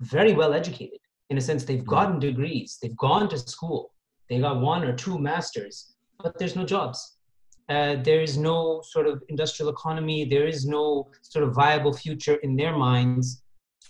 very 0.00 0.32
well 0.32 0.52
educated. 0.54 1.00
In 1.30 1.38
a 1.38 1.40
sense 1.40 1.64
they've 1.64 1.78
mm-hmm. 1.78 1.96
gotten 1.96 2.18
degrees. 2.18 2.78
They've 2.80 2.96
gone 2.96 3.28
to 3.30 3.38
school 3.38 3.92
they 4.30 4.38
got 4.38 4.60
one 4.60 4.84
or 4.84 4.94
two 4.94 5.18
masters 5.18 5.90
but 6.22 6.38
there's 6.38 6.56
no 6.56 6.64
jobs. 6.64 7.16
Uh, 7.68 7.96
there 8.02 8.20
is 8.20 8.36
no 8.36 8.82
sort 8.84 9.06
of 9.06 9.22
industrial 9.28 9.70
economy. 9.70 10.24
There 10.24 10.46
is 10.46 10.66
no 10.66 11.10
sort 11.22 11.44
of 11.44 11.54
viable 11.54 11.92
future 11.92 12.34
in 12.42 12.56
their 12.56 12.76
minds 12.76 13.42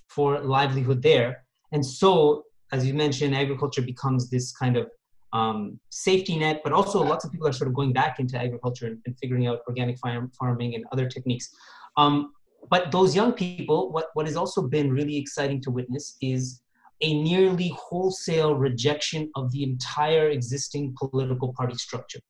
for 0.08 0.40
livelihood 0.40 1.02
there. 1.02 1.44
And 1.72 1.84
so 1.84 2.44
as 2.72 2.86
you 2.86 2.94
mentioned 2.94 3.34
agriculture 3.34 3.82
becomes 3.82 4.30
this 4.30 4.52
kind 4.52 4.76
of 4.76 4.88
um, 5.32 5.78
safety 5.90 6.36
net 6.36 6.60
but 6.64 6.72
also 6.72 7.00
lots 7.02 7.24
of 7.24 7.30
people 7.30 7.46
are 7.46 7.52
sort 7.52 7.68
of 7.68 7.74
going 7.74 7.92
back 7.92 8.18
into 8.18 8.36
agriculture 8.36 8.86
and, 8.86 8.98
and 9.06 9.16
figuring 9.18 9.46
out 9.46 9.60
organic 9.68 9.96
farm, 9.98 10.30
farming 10.38 10.74
and 10.74 10.84
other 10.92 11.08
techniques. 11.08 11.54
Um, 11.96 12.32
but 12.68 12.90
those 12.90 13.14
young 13.16 13.32
people 13.32 13.92
what, 13.92 14.08
what 14.14 14.26
has 14.26 14.36
also 14.36 14.62
been 14.62 14.92
really 14.92 15.16
exciting 15.16 15.60
to 15.62 15.70
witness 15.70 16.16
is 16.20 16.62
a 17.02 17.22
nearly 17.22 17.72
wholesale 17.76 18.54
rejection 18.54 19.30
of 19.34 19.50
the 19.52 19.62
entire 19.62 20.28
existing 20.30 20.94
political 20.98 21.52
party 21.54 21.74
structure. 21.76 22.20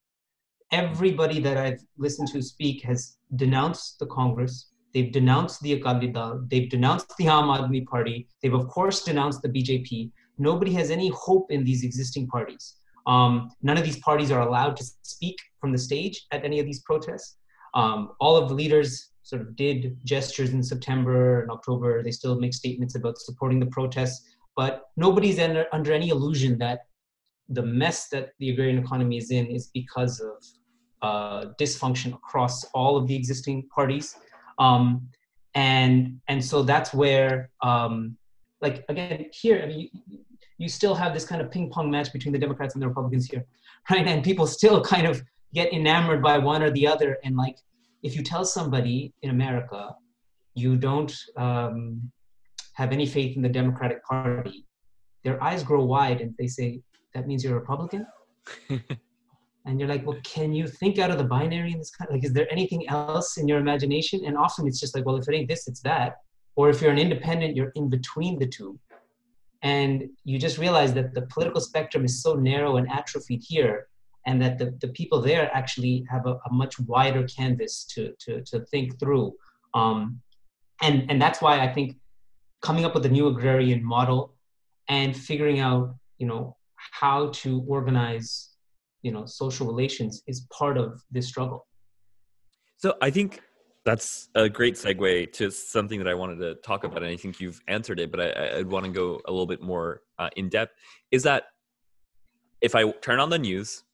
Everybody 0.71 1.41
that 1.41 1.57
I've 1.57 1.81
listened 1.99 2.29
to 2.29 2.43
speak 2.43 2.83
has 2.85 3.17
denounced 3.35 3.99
the 3.99 4.07
Congress. 4.07 4.71
They've 4.95 5.11
denounced 5.11 5.61
the 5.63 5.73
Akali 5.75 6.09
Dal. 6.09 6.45
They've 6.49 6.71
denounced 6.71 7.13
the 7.19 7.25
Aam 7.27 7.49
Aadmi 7.57 7.87
Party. 7.87 8.29
They've, 8.43 8.55
of 8.55 8.69
course, 8.69 9.03
denounced 9.03 9.43
the 9.43 9.49
BJP. 9.49 10.13
Nobody 10.39 10.73
has 10.75 10.91
any 10.91 11.09
hope 11.09 11.51
in 11.51 11.65
these 11.65 11.85
existing 11.85 12.29
parties. 12.29 12.77
Um, 13.07 13.51
none 13.63 13.77
of 13.77 13.85
these 13.85 13.99
parties 13.99 14.31
are 14.31 14.43
allowed 14.43 14.77
to 14.77 14.85
speak 15.03 15.37
from 15.61 15.73
the 15.73 15.79
stage 15.79 16.27
at 16.31 16.45
any 16.45 16.61
of 16.61 16.67
these 16.67 16.83
protests. 16.83 17.37
Um, 17.75 18.13
all 18.21 18.37
of 18.37 18.49
the 18.49 18.55
leaders 18.55 19.11
sort 19.23 19.43
of 19.43 19.57
did 19.57 19.97
gestures 20.05 20.51
in 20.51 20.63
September 20.63 21.43
and 21.43 21.51
October. 21.51 22.03
They 22.03 22.11
still 22.11 22.39
make 22.39 22.55
statements 22.55 22.95
about 22.95 23.19
supporting 23.19 23.61
the 23.61 23.67
protests 23.67 24.25
but 24.61 24.91
nobody's 24.99 25.39
under, 25.39 25.65
under 25.73 25.91
any 25.91 26.11
illusion 26.11 26.59
that 26.59 26.81
the 27.49 27.63
mess 27.63 28.09
that 28.09 28.33
the 28.41 28.51
agrarian 28.51 28.79
economy 28.79 29.17
is 29.17 29.31
in 29.31 29.47
is 29.47 29.71
because 29.73 30.21
of 30.21 30.37
uh, 31.01 31.47
dysfunction 31.59 32.13
across 32.13 32.65
all 32.75 32.95
of 32.99 33.07
the 33.09 33.17
existing 33.17 33.67
parties. 33.75 34.17
Um, 34.59 35.09
and 35.55 36.21
and 36.29 36.45
so 36.45 36.63
that's 36.63 36.93
where 36.93 37.49
um, 37.63 38.19
like 38.61 38.85
again 38.91 39.31
here 39.33 39.59
I 39.65 39.67
mean 39.67 39.89
you, 40.07 40.19
you 40.59 40.69
still 40.69 40.95
have 40.95 41.15
this 41.15 41.25
kind 41.25 41.41
of 41.41 41.51
ping 41.51 41.71
pong 41.71 41.91
match 41.91 42.13
between 42.13 42.35
the 42.35 42.43
Democrats 42.47 42.75
and 42.75 42.83
the 42.83 42.89
Republicans 42.89 43.25
here, 43.31 43.47
right? 43.91 44.07
And 44.07 44.23
people 44.23 44.47
still 44.47 44.79
kind 44.95 45.07
of 45.07 45.23
get 45.55 45.73
enamored 45.73 46.23
by 46.23 46.37
one 46.37 46.63
or 46.63 46.71
the 46.71 46.87
other. 46.87 47.17
And 47.25 47.35
like 47.35 47.57
if 48.03 48.15
you 48.15 48.23
tell 48.23 48.45
somebody 48.45 49.15
in 49.23 49.31
America 49.31 49.97
you 50.55 50.77
don't 50.77 51.15
um, 51.39 52.13
have 52.81 52.93
any 52.93 53.05
faith 53.05 53.37
in 53.37 53.43
the 53.43 53.49
Democratic 53.49 54.03
Party, 54.05 54.65
their 55.23 55.43
eyes 55.45 55.63
grow 55.63 55.85
wide 55.85 56.23
and 56.23 56.35
they 56.39 56.47
say, 56.47 56.81
that 57.15 57.27
means 57.27 57.45
you're 57.45 57.57
a 57.59 57.61
Republican? 57.61 58.07
and 58.71 59.79
you're 59.79 59.89
like, 59.89 60.07
well, 60.07 60.19
can 60.25 60.55
you 60.55 60.67
think 60.67 60.99
out 60.99 61.11
of 61.11 61.19
the 61.19 61.25
binary 61.25 61.73
in 61.73 61.79
this 61.79 61.91
kind 61.91 62.11
like, 62.11 62.25
is 62.25 62.33
there 62.33 62.51
anything 62.51 62.89
else 62.89 63.37
in 63.37 63.47
your 63.47 63.59
imagination? 63.59 64.25
And 64.25 64.35
often 64.35 64.67
it's 64.67 64.81
just 64.81 64.95
like, 64.95 65.05
well, 65.05 65.17
if 65.17 65.29
it 65.29 65.35
ain't 65.35 65.49
this, 65.49 65.69
it's 65.69 65.83
that. 65.83 66.17
Or 66.57 66.71
if 66.71 66.81
you're 66.81 66.91
an 66.91 66.99
independent, 66.99 67.55
you're 67.55 67.73
in 67.75 67.91
between 67.91 68.39
the 68.39 68.47
two. 68.47 68.81
And 69.63 70.09
you 70.25 70.39
just 70.39 70.57
realize 70.57 70.95
that 70.95 71.13
the 71.13 71.23
political 71.35 71.61
spectrum 71.61 72.07
is 72.07 72.23
so 72.23 72.33
narrow 72.35 72.79
and 72.79 72.91
atrophied 72.91 73.43
here, 73.47 73.89
and 74.27 74.41
that 74.41 74.57
the, 74.59 74.75
the 74.81 74.89
people 74.89 75.21
there 75.21 75.55
actually 75.55 76.07
have 76.11 76.25
a, 76.27 76.35
a 76.49 76.53
much 76.53 76.81
wider 76.81 77.25
canvas 77.25 77.85
to, 77.93 78.15
to, 78.21 78.43
to 78.45 78.61
think 78.67 78.99
through. 78.99 79.35
Um, 79.75 80.23
and, 80.81 81.11
and 81.11 81.21
that's 81.21 81.43
why 81.43 81.61
I 81.61 81.71
think 81.71 81.97
coming 82.63 82.85
up 82.85 82.95
with 82.95 83.07
a 83.07 83.09
new 83.09 83.27
agrarian 83.29 83.85
model 83.85 84.35
and 84.89 85.17
figuring 85.17 85.61
out 85.61 85.95
you 86.19 86.27
know 86.27 86.57
how 86.77 87.29
to 87.31 87.65
organize 87.67 88.51
you 89.03 89.13
know 89.13 89.25
social 89.27 89.67
relations 89.67 90.23
is 90.27 90.47
part 90.53 90.77
of 90.77 91.03
this 91.11 91.29
struggle. 91.29 91.67
So 92.77 92.95
i 93.01 93.11
think 93.11 93.41
that's 93.85 94.29
a 94.35 94.49
great 94.49 94.75
segue 94.75 95.33
to 95.33 95.51
something 95.51 95.99
that 95.99 96.09
i 96.09 96.15
wanted 96.15 96.39
to 96.39 96.55
talk 96.57 96.85
about 96.85 96.99
and 96.99 97.07
i 97.07 97.17
think 97.17 97.41
you've 97.41 97.61
answered 97.67 97.99
it 97.99 98.11
but 98.11 98.21
i, 98.21 98.59
I 98.59 98.63
want 98.63 98.85
to 98.85 98.93
go 98.93 99.21
a 99.27 99.31
little 99.31 99.47
bit 99.47 99.63
more 99.63 100.03
uh, 100.19 100.29
in 100.37 100.49
depth. 100.49 100.75
Is 101.11 101.23
that 101.23 101.45
if 102.61 102.75
i 102.75 102.91
turn 102.91 103.21
on 103.21 103.31
the 103.31 103.39
news 103.39 103.85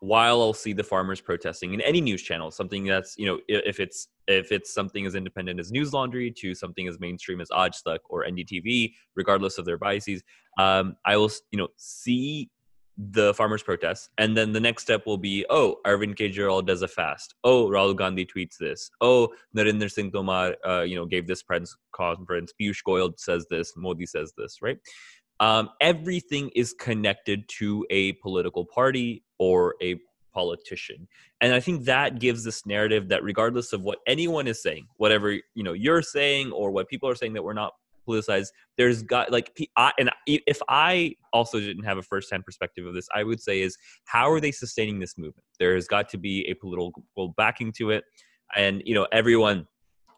while 0.00 0.40
I'll 0.40 0.54
see 0.54 0.72
the 0.72 0.82
farmers 0.82 1.20
protesting 1.20 1.74
in 1.74 1.80
any 1.82 2.00
news 2.00 2.22
channel, 2.22 2.50
something 2.50 2.84
that's 2.84 3.16
you 3.18 3.26
know 3.26 3.38
if 3.48 3.78
it's 3.78 4.08
if 4.26 4.50
it's 4.50 4.72
something 4.72 5.06
as 5.06 5.14
independent 5.14 5.60
as 5.60 5.70
Newslaundry 5.70 6.34
to 6.36 6.54
something 6.54 6.88
as 6.88 6.98
mainstream 6.98 7.40
as 7.40 7.48
Aaj 7.50 7.98
or 8.08 8.24
NDTV, 8.24 8.94
regardless 9.14 9.58
of 9.58 9.66
their 9.66 9.78
biases, 9.78 10.22
um, 10.58 10.96
I 11.04 11.16
will 11.16 11.30
you 11.52 11.58
know 11.58 11.68
see 11.76 12.50
the 12.96 13.32
farmers 13.34 13.62
protests, 13.62 14.10
and 14.18 14.36
then 14.36 14.52
the 14.52 14.60
next 14.60 14.82
step 14.82 15.06
will 15.06 15.18
be 15.18 15.44
oh 15.50 15.76
Arvind 15.86 16.16
Kejriwal 16.16 16.66
does 16.66 16.80
a 16.80 16.88
fast, 16.88 17.34
oh 17.44 17.68
Rahul 17.68 17.94
Gandhi 17.94 18.24
tweets 18.24 18.56
this, 18.58 18.90
oh 19.02 19.28
Narendra 19.54 19.90
Singh 19.90 20.12
Tomar 20.12 20.56
uh, 20.66 20.80
you 20.80 20.96
know 20.96 21.04
gave 21.04 21.26
this 21.26 21.42
press 21.42 21.76
conference, 21.92 22.54
Piyush 22.58 22.82
Goyal 22.86 23.18
says 23.18 23.46
this, 23.50 23.74
Modi 23.76 24.06
says 24.06 24.32
this, 24.38 24.62
right? 24.62 24.78
Um, 25.40 25.70
everything 25.80 26.50
is 26.54 26.74
connected 26.74 27.48
to 27.58 27.86
a 27.90 28.12
political 28.12 28.64
party 28.64 29.24
or 29.38 29.74
a 29.82 29.96
politician. 30.32 31.08
And 31.40 31.52
i 31.52 31.60
think 31.60 31.84
that 31.86 32.20
gives 32.20 32.44
this 32.44 32.64
narrative 32.66 33.08
that 33.08 33.22
regardless 33.22 33.72
of 33.72 33.82
what 33.82 33.98
anyone 34.06 34.46
is 34.46 34.62
saying 34.62 34.86
whatever 34.96 35.32
you 35.32 35.64
know 35.64 35.72
you're 35.72 36.02
saying 36.02 36.52
or 36.52 36.70
what 36.70 36.88
people 36.88 37.08
are 37.08 37.14
saying 37.14 37.32
that 37.32 37.42
we're 37.42 37.52
not 37.52 37.72
politicized 38.06 38.48
there's 38.76 39.02
got 39.02 39.30
like 39.30 39.58
I, 39.76 39.92
and 39.98 40.10
if 40.26 40.60
i 40.68 41.14
also 41.32 41.58
didn't 41.58 41.84
have 41.84 41.98
a 41.98 42.02
first-hand 42.02 42.44
perspective 42.44 42.86
of 42.86 42.94
this 42.94 43.08
i 43.14 43.24
would 43.24 43.40
say 43.40 43.60
is 43.62 43.76
how 44.04 44.30
are 44.30 44.40
they 44.40 44.52
sustaining 44.52 44.98
this 45.00 45.16
movement? 45.16 45.44
There 45.58 45.74
has 45.74 45.86
got 45.86 46.08
to 46.10 46.18
be 46.18 46.46
a 46.48 46.54
political 46.54 47.34
backing 47.36 47.72
to 47.78 47.90
it. 47.90 48.04
And 48.56 48.82
you 48.84 48.94
know 48.94 49.06
everyone 49.12 49.66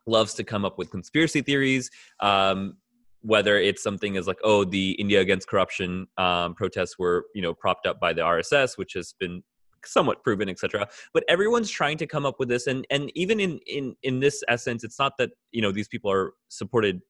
loves 0.06 0.34
to 0.34 0.44
come 0.44 0.64
up 0.64 0.78
with 0.78 0.90
conspiracy 0.90 1.42
theories. 1.42 1.90
Um, 2.20 2.76
whether 3.22 3.58
it's 3.58 3.82
something 3.82 4.16
as 4.16 4.26
like 4.26 4.38
oh 4.44 4.64
the 4.64 4.92
india 4.92 5.20
against 5.20 5.48
corruption 5.48 6.06
um, 6.18 6.54
protests 6.54 6.98
were 6.98 7.24
you 7.34 7.42
know 7.42 7.54
propped 7.54 7.86
up 7.86 7.98
by 8.00 8.12
the 8.12 8.20
rss 8.20 8.76
which 8.76 8.92
has 8.92 9.14
been 9.18 9.42
somewhat 9.84 10.22
proven 10.22 10.48
etc 10.48 10.86
but 11.12 11.24
everyone's 11.28 11.70
trying 11.70 11.96
to 11.96 12.06
come 12.06 12.24
up 12.24 12.36
with 12.38 12.48
this 12.48 12.66
and 12.66 12.86
and 12.90 13.10
even 13.14 13.40
in 13.40 13.58
in 13.66 13.96
in 14.02 14.20
this 14.20 14.42
essence 14.48 14.84
it's 14.84 14.98
not 14.98 15.12
that 15.18 15.30
you 15.50 15.60
know 15.60 15.72
these 15.72 15.88
people 15.88 16.10
are 16.10 16.34
supported 16.48 17.00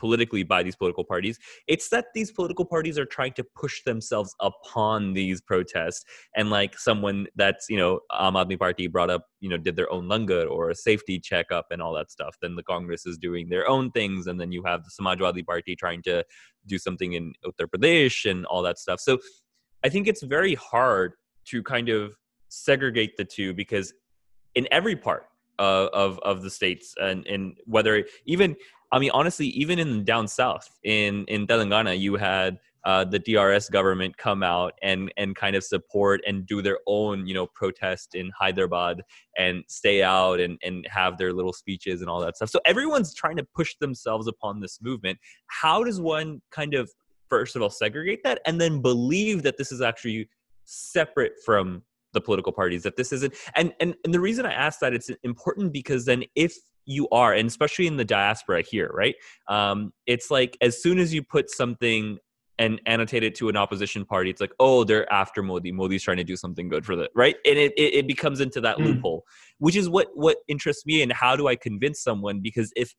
politically 0.00 0.42
by 0.42 0.62
these 0.62 0.74
political 0.74 1.04
parties. 1.04 1.38
It's 1.68 1.88
that 1.90 2.06
these 2.14 2.32
political 2.32 2.64
parties 2.64 2.98
are 2.98 3.04
trying 3.04 3.34
to 3.34 3.44
push 3.44 3.82
themselves 3.84 4.34
upon 4.40 5.12
these 5.12 5.40
protests. 5.40 6.04
And 6.34 6.50
like 6.50 6.78
someone 6.78 7.26
that's, 7.36 7.66
you 7.68 7.76
know, 7.76 8.00
Aam 8.12 8.58
Party 8.58 8.86
brought 8.86 9.10
up, 9.10 9.26
you 9.40 9.48
know, 9.48 9.56
did 9.56 9.76
their 9.76 9.92
own 9.92 10.08
langar 10.08 10.46
or 10.50 10.70
a 10.70 10.74
safety 10.74 11.20
checkup 11.20 11.66
and 11.70 11.80
all 11.80 11.92
that 11.94 12.10
stuff. 12.10 12.36
Then 12.40 12.56
the 12.56 12.62
Congress 12.62 13.06
is 13.06 13.18
doing 13.18 13.48
their 13.48 13.68
own 13.68 13.90
things. 13.92 14.26
And 14.26 14.40
then 14.40 14.50
you 14.50 14.64
have 14.64 14.82
the 14.84 14.90
Samajwadi 14.90 15.46
Party 15.46 15.76
trying 15.76 16.02
to 16.02 16.24
do 16.66 16.78
something 16.78 17.12
in 17.12 17.32
Uttar 17.44 17.66
Pradesh 17.66 18.30
and 18.30 18.46
all 18.46 18.62
that 18.62 18.78
stuff. 18.78 19.00
So 19.00 19.18
I 19.84 19.88
think 19.88 20.08
it's 20.08 20.22
very 20.22 20.54
hard 20.54 21.12
to 21.46 21.62
kind 21.62 21.88
of 21.88 22.14
segregate 22.48 23.16
the 23.16 23.24
two 23.24 23.54
because 23.54 23.92
in 24.54 24.66
every 24.70 24.96
part 24.96 25.26
uh, 25.58 25.88
of 25.92 26.18
of 26.20 26.42
the 26.42 26.50
states 26.50 26.94
and 27.00 27.26
and 27.26 27.56
whether 27.66 28.04
even 28.24 28.56
I 28.92 28.98
mean, 28.98 29.10
honestly, 29.12 29.46
even 29.48 29.78
in 29.78 30.04
down 30.04 30.28
south 30.28 30.68
in 30.84 31.24
in 31.26 31.46
Telangana, 31.46 31.98
you 31.98 32.16
had 32.16 32.58
uh, 32.84 33.04
the 33.04 33.20
TRS 33.20 33.70
government 33.70 34.16
come 34.16 34.42
out 34.42 34.74
and 34.82 35.12
and 35.16 35.36
kind 35.36 35.54
of 35.54 35.62
support 35.62 36.20
and 36.26 36.46
do 36.46 36.62
their 36.62 36.78
own 36.86 37.26
you 37.26 37.34
know 37.34 37.46
protest 37.46 38.14
in 38.14 38.30
Hyderabad 38.38 39.02
and 39.36 39.64
stay 39.68 40.02
out 40.02 40.40
and 40.40 40.58
and 40.62 40.86
have 40.88 41.18
their 41.18 41.32
little 41.32 41.52
speeches 41.52 42.00
and 42.00 42.10
all 42.10 42.20
that 42.20 42.36
stuff. 42.36 42.50
So 42.50 42.60
everyone's 42.64 43.14
trying 43.14 43.36
to 43.36 43.46
push 43.54 43.76
themselves 43.80 44.26
upon 44.26 44.60
this 44.60 44.80
movement. 44.80 45.18
How 45.46 45.84
does 45.84 46.00
one 46.00 46.40
kind 46.50 46.74
of 46.74 46.90
first 47.28 47.54
of 47.54 47.62
all 47.62 47.70
segregate 47.70 48.22
that 48.24 48.40
and 48.44 48.60
then 48.60 48.82
believe 48.82 49.42
that 49.44 49.56
this 49.56 49.70
is 49.70 49.80
actually 49.80 50.28
separate 50.64 51.32
from 51.44 51.82
the 52.12 52.20
political 52.20 52.52
parties 52.52 52.82
that 52.82 52.96
this 52.96 53.12
isn't 53.12 53.32
and 53.54 53.72
and, 53.80 53.94
and 54.04 54.12
the 54.12 54.18
reason 54.18 54.44
i 54.44 54.52
ask 54.52 54.80
that 54.80 54.92
it's 54.92 55.10
important 55.22 55.72
because 55.72 56.04
then 56.04 56.24
if 56.34 56.52
you 56.86 57.08
are 57.10 57.32
and 57.34 57.46
especially 57.46 57.86
in 57.86 57.96
the 57.96 58.04
diaspora 58.04 58.62
here 58.62 58.90
right 58.92 59.14
um, 59.48 59.92
it's 60.06 60.30
like 60.30 60.56
as 60.60 60.82
soon 60.82 60.98
as 60.98 61.12
you 61.14 61.22
put 61.22 61.50
something 61.50 62.18
and 62.60 62.78
annotate 62.84 63.22
it 63.24 63.34
to 63.34 63.48
an 63.48 63.56
opposition 63.56 64.04
party, 64.04 64.28
it's 64.28 64.40
like, 64.40 64.52
oh, 64.60 64.84
they're 64.84 65.10
after 65.10 65.42
Modi. 65.42 65.72
Modi's 65.72 66.02
trying 66.02 66.18
to 66.18 66.24
do 66.24 66.36
something 66.36 66.68
good 66.68 66.84
for 66.84 66.94
the 66.94 67.08
right, 67.14 67.36
and 67.46 67.58
it 67.58 67.72
it, 67.76 67.94
it 67.94 68.06
becomes 68.06 68.38
into 68.38 68.60
that 68.60 68.76
mm. 68.76 68.84
loophole, 68.84 69.24
which 69.58 69.74
is 69.74 69.88
what 69.88 70.08
what 70.14 70.36
interests 70.46 70.84
me. 70.84 71.00
And 71.00 71.10
how 71.10 71.34
do 71.34 71.48
I 71.48 71.56
convince 71.56 72.02
someone? 72.02 72.40
Because 72.40 72.70
if 72.76 72.94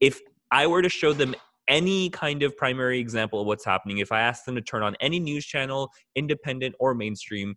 if 0.00 0.20
I 0.50 0.66
were 0.66 0.80
to 0.80 0.88
show 0.88 1.12
them 1.12 1.34
any 1.68 2.08
kind 2.10 2.42
of 2.42 2.56
primary 2.56 2.98
example 2.98 3.42
of 3.42 3.46
what's 3.46 3.64
happening, 3.64 3.98
if 3.98 4.10
I 4.10 4.20
asked 4.20 4.46
them 4.46 4.54
to 4.54 4.62
turn 4.62 4.82
on 4.82 4.96
any 5.00 5.20
news 5.20 5.44
channel, 5.44 5.90
independent 6.16 6.74
or 6.80 6.94
mainstream, 6.94 7.56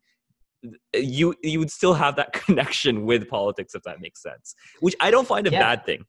you 0.93 1.35
you 1.43 1.59
would 1.59 1.71
still 1.71 1.93
have 1.93 2.15
that 2.15 2.33
connection 2.45 3.05
with 3.05 3.27
politics 3.29 3.75
if 3.75 3.83
that 3.83 4.01
makes 4.01 4.21
sense 4.21 4.55
which 4.79 4.95
i 4.99 5.11
don't 5.11 5.27
find 5.27 5.47
a 5.47 5.51
yeah. 5.51 5.59
bad 5.59 5.85
thing 5.85 6.03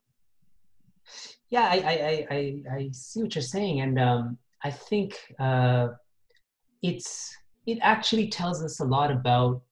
yeah 1.51 1.68
I, 1.70 1.76
I 1.76 2.26
i 2.30 2.62
i 2.76 2.88
see 2.92 3.22
what 3.22 3.34
you're 3.34 3.42
saying 3.42 3.80
and 3.80 3.99
um 3.99 4.38
i 4.64 4.70
think 4.70 5.18
uh 5.38 5.88
it's 6.82 7.36
it 7.66 7.78
actually 7.82 8.28
tells 8.28 8.62
us 8.62 8.80
a 8.80 8.84
lot 8.84 9.11
about 9.11 9.62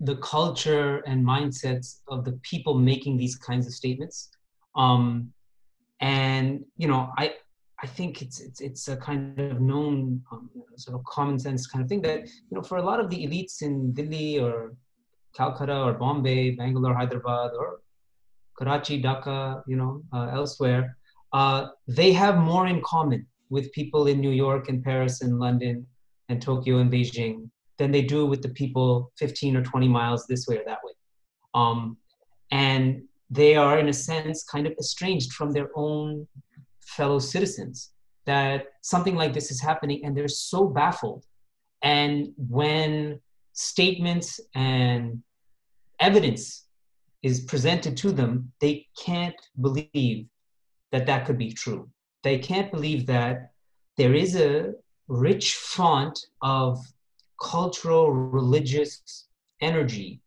the 0.00 0.16
culture 0.16 0.98
and 1.06 1.24
mindsets 1.24 2.00
of 2.08 2.24
the 2.24 2.32
people 2.42 2.74
making 2.74 3.16
these 3.16 3.36
kinds 3.36 3.66
of 3.66 3.72
statements 3.72 4.30
um 4.76 5.32
and 6.00 6.64
you 6.76 6.88
know 6.88 7.10
i 7.18 7.34
I 7.82 7.86
think 7.86 8.22
it's 8.22 8.40
it's 8.40 8.60
it's 8.60 8.88
a 8.88 8.96
kind 8.96 9.38
of 9.38 9.60
known 9.60 10.22
um, 10.32 10.48
sort 10.76 10.98
of 10.98 11.04
common 11.04 11.38
sense 11.38 11.66
kind 11.66 11.82
of 11.82 11.88
thing 11.88 12.02
that 12.02 12.20
you 12.24 12.52
know 12.52 12.62
for 12.62 12.78
a 12.78 12.82
lot 12.82 13.00
of 13.00 13.10
the 13.10 13.26
elites 13.26 13.60
in 13.62 13.92
Delhi 13.92 14.38
or 14.38 14.74
Calcutta 15.36 15.82
or 15.82 15.92
Bombay, 15.92 16.52
Bangalore, 16.52 16.94
Hyderabad, 16.94 17.50
or 17.58 17.80
Karachi, 18.58 19.02
Dhaka, 19.02 19.62
you 19.66 19.76
know, 19.76 20.02
uh, 20.12 20.28
elsewhere, 20.32 20.96
uh, 21.32 21.68
they 21.86 22.12
have 22.12 22.38
more 22.38 22.66
in 22.66 22.80
common 22.82 23.26
with 23.50 23.70
people 23.72 24.06
in 24.06 24.20
New 24.20 24.30
York 24.30 24.68
and 24.68 24.82
Paris 24.82 25.20
and 25.20 25.38
London 25.38 25.86
and 26.28 26.40
Tokyo 26.40 26.78
and 26.78 26.90
Beijing 26.90 27.50
than 27.78 27.90
they 27.90 28.02
do 28.02 28.24
with 28.24 28.42
the 28.42 28.48
people 28.48 29.12
15 29.18 29.56
or 29.56 29.62
20 29.62 29.88
miles 29.88 30.26
this 30.26 30.46
way 30.48 30.56
or 30.56 30.64
that 30.64 30.78
way. 30.82 30.92
Um, 31.54 31.98
and 32.50 33.02
they 33.28 33.56
are, 33.56 33.78
in 33.78 33.88
a 33.88 33.92
sense, 33.92 34.44
kind 34.44 34.66
of 34.66 34.72
estranged 34.78 35.32
from 35.32 35.52
their 35.52 35.68
own 35.74 36.26
fellow 36.86 37.18
citizens 37.18 37.90
that 38.24 38.66
something 38.82 39.14
like 39.14 39.32
this 39.32 39.50
is 39.50 39.60
happening 39.60 40.04
and 40.04 40.16
they're 40.16 40.28
so 40.28 40.66
baffled. 40.66 41.24
And 41.82 42.32
when 42.36 43.20
statements 43.52 44.40
and 44.54 45.22
evidence 46.00 46.66
is 47.22 47.40
presented 47.40 47.96
to 47.98 48.12
them, 48.12 48.52
they 48.60 48.86
can't 48.98 49.40
believe 49.60 50.26
that 50.92 51.06
that 51.06 51.26
could 51.26 51.38
be 51.38 51.52
true. 51.52 51.88
They 52.22 52.38
can't 52.38 52.70
believe 52.70 53.06
that 53.06 53.52
there 53.96 54.14
is 54.14 54.36
a 54.36 54.72
rich 55.08 55.54
font 55.54 56.18
of 56.42 56.78
cultural, 57.40 58.10
religious 58.10 59.28
energy 59.60 60.20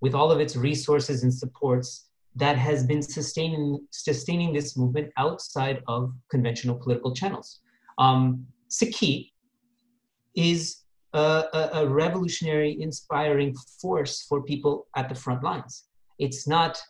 with 0.00 0.14
all 0.14 0.30
of 0.30 0.40
its 0.40 0.56
resources 0.56 1.22
and 1.22 1.32
supports 1.32 2.09
that 2.36 2.56
has 2.56 2.86
been 2.86 3.02
sustaining 3.02 3.86
sustaining 3.90 4.52
this 4.52 4.76
movement 4.76 5.12
outside 5.16 5.82
of 5.88 6.12
conventional 6.30 6.76
political 6.76 7.14
channels. 7.14 7.60
Um, 7.98 8.46
Sikhi 8.70 9.32
is 10.34 10.82
a, 11.12 11.70
a, 11.74 11.88
revolutionary, 11.88 12.80
inspiring 12.80 13.54
force 13.80 14.22
for 14.22 14.42
people 14.42 14.86
at 14.96 15.08
the 15.08 15.14
front 15.14 15.42
lines. 15.42 15.84
It's 16.18 16.46
not 16.46 16.80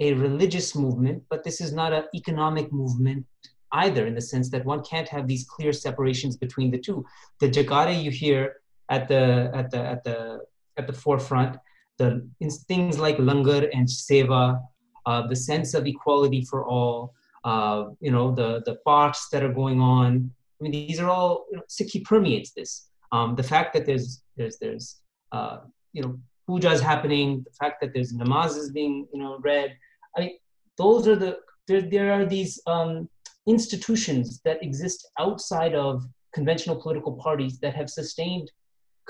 a 0.00 0.14
religious 0.14 0.74
movement, 0.74 1.22
but 1.30 1.44
this 1.44 1.60
is 1.60 1.72
not 1.72 1.92
an 1.92 2.04
economic 2.14 2.72
movement 2.72 3.24
either, 3.72 4.06
in 4.06 4.14
the 4.14 4.20
sense 4.20 4.50
that 4.50 4.64
one 4.64 4.82
can't 4.82 5.08
have 5.08 5.28
these 5.28 5.44
clear 5.44 5.72
separations 5.72 6.36
between 6.36 6.70
the 6.70 6.78
two. 6.78 7.04
The 7.40 7.48
Jagare 7.48 8.02
you 8.02 8.10
hear 8.10 8.56
at 8.88 9.08
the 9.08 9.50
at 9.54 9.70
the 9.70 9.78
at 9.78 10.04
the 10.04 10.40
at 10.76 10.86
the 10.86 10.92
forefront, 10.92 11.56
the 11.98 12.28
things 12.66 12.98
like 12.98 13.18
langar 13.18 13.68
and 13.72 13.86
seva 13.86 14.60
uh, 15.08 15.22
the 15.32 15.40
sense 15.50 15.70
of 15.78 15.82
equality 15.94 16.42
for 16.50 16.60
all, 16.74 17.14
uh, 17.50 17.80
you 18.06 18.12
know, 18.14 18.26
the, 18.40 18.50
the 18.68 18.76
parks 18.90 19.20
that 19.32 19.42
are 19.46 19.54
going 19.62 19.80
on. 19.80 20.08
I 20.56 20.58
mean, 20.62 20.72
these 20.72 21.00
are 21.02 21.08
all, 21.08 21.32
you 21.50 21.56
know, 21.56 21.64
Sikhi 21.76 22.04
permeates 22.10 22.50
this. 22.58 22.70
Um, 23.14 23.28
the 23.40 23.48
fact 23.52 23.68
that 23.74 23.84
there's, 23.86 24.22
there's, 24.36 24.56
there's, 24.62 24.86
uh, 25.32 25.58
you 25.94 26.02
know, 26.02 26.12
pujas 26.46 26.80
happening, 26.80 27.26
the 27.48 27.54
fact 27.62 27.76
that 27.80 27.90
there's 27.94 28.12
namazes 28.12 28.66
being, 28.78 28.94
you 29.12 29.20
know, 29.22 29.38
read. 29.50 29.70
I 30.14 30.20
mean, 30.20 30.34
those 30.76 31.08
are 31.08 31.16
the, 31.16 31.38
there, 31.68 31.84
there 31.94 32.12
are 32.12 32.26
these 32.26 32.60
um, 32.66 33.08
institutions 33.46 34.26
that 34.44 34.62
exist 34.62 35.08
outside 35.18 35.74
of 35.74 36.04
conventional 36.34 36.76
political 36.84 37.14
parties 37.26 37.58
that 37.60 37.74
have 37.74 37.88
sustained 37.88 38.50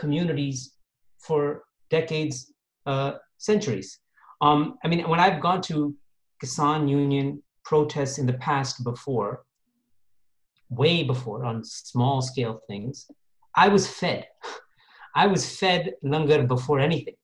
communities 0.03 0.59
for 1.27 1.65
decades, 1.91 2.37
uh, 2.87 3.13
centuries. 3.39 3.99
Um, 4.41 4.79
I 4.85 4.89
mean, 4.89 5.09
when 5.09 5.21
I've 5.21 5.41
gone 5.41 5.63
to 5.63 5.95
Kisan 6.43 6.89
Union 6.89 7.43
protests 7.65 8.19
in 8.19 8.27
the 8.27 8.35
past 8.35 8.85
before, 8.85 9.45
way 10.71 11.03
before 11.03 11.45
on 11.45 11.65
small 11.65 12.23
scale 12.23 12.61
things, 12.69 13.11
I 13.55 13.69
was 13.69 13.89
fed. 13.89 14.27
I 15.15 15.27
was 15.27 15.59
fed 15.59 15.95
langar 16.03 16.47
before 16.47 16.79
anything. 16.79 17.15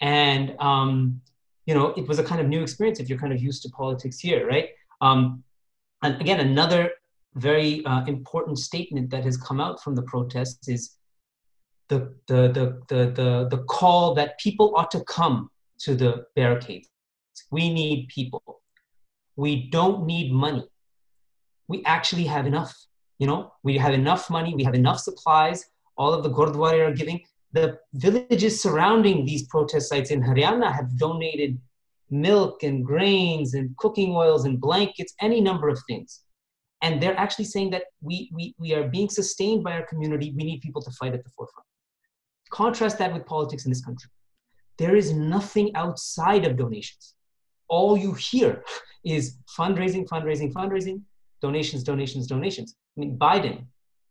And, 0.00 0.56
um, 0.58 1.20
you 1.66 1.74
know, 1.74 1.88
it 1.96 2.08
was 2.08 2.18
a 2.18 2.24
kind 2.24 2.40
of 2.40 2.48
new 2.48 2.62
experience 2.62 2.98
if 2.98 3.08
you're 3.08 3.18
kind 3.18 3.32
of 3.32 3.40
used 3.40 3.62
to 3.62 3.68
politics 3.70 4.18
here, 4.18 4.46
right? 4.46 4.70
Um, 5.00 5.44
and 6.02 6.20
again, 6.20 6.40
another 6.40 6.90
very 7.34 7.84
uh, 7.84 8.04
important 8.06 8.58
statement 8.58 9.10
that 9.10 9.24
has 9.24 9.36
come 9.36 9.60
out 9.60 9.82
from 9.82 9.94
the 9.94 10.02
protests 10.02 10.68
is 10.68 10.96
the, 11.88 12.14
the, 12.26 12.48
the, 12.48 12.82
the, 12.88 13.10
the, 13.12 13.48
the 13.50 13.62
call 13.64 14.14
that 14.14 14.38
people 14.40 14.74
ought 14.76 14.90
to 14.90 15.04
come 15.04 15.50
to 15.80 15.94
the 15.94 16.26
barricades. 16.34 16.88
We 17.50 17.72
need 17.72 18.08
people. 18.08 18.42
We 19.36 19.68
don't 19.70 20.06
need 20.06 20.32
money. 20.32 20.66
We 21.68 21.84
actually 21.84 22.24
have 22.24 22.46
enough. 22.46 22.74
You 23.18 23.26
know, 23.26 23.52
we 23.62 23.78
have 23.78 23.94
enough 23.94 24.28
money, 24.30 24.54
we 24.54 24.64
have 24.64 24.74
enough 24.74 24.98
supplies. 24.98 25.64
All 25.96 26.12
of 26.12 26.22
the 26.22 26.30
Gurdwara 26.30 26.88
are 26.88 26.92
giving. 26.92 27.20
The 27.52 27.78
villages 27.94 28.60
surrounding 28.60 29.24
these 29.24 29.46
protest 29.46 29.88
sites 29.88 30.10
in 30.10 30.22
Haryana 30.22 30.70
have 30.72 30.98
donated 30.98 31.58
milk 32.10 32.62
and 32.62 32.84
grains 32.84 33.54
and 33.54 33.74
cooking 33.78 34.14
oils 34.14 34.44
and 34.44 34.60
blankets, 34.60 35.14
any 35.20 35.40
number 35.40 35.68
of 35.68 35.80
things. 35.88 36.20
And 36.82 37.02
they're 37.02 37.18
actually 37.18 37.46
saying 37.46 37.70
that 37.70 37.84
we, 38.02 38.30
we, 38.34 38.54
we 38.58 38.74
are 38.74 38.86
being 38.86 39.08
sustained 39.08 39.64
by 39.64 39.72
our 39.72 39.86
community. 39.86 40.34
We 40.36 40.44
need 40.44 40.60
people 40.60 40.82
to 40.82 40.90
fight 40.90 41.14
at 41.14 41.24
the 41.24 41.30
forefront. 41.30 41.66
Contrast 42.50 42.98
that 42.98 43.12
with 43.14 43.24
politics 43.24 43.64
in 43.64 43.70
this 43.70 43.84
country 43.84 44.10
there 44.78 44.96
is 44.96 45.12
nothing 45.12 45.74
outside 45.74 46.44
of 46.44 46.56
donations. 46.56 47.14
All 47.68 47.96
you 47.96 48.14
hear 48.14 48.62
is 49.04 49.38
fundraising, 49.58 50.06
fundraising, 50.08 50.52
fundraising, 50.52 51.02
donations, 51.40 51.82
donations, 51.82 52.26
donations. 52.26 52.76
I 52.96 53.00
mean, 53.00 53.18
Biden, 53.18 53.66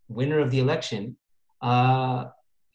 winner 0.07 0.39
of 0.39 0.51
the 0.51 0.59
election, 0.59 1.17
uh, 1.61 2.25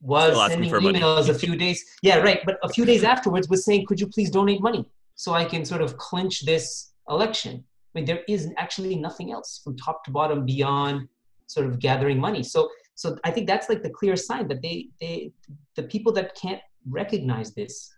was 0.00 0.50
sending 0.50 0.70
emails 0.70 1.28
a 1.28 1.34
few 1.34 1.56
days. 1.56 1.84
Yeah, 2.02 2.18
right. 2.18 2.40
But 2.44 2.58
a 2.62 2.68
few 2.68 2.84
days 2.84 3.04
afterwards 3.04 3.48
was 3.48 3.64
saying, 3.64 3.86
could 3.86 4.00
you 4.00 4.06
please 4.06 4.30
donate 4.30 4.62
money 4.62 4.84
so 5.14 5.32
I 5.32 5.44
can 5.44 5.64
sort 5.64 5.82
of 5.82 5.96
clinch 5.98 6.44
this 6.46 6.92
election? 7.08 7.62
I 7.94 7.98
mean, 7.98 8.04
there 8.06 8.20
is 8.28 8.50
actually 8.56 8.96
nothing 8.96 9.32
else 9.32 9.60
from 9.62 9.76
top 9.76 10.04
to 10.04 10.10
bottom 10.10 10.46
beyond 10.46 11.08
sort 11.46 11.66
of 11.66 11.80
gathering 11.80 12.18
money. 12.18 12.42
So, 12.42 12.70
so 12.94 13.18
I 13.24 13.30
think 13.30 13.46
that's 13.46 13.68
like 13.68 13.82
the 13.82 13.90
clear 13.90 14.16
sign 14.16 14.48
that 14.48 14.62
they, 14.62 14.88
they, 15.00 15.32
the 15.76 15.82
people 15.82 16.12
that 16.12 16.34
can't 16.34 16.60
recognize 16.88 17.54
this 17.54 17.92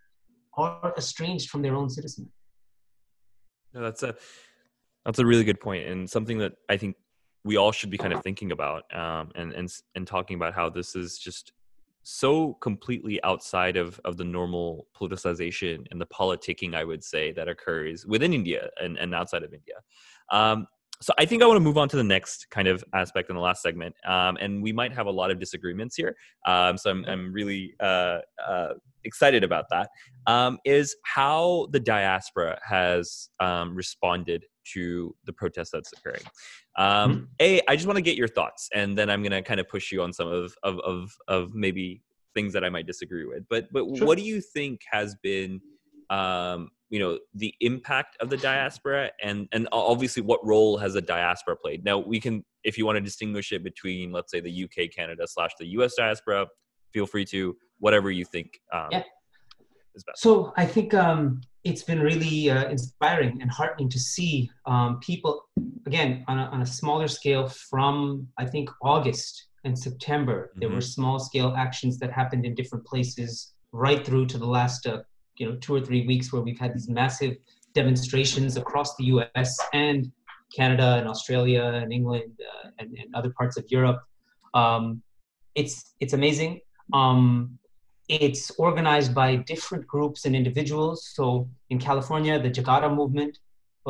are 0.57 0.93
estranged 0.97 1.51
from 1.51 1.62
their 1.62 1.74
own 1.74 1.89
citizenry. 1.89 2.30
No, 3.74 3.80
that's 3.80 4.03
a 4.03 4.14
that's 5.05 5.18
a 5.18 5.26
really 5.26 5.45
good 5.45 5.61
point 5.61 5.87
and 5.89 6.09
something 6.09 6.39
that 6.39 6.53
I 6.68 6.76
think 6.76 6.97
we 7.45 7.57
all 7.57 7.72
should 7.72 7.91
be 7.91 7.99
kind 7.99 8.12
of 8.12 8.22
thinking 8.22 8.53
about 8.53 8.85
um, 8.95 9.30
and 9.35 9.53
and 9.53 9.72
and 9.95 10.07
talking 10.07 10.37
about 10.37 10.55
how 10.55 10.68
this 10.68 10.95
is 10.95 11.18
just 11.18 11.53
so 12.05 12.55
completely 12.55 13.22
outside 13.24 13.76
of 13.76 14.01
of 14.05 14.16
the 14.16 14.24
normal 14.24 14.87
politicization 14.97 15.87
and 15.91 16.01
the 16.01 16.07
politicking 16.07 16.74
I 16.74 16.85
would 16.85 17.03
say 17.03 17.33
that 17.33 17.49
occurs 17.49 18.07
within 18.07 18.33
India 18.33 18.68
and, 18.80 18.97
and 18.99 19.14
outside 19.14 19.43
of 19.43 19.53
India. 19.53 19.76
Um, 20.30 20.66
so 21.03 21.12
I 21.18 21.24
think 21.24 21.42
I 21.42 21.46
want 21.46 21.57
to 21.57 21.61
move 21.61 21.76
on 21.76 21.88
to 21.90 21.96
the 21.96 22.05
next 22.05 22.48
kind 22.50 22.68
of 22.68 22.84
aspect 22.94 23.28
in 23.28 23.36
the 23.36 23.42
last 23.42 23.61
segment, 23.61 23.94
um, 24.07 24.36
and 24.40 24.62
we 24.62 24.72
might 24.72 24.92
have 24.92 25.07
a 25.07 25.11
lot 25.11 25.30
of 25.30 25.38
disagreements 25.40 25.96
here. 25.96 26.16
Um, 26.46 26.78
so 26.78 26.90
I'm, 26.90 27.05
I'm 27.07 27.32
really 27.32 27.74
uh, 27.80 28.18
uh, 28.46 28.74
excited 29.05 29.42
about 29.42 29.66
that. 29.70 29.90
Um, 30.26 30.59
is 30.64 30.94
how 31.05 31.66
the 31.72 31.80
diaspora 31.80 32.59
has 32.66 33.28
um, 33.40 33.74
responded 33.74 34.44
to 34.74 35.14
the 35.24 35.32
protest 35.32 35.72
that's 35.72 35.92
occurring. 35.92 36.22
Um, 36.78 37.12
mm-hmm. 37.12 37.24
A, 37.40 37.61
I 37.68 37.74
just 37.74 37.86
want 37.86 37.96
to 37.96 38.03
get 38.03 38.16
your 38.16 38.28
thoughts, 38.28 38.68
and 38.72 38.96
then 38.96 39.11
I'm 39.11 39.22
going 39.22 39.32
to 39.32 39.42
kind 39.42 39.61
of 39.61 39.68
push 39.68 39.90
you 39.90 40.03
on 40.03 40.12
some 40.12 40.28
of, 40.28 40.55
of 40.62 40.78
of 40.80 41.11
of 41.26 41.55
maybe 41.55 42.03
things 42.34 42.53
that 42.53 42.64
I 42.64 42.70
might 42.70 42.86
disagree 42.86 43.26
with. 43.26 43.42
But 43.50 43.66
but 43.72 43.84
sure. 43.96 44.07
what 44.07 44.18
do 44.18 44.24
you 44.24 44.40
think 44.40 44.80
has 44.90 45.16
been 45.22 45.61
um, 46.11 46.70
you 46.93 46.99
know 46.99 47.18
the 47.34 47.53
impact 47.61 48.16
of 48.20 48.30
the 48.30 48.36
diaspora 48.49 49.11
and 49.22 49.49
and 49.53 49.66
obviously 49.72 50.22
what 50.22 50.47
role 50.47 50.76
has 50.76 50.93
the 50.93 51.01
diaspora 51.01 51.57
played 51.57 51.82
now 51.84 51.99
we 51.99 52.20
can 52.20 52.45
if 52.62 52.78
you 52.78 52.86
want 52.86 52.97
to 52.97 53.01
distinguish 53.01 53.51
it 53.51 53.64
between 53.64 54.12
let's 54.12 54.30
say 54.30 54.38
the 54.38 54.64
uk 54.64 54.90
canada 54.95 55.26
slash 55.26 55.51
the 55.59 55.66
us 55.66 55.95
diaspora 55.97 56.47
feel 56.93 57.07
free 57.07 57.24
to 57.24 57.57
whatever 57.78 58.11
you 58.11 58.24
think 58.24 58.61
um, 58.72 58.88
yeah. 58.93 59.03
so 60.14 60.53
i 60.57 60.64
think 60.64 60.95
um, 60.95 61.40
it's 61.64 61.82
been 61.82 62.01
really 62.01 62.51
uh, 62.51 62.68
inspiring 62.68 63.40
and 63.40 63.51
heartening 63.51 63.88
to 63.88 63.99
see 63.99 64.51
um, 64.66 65.01
people 65.01 65.49
again 65.86 66.24
on 66.28 66.38
a, 66.38 66.45
on 66.55 66.61
a 66.61 66.66
smaller 66.66 67.09
scale 67.09 67.49
from 67.49 68.28
i 68.36 68.45
think 68.45 68.68
august 68.82 69.47
and 69.64 69.78
september 69.78 70.51
mm-hmm. 70.51 70.61
there 70.61 70.68
were 70.68 70.82
small 70.82 71.18
scale 71.18 71.55
actions 71.57 71.99
that 71.99 72.12
happened 72.12 72.45
in 72.45 72.55
different 72.55 72.84
places 72.84 73.55
right 73.72 74.05
through 74.05 74.26
to 74.26 74.36
the 74.36 74.47
last 74.47 74.86
uh, 74.86 74.99
you 75.43 75.49
know 75.49 75.57
two 75.57 75.74
or 75.74 75.80
three 75.80 76.07
weeks 76.07 76.32
where 76.32 76.43
we've 76.47 76.62
had 76.64 76.72
these 76.72 76.88
massive 76.88 77.34
demonstrations 77.74 78.57
across 78.57 78.95
the 78.97 79.05
U.S. 79.14 79.51
and 79.72 80.01
Canada 80.59 80.88
and 80.99 81.09
Australia 81.09 81.64
and 81.82 81.93
England 81.93 82.34
uh, 82.49 82.68
and, 82.78 82.88
and, 83.01 83.09
other 83.18 83.32
parts 83.38 83.57
of 83.57 83.64
Europe. 83.76 84.01
Um, 84.55 85.03
it's 85.61 85.74
it's 86.03 86.14
amazing. 86.20 86.61
Um, 87.01 87.59
it's 88.09 88.45
organized 88.66 89.12
by 89.22 89.30
different 89.53 89.84
groups 89.95 90.20
and 90.26 90.36
individuals. 90.40 90.99
So 91.16 91.49
in 91.70 91.78
California, 91.88 92.34
the 92.40 92.53
Jakara 92.57 92.90
movement 93.01 93.32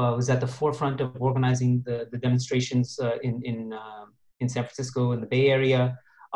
uh, 0.01 0.13
was 0.19 0.31
at 0.31 0.41
the 0.41 0.51
forefront 0.59 0.99
of 1.05 1.09
organizing 1.29 1.83
the, 1.87 1.97
the 2.13 2.19
demonstrations 2.27 2.99
uh, 2.99 3.17
in 3.27 3.35
in 3.51 3.59
uh, 3.75 4.07
in 4.41 4.49
San 4.49 4.65
Francisco 4.65 5.13
and 5.13 5.23
the 5.25 5.31
Bay 5.35 5.45
Area. 5.59 5.83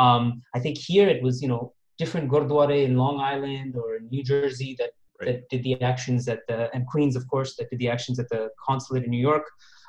Um, 0.04 0.42
I 0.54 0.58
think 0.64 0.76
here 0.90 1.08
it 1.08 1.22
was 1.22 1.40
you 1.40 1.48
know 1.52 1.62
different 1.98 2.30
gurdwara 2.30 2.84
in 2.84 2.96
Long 2.96 3.18
Island 3.20 3.76
or 3.76 3.96
in 3.96 4.08
New 4.10 4.22
Jersey 4.22 4.76
that, 4.78 4.90
right. 5.20 5.26
that 5.26 5.48
did 5.48 5.62
the 5.62 5.80
actions 5.82 6.28
at 6.28 6.40
the, 6.48 6.72
and 6.74 6.86
Queens, 6.86 7.16
of 7.16 7.26
course, 7.28 7.56
that 7.56 7.70
did 7.70 7.78
the 7.78 7.88
actions 7.88 8.18
at 8.18 8.28
the 8.28 8.50
consulate 8.64 9.04
in 9.04 9.10
New 9.10 9.20
York. 9.20 9.46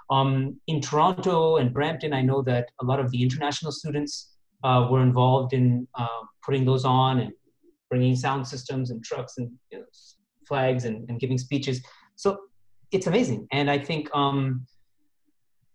Um, 0.09 0.59
in 0.67 0.79
Toronto 0.79 1.57
and 1.57 1.73
Brampton, 1.73 2.13
I 2.13 2.21
know 2.21 2.41
that 2.43 2.69
a 2.81 2.85
lot 2.85 2.99
of 2.99 3.11
the 3.11 3.21
international 3.21 3.71
students 3.71 4.33
uh, 4.63 4.87
were 4.89 5.01
involved 5.01 5.53
in 5.53 5.87
uh, 5.95 6.21
putting 6.43 6.65
those 6.65 6.85
on 6.85 7.19
and 7.19 7.31
bringing 7.89 8.15
sound 8.15 8.47
systems 8.47 8.89
and 8.91 9.03
trucks 9.03 9.37
and 9.37 9.51
you 9.71 9.79
know, 9.79 9.85
flags 10.47 10.85
and, 10.85 11.09
and, 11.09 11.19
giving 11.19 11.37
speeches. 11.37 11.81
So 12.15 12.39
it's 12.91 13.07
amazing. 13.07 13.47
And 13.51 13.69
I 13.69 13.77
think, 13.77 14.09
um, 14.15 14.65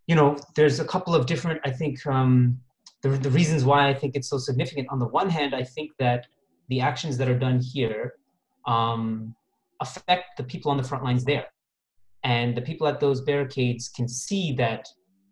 you 0.06 0.14
know, 0.14 0.36
there's 0.56 0.80
a 0.80 0.84
couple 0.84 1.14
of 1.14 1.26
different, 1.26 1.60
I 1.64 1.70
think, 1.70 2.04
um, 2.06 2.58
the, 3.02 3.10
the 3.10 3.30
reasons 3.30 3.64
why 3.64 3.88
I 3.88 3.94
think 3.94 4.16
it's 4.16 4.28
so 4.28 4.38
significant. 4.38 4.88
On 4.90 4.98
the 4.98 5.06
one 5.06 5.28
hand, 5.28 5.54
I 5.54 5.64
think 5.64 5.90
that 5.98 6.26
the 6.68 6.80
actions 6.80 7.18
that 7.18 7.28
are 7.28 7.38
done 7.38 7.60
here 7.60 8.14
um, 8.66 9.34
affect 9.82 10.36
the 10.38 10.44
people 10.44 10.70
on 10.70 10.76
the 10.76 10.88
front 10.90 11.04
lines 11.04 11.24
there. 11.24 11.46
And 12.24 12.56
the 12.56 12.62
people 12.62 12.86
at 12.86 13.00
those 13.00 13.20
barricades 13.20 13.88
can 13.88 14.08
see 14.08 14.52
that 14.54 14.86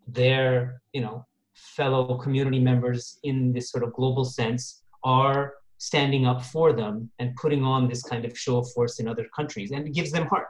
their, 0.07 0.83
you 0.93 1.01
know, 1.01 1.27
fellow 1.55 2.19
community 2.19 2.59
members 2.59 3.19
in 3.23 3.53
this 3.53 3.71
sort 3.71 3.85
of 3.85 3.93
global 3.93 4.25
sense 4.25 4.83
are 5.05 5.55
standing 5.79 6.27
up 6.27 6.43
for 6.43 6.73
them 6.73 7.11
and 7.19 7.35
putting 7.37 7.63
on 7.65 7.89
this 7.89 8.03
kind 8.03 8.25
of 8.25 8.37
show 8.37 8.59
of 8.59 8.71
force 8.73 9.01
in 9.01 9.09
other 9.09 9.27
countries. 9.35 9.71
And 9.71 9.87
it 9.87 9.95
gives 9.95 10.11
them 10.11 10.27
heart. 10.27 10.49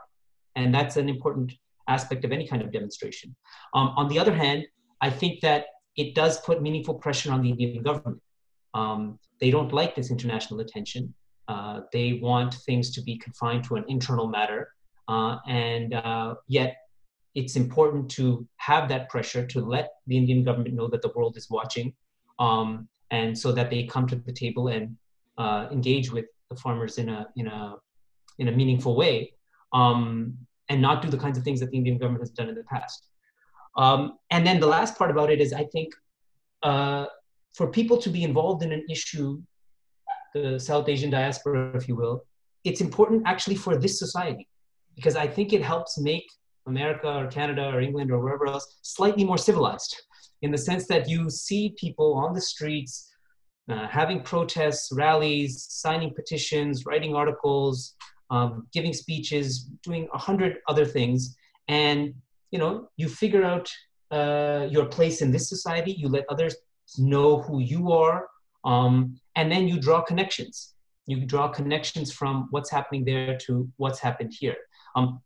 And 0.55 0.73
that's 0.73 0.97
an 0.97 1.07
important 1.07 1.53
aspect 1.87 2.25
of 2.25 2.31
any 2.31 2.47
kind 2.47 2.61
of 2.61 2.71
demonstration. 2.71 3.35
Um, 3.73 3.93
on 3.95 4.09
the 4.09 4.19
other 4.19 4.33
hand, 4.33 4.65
I 4.99 5.09
think 5.09 5.41
that 5.41 5.65
it 5.95 6.15
does 6.15 6.39
put 6.41 6.61
meaningful 6.61 6.95
pressure 6.95 7.31
on 7.31 7.41
the 7.41 7.49
Indian 7.49 7.83
government. 7.83 8.21
Um, 8.73 9.19
they 9.39 9.51
don't 9.51 9.73
like 9.73 9.95
this 9.95 10.11
international 10.11 10.59
attention. 10.59 11.13
Uh, 11.51 11.81
they 11.91 12.07
want 12.29 12.53
things 12.67 12.85
to 12.95 13.01
be 13.09 13.17
confined 13.17 13.63
to 13.65 13.75
an 13.75 13.83
internal 13.95 14.27
matter. 14.37 14.61
Uh, 15.13 15.35
and 15.47 15.93
uh, 15.93 16.35
yet, 16.47 16.71
it's 17.35 17.55
important 17.63 18.09
to 18.09 18.47
have 18.67 18.87
that 18.87 19.09
pressure 19.09 19.45
to 19.53 19.59
let 19.75 19.87
the 20.07 20.15
Indian 20.21 20.43
government 20.47 20.75
know 20.79 20.87
that 20.87 21.01
the 21.01 21.11
world 21.15 21.35
is 21.41 21.47
watching, 21.49 21.93
um, 22.39 22.87
and 23.17 23.37
so 23.43 23.51
that 23.57 23.69
they 23.69 23.83
come 23.83 24.05
to 24.07 24.15
the 24.15 24.35
table 24.43 24.65
and 24.75 24.95
uh, 25.37 25.67
engage 25.71 26.07
with 26.15 26.27
the 26.49 26.55
farmers 26.55 26.97
in 26.97 27.07
a 27.09 27.27
in 27.35 27.47
a 27.47 27.75
in 28.39 28.47
a 28.47 28.53
meaningful 28.59 28.93
way, 29.03 29.15
um, 29.73 30.37
and 30.69 30.81
not 30.87 31.01
do 31.01 31.09
the 31.15 31.21
kinds 31.25 31.37
of 31.37 31.43
things 31.43 31.59
that 31.61 31.69
the 31.71 31.77
Indian 31.81 31.97
government 31.97 32.21
has 32.21 32.31
done 32.39 32.47
in 32.47 32.55
the 32.55 32.67
past. 32.75 32.99
Um, 33.83 34.01
and 34.29 34.41
then 34.47 34.57
the 34.59 34.71
last 34.77 34.97
part 34.97 35.11
about 35.15 35.29
it 35.35 35.39
is 35.45 35.51
I 35.51 35.65
think 35.73 35.89
uh, 36.63 37.05
for 37.57 37.67
people 37.67 37.97
to 38.05 38.09
be 38.09 38.23
involved 38.23 38.61
in 38.63 38.71
an 38.71 38.85
issue, 38.89 39.41
the 40.33 40.59
South 40.59 40.87
Asian 40.89 41.09
diaspora, 41.09 41.71
if 41.75 41.87
you 41.87 41.95
will, 41.95 42.25
it's 42.63 42.81
important 42.81 43.23
actually 43.25 43.55
for 43.55 43.77
this 43.77 43.97
society 43.97 44.47
because 44.95 45.15
I 45.15 45.27
think 45.27 45.53
it 45.53 45.63
helps 45.63 45.97
make 45.97 46.27
America 46.67 47.07
or 47.07 47.27
Canada 47.27 47.71
or 47.73 47.81
England 47.81 48.11
or 48.11 48.19
wherever 48.19 48.47
else 48.47 48.77
slightly 48.81 49.23
more 49.23 49.37
civilized 49.37 49.95
in 50.41 50.51
the 50.51 50.57
sense 50.57 50.87
that 50.87 51.09
you 51.09 51.29
see 51.29 51.75
people 51.77 52.13
on 52.13 52.33
the 52.33 52.41
streets 52.41 53.09
uh, 53.69 53.87
having 53.87 54.21
protests, 54.21 54.91
rallies, 54.91 55.65
signing 55.69 56.13
petitions, 56.13 56.85
writing 56.85 57.15
articles, 57.15 57.95
um, 58.29 58.67
giving 58.73 58.93
speeches, 58.93 59.69
doing 59.83 60.07
a 60.13 60.17
hundred 60.17 60.57
other 60.67 60.85
things. 60.85 61.35
And 61.67 62.13
you 62.51 62.59
know 62.59 62.89
you 62.97 63.07
figure 63.07 63.43
out 63.43 63.71
uh, 64.11 64.67
your 64.69 64.85
place 64.85 65.21
in 65.21 65.31
this 65.31 65.49
society 65.49 65.93
you 65.93 66.09
let 66.09 66.25
others 66.29 66.55
know 66.97 67.41
who 67.41 67.59
you 67.59 67.91
are 67.91 68.27
um, 68.65 69.15
and 69.35 69.51
then 69.51 69.67
you 69.67 69.79
draw 69.79 70.01
connections 70.01 70.73
you 71.07 71.25
draw 71.25 71.47
connections 71.47 72.11
from 72.11 72.47
what's 72.51 72.69
happening 72.69 73.03
there 73.03 73.37
to 73.37 73.69
what's 73.77 73.99
happened 73.99 74.33
here 74.39 74.57
um, 74.95 75.21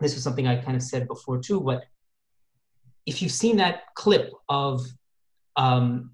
this 0.00 0.14
was 0.14 0.22
something 0.22 0.46
i 0.46 0.56
kind 0.56 0.76
of 0.76 0.82
said 0.82 1.06
before 1.06 1.38
too 1.38 1.60
but 1.60 1.84
if 3.06 3.22
you've 3.22 3.32
seen 3.32 3.56
that 3.56 3.82
clip 3.94 4.32
of 4.48 4.84
um, 5.56 6.10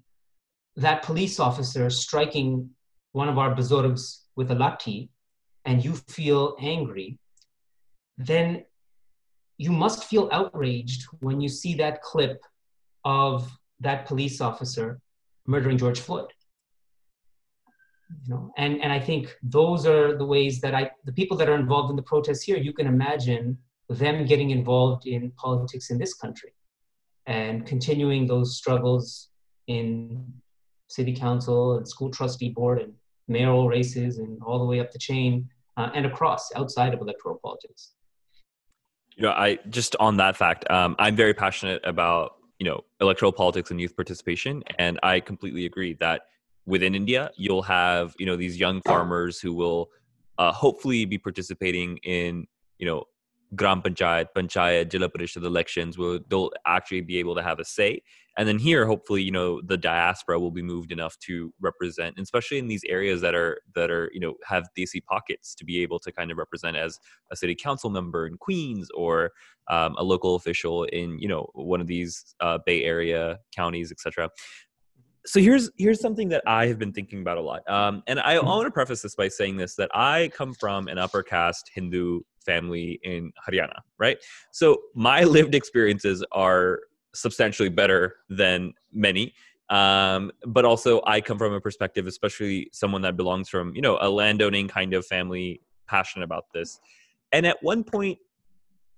that 0.75 1.03
police 1.03 1.39
officer 1.39 1.89
striking 1.89 2.69
one 3.11 3.29
of 3.29 3.37
our 3.37 3.55
bazurgs 3.55 4.21
with 4.35 4.51
a 4.51 4.55
lathi 4.55 5.09
and 5.65 5.83
you 5.83 5.93
feel 6.07 6.55
angry 6.59 7.17
then 8.17 8.63
you 9.57 9.71
must 9.71 10.05
feel 10.05 10.29
outraged 10.31 11.05
when 11.19 11.39
you 11.39 11.49
see 11.49 11.75
that 11.75 12.01
clip 12.01 12.41
of 13.03 13.49
that 13.79 14.05
police 14.05 14.41
officer 14.41 14.99
murdering 15.45 15.77
George 15.77 15.99
Floyd. 15.99 16.31
You 18.09 18.33
know, 18.33 18.51
and, 18.57 18.81
and 18.81 18.93
I 18.93 18.99
think 18.99 19.35
those 19.41 19.85
are 19.85 20.17
the 20.17 20.25
ways 20.25 20.61
that 20.61 20.75
I, 20.75 20.91
the 21.05 21.11
people 21.11 21.35
that 21.37 21.49
are 21.49 21.55
involved 21.55 21.89
in 21.89 21.95
the 21.95 22.03
protests 22.03 22.43
here, 22.43 22.57
you 22.57 22.73
can 22.73 22.87
imagine 22.87 23.57
them 23.89 24.25
getting 24.25 24.51
involved 24.51 25.07
in 25.07 25.31
politics 25.31 25.89
in 25.89 25.97
this 25.97 26.13
country 26.13 26.53
and 27.25 27.65
continuing 27.65 28.27
those 28.27 28.57
struggles 28.57 29.29
in 29.67 30.25
city 30.87 31.15
council 31.15 31.77
and 31.77 31.87
school 31.87 32.11
trustee 32.11 32.49
board 32.49 32.79
and 32.81 32.93
mayoral 33.27 33.67
races 33.67 34.19
and 34.19 34.39
all 34.43 34.59
the 34.59 34.65
way 34.65 34.79
up 34.79 34.91
the 34.91 34.99
chain 34.99 35.49
uh, 35.77 35.89
and 35.93 36.05
across 36.05 36.51
outside 36.55 36.93
of 36.93 37.01
electoral 37.01 37.39
politics. 37.43 37.93
You 39.15 39.23
know 39.23 39.31
i 39.31 39.57
just 39.69 39.95
on 39.99 40.17
that 40.17 40.35
fact 40.35 40.69
um, 40.69 40.95
i'm 40.99 41.15
very 41.15 41.33
passionate 41.33 41.81
about 41.85 42.33
you 42.59 42.65
know 42.65 42.83
electoral 42.99 43.31
politics 43.31 43.71
and 43.71 43.79
youth 43.79 43.95
participation 43.95 44.61
and 44.77 44.99
i 45.03 45.21
completely 45.21 45.65
agree 45.65 45.93
that 46.01 46.23
within 46.65 46.95
india 46.95 47.31
you'll 47.35 47.61
have 47.61 48.13
you 48.17 48.25
know 48.25 48.35
these 48.35 48.59
young 48.59 48.81
farmers 48.81 49.39
who 49.39 49.53
will 49.53 49.89
uh, 50.37 50.51
hopefully 50.51 51.05
be 51.05 51.17
participating 51.17 51.97
in 52.03 52.45
you 52.77 52.85
know 52.85 53.03
gram 53.55 53.81
panchayat 53.81 54.27
panchayat 54.35 54.89
jilla 54.89 55.09
parishad 55.09 55.43
elections 55.43 55.97
where 55.97 56.19
they'll 56.29 56.51
actually 56.65 57.01
be 57.01 57.17
able 57.17 57.35
to 57.35 57.43
have 57.43 57.59
a 57.59 57.65
say. 57.65 58.01
And 58.37 58.49
then 58.49 58.59
here 58.59 58.85
hopefully 58.85 59.21
you 59.23 59.31
know 59.31 59.61
the 59.61 59.77
diaspora 59.77 60.39
will 60.39 60.51
be 60.51 60.61
moved 60.61 60.91
enough 60.91 61.17
to 61.19 61.53
represent 61.61 62.19
especially 62.19 62.57
in 62.57 62.67
these 62.67 62.83
areas 62.85 63.21
that 63.21 63.33
are 63.33 63.61
that 63.75 63.89
are 63.89 64.09
you 64.13 64.19
know 64.19 64.33
have 64.43 64.67
desi 64.77 65.01
pockets 65.03 65.55
to 65.55 65.63
be 65.63 65.81
able 65.81 65.99
to 65.99 66.11
kind 66.11 66.31
of 66.31 66.37
represent 66.37 66.75
as 66.75 66.99
a 67.31 67.35
city 67.35 67.55
council 67.55 67.89
member 67.89 68.27
in 68.27 68.35
queens 68.37 68.89
or 68.93 69.31
um, 69.69 69.95
a 69.97 70.03
local 70.03 70.35
official 70.35 70.83
in 70.85 71.17
you 71.17 71.29
know 71.29 71.49
one 71.53 71.79
of 71.79 71.87
these 71.87 72.35
uh, 72.41 72.57
bay 72.65 72.83
area 72.83 73.39
counties 73.55 73.89
etc 73.89 74.29
so 75.25 75.39
here's 75.39 75.69
here's 75.77 75.99
something 75.99 76.29
that 76.29 76.43
I 76.45 76.67
have 76.67 76.79
been 76.79 76.93
thinking 76.93 77.21
about 77.21 77.37
a 77.37 77.41
lot, 77.41 77.67
um, 77.69 78.03
and 78.07 78.19
I, 78.19 78.35
I 78.35 78.43
want 78.43 78.67
to 78.67 78.71
preface 78.71 79.01
this 79.01 79.15
by 79.15 79.27
saying 79.27 79.57
this: 79.57 79.75
that 79.75 79.89
I 79.93 80.29
come 80.33 80.53
from 80.53 80.87
an 80.87 80.97
upper 80.97 81.23
caste 81.23 81.71
Hindu 81.73 82.21
family 82.45 82.99
in 83.03 83.31
Haryana, 83.47 83.79
right? 83.97 84.17
So 84.51 84.77
my 84.93 85.23
lived 85.35 85.55
experiences 85.55 86.23
are 86.31 86.79
substantially 87.13 87.69
better 87.69 88.17
than 88.29 88.73
many 88.91 89.33
um, 89.69 90.31
but 90.45 90.65
also 90.65 91.01
i 91.07 91.19
come 91.19 91.37
from 91.37 91.53
a 91.53 91.61
perspective 91.61 92.07
especially 92.07 92.69
someone 92.71 93.01
that 93.01 93.17
belongs 93.17 93.49
from 93.49 93.73
you 93.75 93.81
know 93.81 93.97
a 94.01 94.09
landowning 94.09 94.67
kind 94.67 94.93
of 94.93 95.05
family 95.05 95.61
passionate 95.87 96.25
about 96.25 96.45
this 96.53 96.79
and 97.31 97.45
at 97.45 97.57
one 97.61 97.83
point 97.83 98.17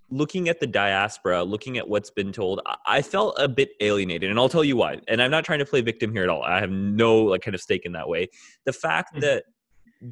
looking 0.09 0.47
at 0.47 0.59
the 0.59 0.67
diaspora 0.67 1.43
looking 1.43 1.77
at 1.77 1.87
what's 1.87 2.09
been 2.09 2.31
told 2.31 2.61
i 2.85 3.01
felt 3.01 3.35
a 3.37 3.47
bit 3.47 3.71
alienated 3.81 4.29
and 4.29 4.39
i'll 4.39 4.49
tell 4.49 4.63
you 4.63 4.77
why 4.77 4.97
and 5.07 5.21
i'm 5.21 5.31
not 5.31 5.43
trying 5.43 5.59
to 5.59 5.65
play 5.65 5.81
victim 5.81 6.13
here 6.13 6.23
at 6.23 6.29
all 6.29 6.43
i 6.43 6.59
have 6.59 6.71
no 6.71 7.23
like 7.23 7.41
kind 7.41 7.55
of 7.55 7.61
stake 7.61 7.85
in 7.85 7.91
that 7.91 8.07
way 8.07 8.27
the 8.65 8.73
fact 8.73 9.11
mm-hmm. 9.11 9.21
that 9.21 9.43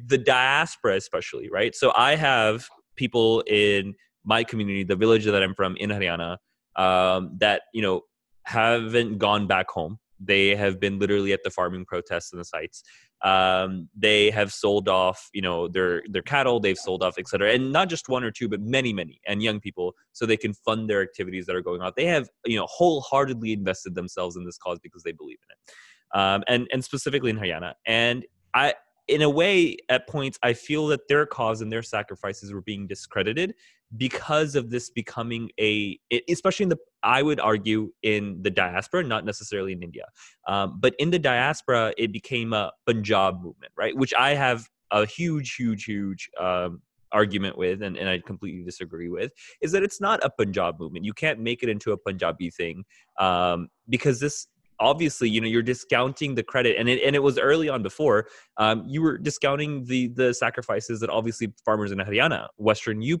the 0.08 0.18
diaspora 0.18 0.96
especially 0.96 1.48
right 1.48 1.74
so 1.74 1.92
i 1.96 2.14
have 2.14 2.68
people 2.96 3.42
in 3.46 3.94
my 4.26 4.42
community, 4.44 4.82
the 4.84 4.96
village 4.96 5.24
that 5.24 5.42
I'm 5.42 5.54
from 5.54 5.76
in 5.76 5.90
Haryana, 5.90 6.36
um, 6.74 7.30
that 7.38 7.62
you 7.72 7.80
know 7.80 8.02
haven't 8.42 9.18
gone 9.18 9.46
back 9.46 9.70
home. 9.70 9.98
They 10.20 10.54
have 10.56 10.80
been 10.80 10.98
literally 10.98 11.32
at 11.32 11.42
the 11.44 11.50
farming 11.50 11.84
protests 11.84 12.32
and 12.32 12.40
the 12.40 12.44
sites. 12.44 12.82
Um, 13.22 13.88
they 13.96 14.30
have 14.30 14.52
sold 14.52 14.88
off, 14.88 15.28
you 15.32 15.42
know, 15.42 15.68
their 15.68 16.02
their 16.08 16.22
cattle. 16.22 16.60
They've 16.60 16.76
sold 16.76 17.02
off, 17.02 17.18
etc. 17.18 17.52
And 17.52 17.72
not 17.72 17.88
just 17.88 18.08
one 18.08 18.24
or 18.24 18.30
two, 18.30 18.48
but 18.48 18.60
many, 18.60 18.92
many, 18.92 19.20
and 19.26 19.42
young 19.42 19.60
people, 19.60 19.94
so 20.12 20.26
they 20.26 20.36
can 20.36 20.52
fund 20.52 20.88
their 20.88 21.02
activities 21.02 21.46
that 21.46 21.56
are 21.56 21.62
going 21.62 21.80
on. 21.80 21.92
They 21.96 22.06
have, 22.06 22.28
you 22.44 22.58
know, 22.58 22.66
wholeheartedly 22.68 23.52
invested 23.52 23.94
themselves 23.94 24.36
in 24.36 24.44
this 24.44 24.58
cause 24.58 24.78
because 24.82 25.02
they 25.02 25.12
believe 25.12 25.38
in 25.48 25.54
it, 25.54 26.18
um, 26.18 26.44
and 26.46 26.68
and 26.72 26.84
specifically 26.84 27.30
in 27.30 27.38
Haryana. 27.38 27.74
And 27.86 28.26
I, 28.54 28.74
in 29.08 29.22
a 29.22 29.30
way, 29.30 29.76
at 29.88 30.08
points, 30.08 30.38
I 30.42 30.52
feel 30.52 30.88
that 30.88 31.08
their 31.08 31.26
cause 31.26 31.60
and 31.60 31.70
their 31.70 31.82
sacrifices 31.82 32.52
were 32.52 32.62
being 32.62 32.86
discredited 32.86 33.54
because 33.96 34.56
of 34.56 34.70
this 34.70 34.90
becoming 34.90 35.50
a, 35.60 35.98
especially 36.28 36.64
in 36.64 36.70
the, 36.70 36.78
I 37.02 37.22
would 37.22 37.38
argue, 37.38 37.92
in 38.02 38.42
the 38.42 38.50
diaspora, 38.50 39.04
not 39.04 39.24
necessarily 39.24 39.72
in 39.72 39.82
India, 39.82 40.06
um, 40.48 40.78
but 40.80 40.94
in 40.98 41.10
the 41.10 41.20
diaspora, 41.20 41.94
it 41.96 42.12
became 42.12 42.52
a 42.52 42.72
Punjab 42.84 43.36
movement, 43.36 43.72
right? 43.76 43.96
Which 43.96 44.12
I 44.14 44.34
have 44.34 44.68
a 44.90 45.06
huge, 45.06 45.54
huge, 45.54 45.84
huge 45.84 46.28
um, 46.40 46.82
argument 47.12 47.56
with 47.56 47.82
and, 47.82 47.96
and 47.96 48.08
I 48.08 48.18
completely 48.18 48.64
disagree 48.64 49.08
with 49.08 49.32
is 49.60 49.72
that 49.72 49.82
it's 49.82 50.00
not 50.00 50.22
a 50.24 50.30
Punjab 50.30 50.80
movement. 50.80 51.04
You 51.04 51.14
can't 51.14 51.38
make 51.38 51.62
it 51.62 51.68
into 51.68 51.92
a 51.92 51.96
Punjabi 51.96 52.50
thing 52.50 52.84
um, 53.18 53.68
because 53.88 54.18
this 54.20 54.48
obviously 54.80 55.28
you 55.28 55.40
know 55.40 55.46
you're 55.46 55.62
discounting 55.62 56.34
the 56.34 56.42
credit 56.42 56.76
and 56.78 56.88
it, 56.88 57.02
and 57.02 57.16
it 57.16 57.22
was 57.22 57.38
early 57.38 57.68
on 57.68 57.82
before 57.82 58.26
um, 58.58 58.84
you 58.86 59.02
were 59.02 59.18
discounting 59.18 59.84
the 59.84 60.08
the 60.08 60.32
sacrifices 60.32 61.00
that 61.00 61.10
obviously 61.10 61.52
farmers 61.64 61.92
in 61.92 61.98
Haryana, 61.98 62.48
Western 62.56 63.02
UP, 63.02 63.20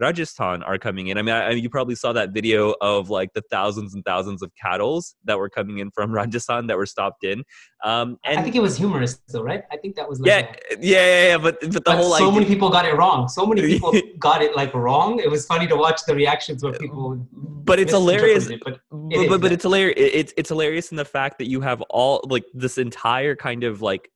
Rajasthan 0.00 0.62
are 0.62 0.78
coming 0.78 1.08
in. 1.08 1.18
I 1.18 1.22
mean, 1.22 1.34
I, 1.34 1.46
I 1.46 1.54
mean, 1.54 1.62
you 1.62 1.70
probably 1.70 1.96
saw 1.96 2.12
that 2.12 2.30
video 2.30 2.74
of 2.80 3.10
like 3.10 3.32
the 3.34 3.42
thousands 3.50 3.94
and 3.94 4.04
thousands 4.04 4.42
of 4.42 4.52
cattle 4.60 5.02
that 5.24 5.38
were 5.38 5.48
coming 5.48 5.78
in 5.78 5.90
from 5.90 6.12
Rajasthan 6.18 6.68
that 6.68 6.76
were 6.76 6.86
stopped 6.86 7.24
in. 7.24 7.42
Um, 7.84 8.18
and 8.24 8.38
I 8.38 8.42
think 8.42 8.56
it 8.56 8.62
was 8.62 8.76
humorous 8.76 9.20
though, 9.28 9.42
right? 9.42 9.62
I 9.70 9.76
think 9.76 9.96
that 9.96 10.08
was 10.08 10.20
like 10.20 10.28
yeah, 10.28 10.56
a, 10.70 10.76
yeah, 10.80 11.06
yeah, 11.06 11.28
yeah, 11.28 11.38
But 11.38 11.60
but 11.60 11.72
the 11.72 11.80
but 11.80 11.96
whole 11.96 12.10
so 12.10 12.26
idea, 12.26 12.32
many 12.32 12.46
people 12.46 12.70
got 12.70 12.84
it 12.84 12.94
wrong. 12.94 13.28
So 13.28 13.46
many 13.46 13.62
people 13.66 13.92
got 14.18 14.42
it 14.42 14.54
like 14.54 14.74
wrong. 14.74 15.18
It 15.18 15.30
was 15.30 15.44
funny 15.46 15.66
to 15.66 15.76
watch 15.76 16.02
the 16.06 16.14
reactions 16.14 16.62
where 16.62 16.72
people. 16.72 17.26
But 17.32 17.78
it's 17.78 17.92
hilarious. 17.92 18.48
It, 18.48 18.60
but, 18.64 18.74
it 18.74 18.80
but, 18.90 19.28
but, 19.28 19.40
but 19.42 19.52
it's 19.52 19.64
hilarious. 19.64 19.96
It's 19.98 20.32
it's 20.36 20.48
hilarious 20.48 20.87
in 20.90 20.96
the 20.96 21.04
fact 21.04 21.38
that 21.38 21.48
you 21.48 21.60
have 21.60 21.80
all 21.82 22.24
like 22.28 22.44
this 22.54 22.78
entire 22.78 23.34
kind 23.34 23.64
of 23.64 23.82
like 23.82 24.10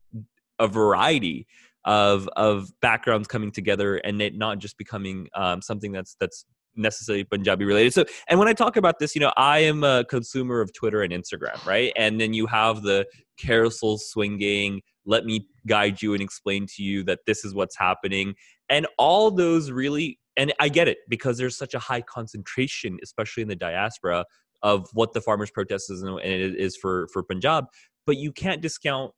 a 0.58 0.68
variety 0.68 1.46
of 1.84 2.28
of 2.36 2.70
backgrounds 2.80 3.26
coming 3.26 3.50
together 3.50 3.96
and 3.96 4.22
it 4.22 4.36
not 4.36 4.58
just 4.58 4.78
becoming 4.78 5.28
um, 5.34 5.60
something 5.60 5.92
that's 5.92 6.16
that's 6.20 6.44
necessarily 6.76 7.24
Punjabi 7.24 7.64
related. 7.64 7.92
So, 7.92 8.04
and 8.28 8.38
when 8.38 8.48
I 8.48 8.52
talk 8.52 8.76
about 8.76 8.98
this, 8.98 9.14
you 9.14 9.20
know, 9.20 9.32
I 9.36 9.60
am 9.60 9.84
a 9.84 10.04
consumer 10.04 10.60
of 10.60 10.72
Twitter 10.72 11.02
and 11.02 11.12
Instagram, 11.12 11.64
right? 11.66 11.92
And 11.96 12.20
then 12.20 12.32
you 12.32 12.46
have 12.46 12.82
the 12.82 13.06
carousel 13.38 13.98
swinging, 13.98 14.80
let 15.04 15.24
me 15.24 15.46
guide 15.66 16.00
you 16.00 16.14
and 16.14 16.22
explain 16.22 16.66
to 16.76 16.82
you 16.82 17.02
that 17.04 17.20
this 17.26 17.44
is 17.44 17.54
what's 17.54 17.76
happening. 17.76 18.34
And 18.68 18.86
all 18.98 19.30
those 19.30 19.70
really, 19.70 20.18
and 20.36 20.52
I 20.60 20.68
get 20.68 20.88
it 20.88 20.98
because 21.08 21.36
there's 21.36 21.58
such 21.58 21.74
a 21.74 21.78
high 21.78 22.00
concentration, 22.02 22.98
especially 23.02 23.42
in 23.42 23.48
the 23.48 23.56
diaspora, 23.56 24.24
of 24.62 24.88
what 24.92 25.12
the 25.12 25.20
farmers' 25.20 25.50
protest 25.50 25.90
is 25.90 26.02
and 26.02 26.20
it 26.20 26.56
is 26.56 26.76
for 26.76 27.08
for 27.08 27.22
Punjab. 27.22 27.66
But 28.06 28.16
you 28.16 28.32
can't 28.32 28.60
discount 28.60 29.12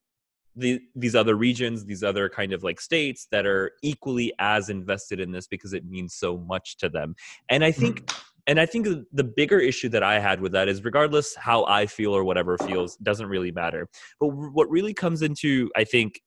the, 0.57 0.81
these 0.95 1.15
other 1.15 1.35
regions, 1.35 1.85
these 1.85 2.03
other 2.03 2.29
kind 2.29 2.53
of 2.53 2.63
like 2.63 2.81
states 2.81 3.27
that 3.31 3.47
are 3.47 3.73
equally 3.83 4.33
as 4.39 4.69
invested 4.69 5.21
in 5.21 5.33
this 5.33 5.47
because 5.47 5.73
it 5.73 5.85
means 5.85 6.15
so 6.15 6.39
much 6.39 6.77
to 6.79 6.89
them. 6.89 7.17
And 7.49 7.65
I 7.65 7.73
think, 7.73 8.07
mm. 8.07 8.21
and 8.47 8.61
I 8.61 8.67
think 8.67 8.87
the 9.13 9.25
bigger 9.25 9.59
issue 9.59 9.89
that 9.91 10.03
I 10.03 10.21
had 10.21 10.41
with 10.41 10.53
that 10.53 10.69
is 10.69 10.85
regardless 10.85 11.35
how 11.35 11.65
I 11.65 11.87
feel 11.87 12.15
or 12.15 12.25
whatever 12.25 12.57
feels 12.59 12.97
doesn't 12.99 13.27
really 13.27 13.53
matter. 13.53 13.89
But 14.21 14.29
what 14.29 14.71
really 14.71 14.95
comes 14.95 15.23
into, 15.23 15.71
I 15.77 15.85
think, 15.85 16.21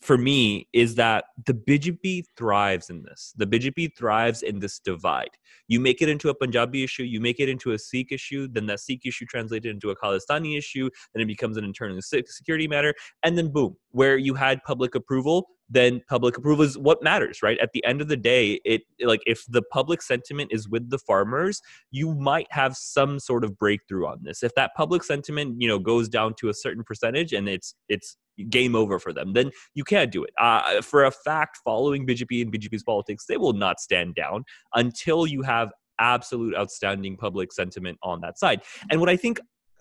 for 0.00 0.16
me 0.16 0.66
is 0.72 0.94
that 0.94 1.24
the 1.44 1.52
BJP 1.52 2.24
thrives 2.36 2.88
in 2.88 3.02
this. 3.02 3.34
The 3.36 3.46
BJP 3.46 3.96
thrives 3.96 4.42
in 4.42 4.58
this 4.58 4.78
divide. 4.78 5.30
You 5.68 5.78
make 5.78 6.00
it 6.00 6.08
into 6.08 6.30
a 6.30 6.34
Punjabi 6.34 6.82
issue, 6.82 7.02
you 7.02 7.20
make 7.20 7.38
it 7.38 7.48
into 7.48 7.72
a 7.72 7.78
Sikh 7.78 8.10
issue, 8.10 8.48
then 8.48 8.66
that 8.66 8.80
Sikh 8.80 9.04
issue 9.04 9.26
translated 9.26 9.72
into 9.74 9.90
a 9.90 9.96
Khalistani 9.96 10.56
issue, 10.56 10.88
then 11.12 11.22
it 11.22 11.26
becomes 11.26 11.56
an 11.56 11.64
internal 11.64 12.00
security 12.00 12.66
matter, 12.66 12.94
and 13.22 13.36
then 13.36 13.52
boom, 13.52 13.76
where 13.90 14.16
you 14.16 14.34
had 14.34 14.62
public 14.64 14.94
approval, 14.94 15.48
then 15.70 16.02
public 16.08 16.36
approval 16.36 16.64
is 16.64 16.76
what 16.76 17.02
matters, 17.02 17.42
right? 17.42 17.58
At 17.58 17.70
the 17.72 17.84
end 17.84 18.00
of 18.00 18.08
the 18.08 18.16
day, 18.16 18.60
it 18.64 18.82
like 19.02 19.22
if 19.24 19.44
the 19.48 19.62
public 19.62 20.02
sentiment 20.02 20.50
is 20.52 20.68
with 20.68 20.90
the 20.90 20.98
farmers, 20.98 21.62
you 21.90 22.14
might 22.14 22.48
have 22.50 22.76
some 22.76 23.20
sort 23.20 23.44
of 23.44 23.56
breakthrough 23.56 24.06
on 24.06 24.18
this. 24.22 24.42
If 24.42 24.54
that 24.56 24.72
public 24.76 25.04
sentiment, 25.04 25.60
you 25.60 25.68
know, 25.68 25.78
goes 25.78 26.08
down 26.08 26.34
to 26.40 26.48
a 26.48 26.54
certain 26.54 26.82
percentage 26.82 27.32
and 27.32 27.48
it's 27.48 27.74
it's 27.88 28.16
game 28.48 28.74
over 28.74 28.98
for 28.98 29.12
them, 29.12 29.32
then 29.32 29.50
you 29.74 29.84
can't 29.84 30.10
do 30.10 30.24
it. 30.24 30.30
Uh, 30.38 30.82
for 30.82 31.04
a 31.04 31.10
fact, 31.10 31.58
following 31.64 32.06
BJP 32.06 32.42
and 32.42 32.52
BJP's 32.52 32.82
politics, 32.82 33.26
they 33.26 33.36
will 33.36 33.52
not 33.52 33.80
stand 33.80 34.14
down 34.14 34.44
until 34.74 35.26
you 35.26 35.42
have 35.42 35.72
absolute 36.00 36.56
outstanding 36.56 37.16
public 37.16 37.52
sentiment 37.52 37.98
on 38.02 38.20
that 38.22 38.38
side. 38.38 38.62
And 38.90 39.00
what 39.00 39.10
I 39.10 39.16
think 39.16 39.38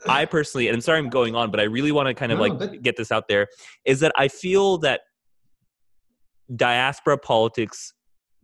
I 0.08 0.26
personally, 0.26 0.68
and 0.68 0.76
I'm 0.76 0.82
sorry 0.82 1.00
I'm 1.00 1.10
going 1.10 1.36
on, 1.36 1.52
but 1.52 1.60
I 1.60 1.64
really 1.64 1.92
want 1.92 2.08
to 2.08 2.14
kind 2.14 2.32
of 2.32 2.40
no, 2.40 2.46
like 2.46 2.82
get 2.82 2.96
this 2.96 3.12
out 3.12 3.28
there, 3.28 3.48
is 3.86 4.00
that 4.02 4.12
I 4.18 4.28
feel 4.28 4.78
that 4.80 5.02
diaspora 6.56 7.18
politics 7.18 7.94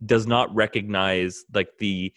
does 0.04 0.26
not 0.26 0.54
recognize 0.54 1.44
like 1.54 1.68
the 1.78 2.12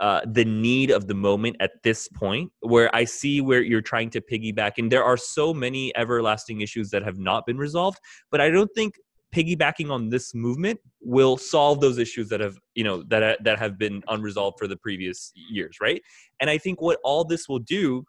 uh, 0.00 0.22
the 0.24 0.46
need 0.46 0.90
of 0.90 1.08
the 1.08 1.14
moment 1.14 1.54
at 1.60 1.72
this 1.82 2.08
point 2.08 2.50
where 2.60 2.94
i 2.94 3.04
see 3.04 3.40
where 3.40 3.60
you're 3.62 3.82
trying 3.82 4.08
to 4.10 4.20
piggyback 4.20 4.72
and 4.78 4.90
there 4.90 5.04
are 5.04 5.16
so 5.16 5.52
many 5.52 5.94
everlasting 5.96 6.62
issues 6.62 6.90
that 6.90 7.02
have 7.02 7.18
not 7.18 7.46
been 7.46 7.58
resolved 7.58 7.98
but 8.30 8.40
i 8.40 8.48
don't 8.50 8.70
think 8.74 8.94
piggybacking 9.34 9.90
on 9.90 10.08
this 10.08 10.34
movement 10.34 10.80
will 11.00 11.36
solve 11.36 11.80
those 11.80 11.98
issues 11.98 12.28
that 12.28 12.40
have 12.40 12.56
you 12.74 12.82
know 12.82 13.02
that 13.04 13.42
that 13.44 13.58
have 13.58 13.78
been 13.78 14.02
unresolved 14.08 14.58
for 14.58 14.66
the 14.66 14.76
previous 14.76 15.32
years 15.50 15.76
right? 15.80 16.02
And 16.40 16.50
i 16.50 16.58
think 16.58 16.80
what 16.80 16.98
all 17.04 17.24
this 17.24 17.48
will 17.48 17.60
do 17.60 18.04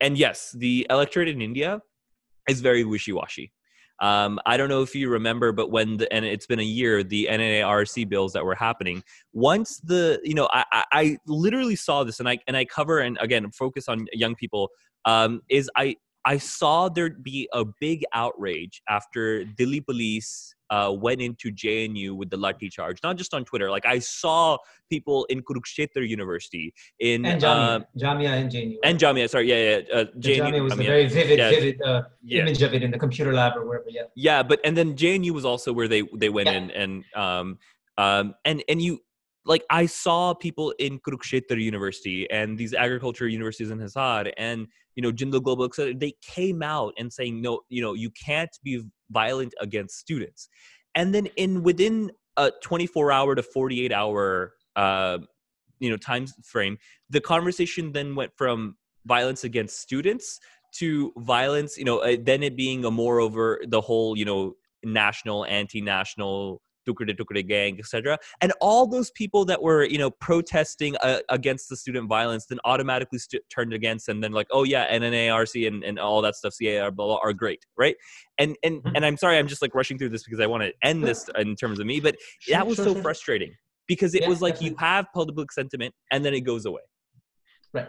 and 0.00 0.16
yes 0.16 0.54
the 0.58 0.86
electorate 0.90 1.28
in 1.28 1.40
india 1.40 1.80
is 2.48 2.60
very 2.60 2.84
wishy-washy 2.84 3.52
um, 4.02 4.40
I 4.44 4.56
don't 4.56 4.68
know 4.68 4.82
if 4.82 4.96
you 4.96 5.08
remember, 5.08 5.52
but 5.52 5.70
when 5.70 5.96
the 5.96 6.12
and 6.12 6.24
it's 6.24 6.44
been 6.44 6.58
a 6.58 6.64
year, 6.64 7.04
the 7.04 7.28
NNARC 7.30 8.08
bills 8.08 8.32
that 8.32 8.44
were 8.44 8.56
happening. 8.56 9.02
Once 9.32 9.78
the 9.78 10.20
you 10.24 10.34
know, 10.34 10.48
I, 10.52 10.64
I, 10.72 10.84
I 10.92 11.18
literally 11.28 11.76
saw 11.76 12.02
this, 12.02 12.18
and 12.18 12.28
I 12.28 12.38
and 12.48 12.56
I 12.56 12.64
cover 12.64 12.98
and 12.98 13.16
again 13.20 13.48
focus 13.52 13.88
on 13.88 14.06
young 14.12 14.34
people. 14.34 14.70
Um, 15.04 15.40
is 15.48 15.70
I 15.76 15.96
I 16.24 16.38
saw 16.38 16.88
there'd 16.88 17.22
be 17.22 17.48
a 17.52 17.64
big 17.80 18.02
outrage 18.12 18.82
after 18.88 19.44
Delhi 19.44 19.80
police 19.80 20.52
uh, 20.72 20.90
went 20.90 21.20
into 21.20 21.52
JNU 21.52 22.16
with 22.16 22.30
the 22.30 22.38
Lathi 22.38 22.70
charge, 22.70 22.98
not 23.02 23.18
just 23.18 23.34
on 23.34 23.44
Twitter. 23.44 23.70
Like 23.70 23.84
I 23.84 23.98
saw 23.98 24.56
people 24.88 25.26
in 25.26 25.42
Kurukshetra 25.42 26.08
University, 26.08 26.72
in 26.98 27.26
and 27.26 27.42
Jamia, 27.42 27.80
uh, 27.80 27.84
Jamia 27.98 28.30
and 28.40 28.50
JNU. 28.50 28.76
And 28.82 28.98
Jamia, 28.98 29.28
sorry, 29.28 29.50
yeah, 29.50 29.76
yeah. 29.76 29.94
Uh, 29.94 30.04
JNU, 30.18 30.38
Jamia 30.38 30.62
was 30.62 30.72
Jamia. 30.72 30.80
a 30.80 30.86
very 30.86 31.08
vivid, 31.08 31.38
yeah. 31.38 31.50
vivid 31.50 31.82
uh, 31.82 32.02
yeah. 32.24 32.40
image 32.40 32.62
of 32.62 32.72
it 32.72 32.82
in 32.82 32.90
the 32.90 32.98
computer 32.98 33.34
lab 33.34 33.54
or 33.54 33.66
wherever. 33.66 33.84
Yeah. 33.90 34.04
Yeah, 34.16 34.42
but 34.42 34.60
and 34.64 34.74
then 34.74 34.96
JNU 34.96 35.32
was 35.32 35.44
also 35.44 35.74
where 35.74 35.88
they 35.88 36.04
they 36.16 36.30
went 36.30 36.48
yeah. 36.48 36.54
in 36.54 36.70
and 36.70 37.04
um 37.14 37.58
um 37.98 38.34
and 38.46 38.64
and 38.66 38.80
you 38.80 39.00
like 39.44 39.64
I 39.68 39.84
saw 39.86 40.32
people 40.32 40.72
in 40.78 41.00
Kurukshetra 41.00 41.60
University 41.60 42.30
and 42.30 42.56
these 42.56 42.72
agriculture 42.72 43.28
universities 43.28 43.70
in 43.70 43.78
Hisar 43.78 44.32
and 44.38 44.68
you 44.94 45.02
know 45.02 45.12
Jindal 45.12 45.42
Global, 45.42 45.64
etc. 45.64 45.94
They 45.94 46.14
came 46.22 46.62
out 46.62 46.94
and 46.98 47.12
saying 47.12 47.40
no, 47.40 47.60
you 47.68 47.82
know 47.82 47.94
you 47.94 48.10
can't 48.10 48.56
be 48.62 48.82
violent 49.10 49.54
against 49.60 49.98
students, 49.98 50.48
and 50.94 51.14
then 51.14 51.26
in 51.36 51.62
within 51.62 52.12
a 52.36 52.50
24 52.62 53.12
hour 53.12 53.34
to 53.34 53.42
48 53.42 53.92
hour 53.92 54.54
uh, 54.76 55.18
you 55.80 55.90
know 55.90 55.96
time 55.96 56.26
frame, 56.44 56.78
the 57.10 57.20
conversation 57.20 57.92
then 57.92 58.14
went 58.14 58.32
from 58.36 58.76
violence 59.04 59.44
against 59.44 59.80
students 59.80 60.38
to 60.72 61.12
violence, 61.18 61.76
you 61.76 61.84
know, 61.84 61.98
uh, 61.98 62.16
then 62.20 62.42
it 62.42 62.56
being 62.56 62.84
a 62.84 62.90
moreover 62.90 63.60
the 63.66 63.80
whole 63.80 64.16
you 64.16 64.24
know 64.24 64.54
national 64.84 65.44
anti-national 65.44 66.60
Tukde 66.88 67.16
Tukde 67.16 67.46
gang, 67.46 67.78
etc. 67.78 68.18
And 68.40 68.52
all 68.60 68.86
those 68.86 69.10
people 69.10 69.44
that 69.46 69.62
were, 69.62 69.84
you 69.84 69.98
know, 69.98 70.10
protesting 70.10 70.96
uh, 71.02 71.20
against 71.28 71.68
the 71.68 71.76
student 71.76 72.08
violence, 72.08 72.46
then 72.46 72.58
automatically 72.64 73.18
st- 73.18 73.42
turned 73.50 73.72
against, 73.72 74.08
and 74.08 74.22
then 74.22 74.32
like, 74.32 74.48
oh 74.50 74.64
yeah, 74.64 74.90
NNARC 74.92 75.66
and, 75.66 75.84
and 75.84 75.98
all 75.98 76.22
that 76.22 76.36
stuff, 76.36 76.54
CAA, 76.60 76.94
blah, 76.94 77.06
blah, 77.06 77.18
are 77.22 77.32
great, 77.32 77.64
right? 77.76 77.96
And 78.38 78.56
and 78.62 78.82
mm-hmm. 78.82 78.96
and 78.96 79.04
I'm 79.04 79.16
sorry, 79.16 79.38
I'm 79.38 79.48
just 79.48 79.62
like 79.62 79.74
rushing 79.74 79.98
through 79.98 80.10
this 80.10 80.24
because 80.24 80.40
I 80.40 80.46
want 80.46 80.62
to 80.62 80.72
end 80.82 81.04
this 81.04 81.28
in 81.38 81.56
terms 81.56 81.78
of 81.78 81.86
me, 81.86 82.00
but 82.00 82.16
sure, 82.40 82.56
that 82.56 82.66
was 82.66 82.76
sure, 82.76 82.86
so 82.86 82.92
sure. 82.94 83.02
frustrating 83.02 83.54
because 83.86 84.14
it 84.14 84.22
yeah, 84.22 84.28
was 84.28 84.40
like 84.40 84.54
definitely. 84.54 84.70
you 84.70 84.76
have 84.78 85.06
public 85.14 85.52
sentiment 85.52 85.94
and 86.10 86.24
then 86.24 86.34
it 86.34 86.40
goes 86.40 86.66
away. 86.66 86.82
Right, 87.72 87.88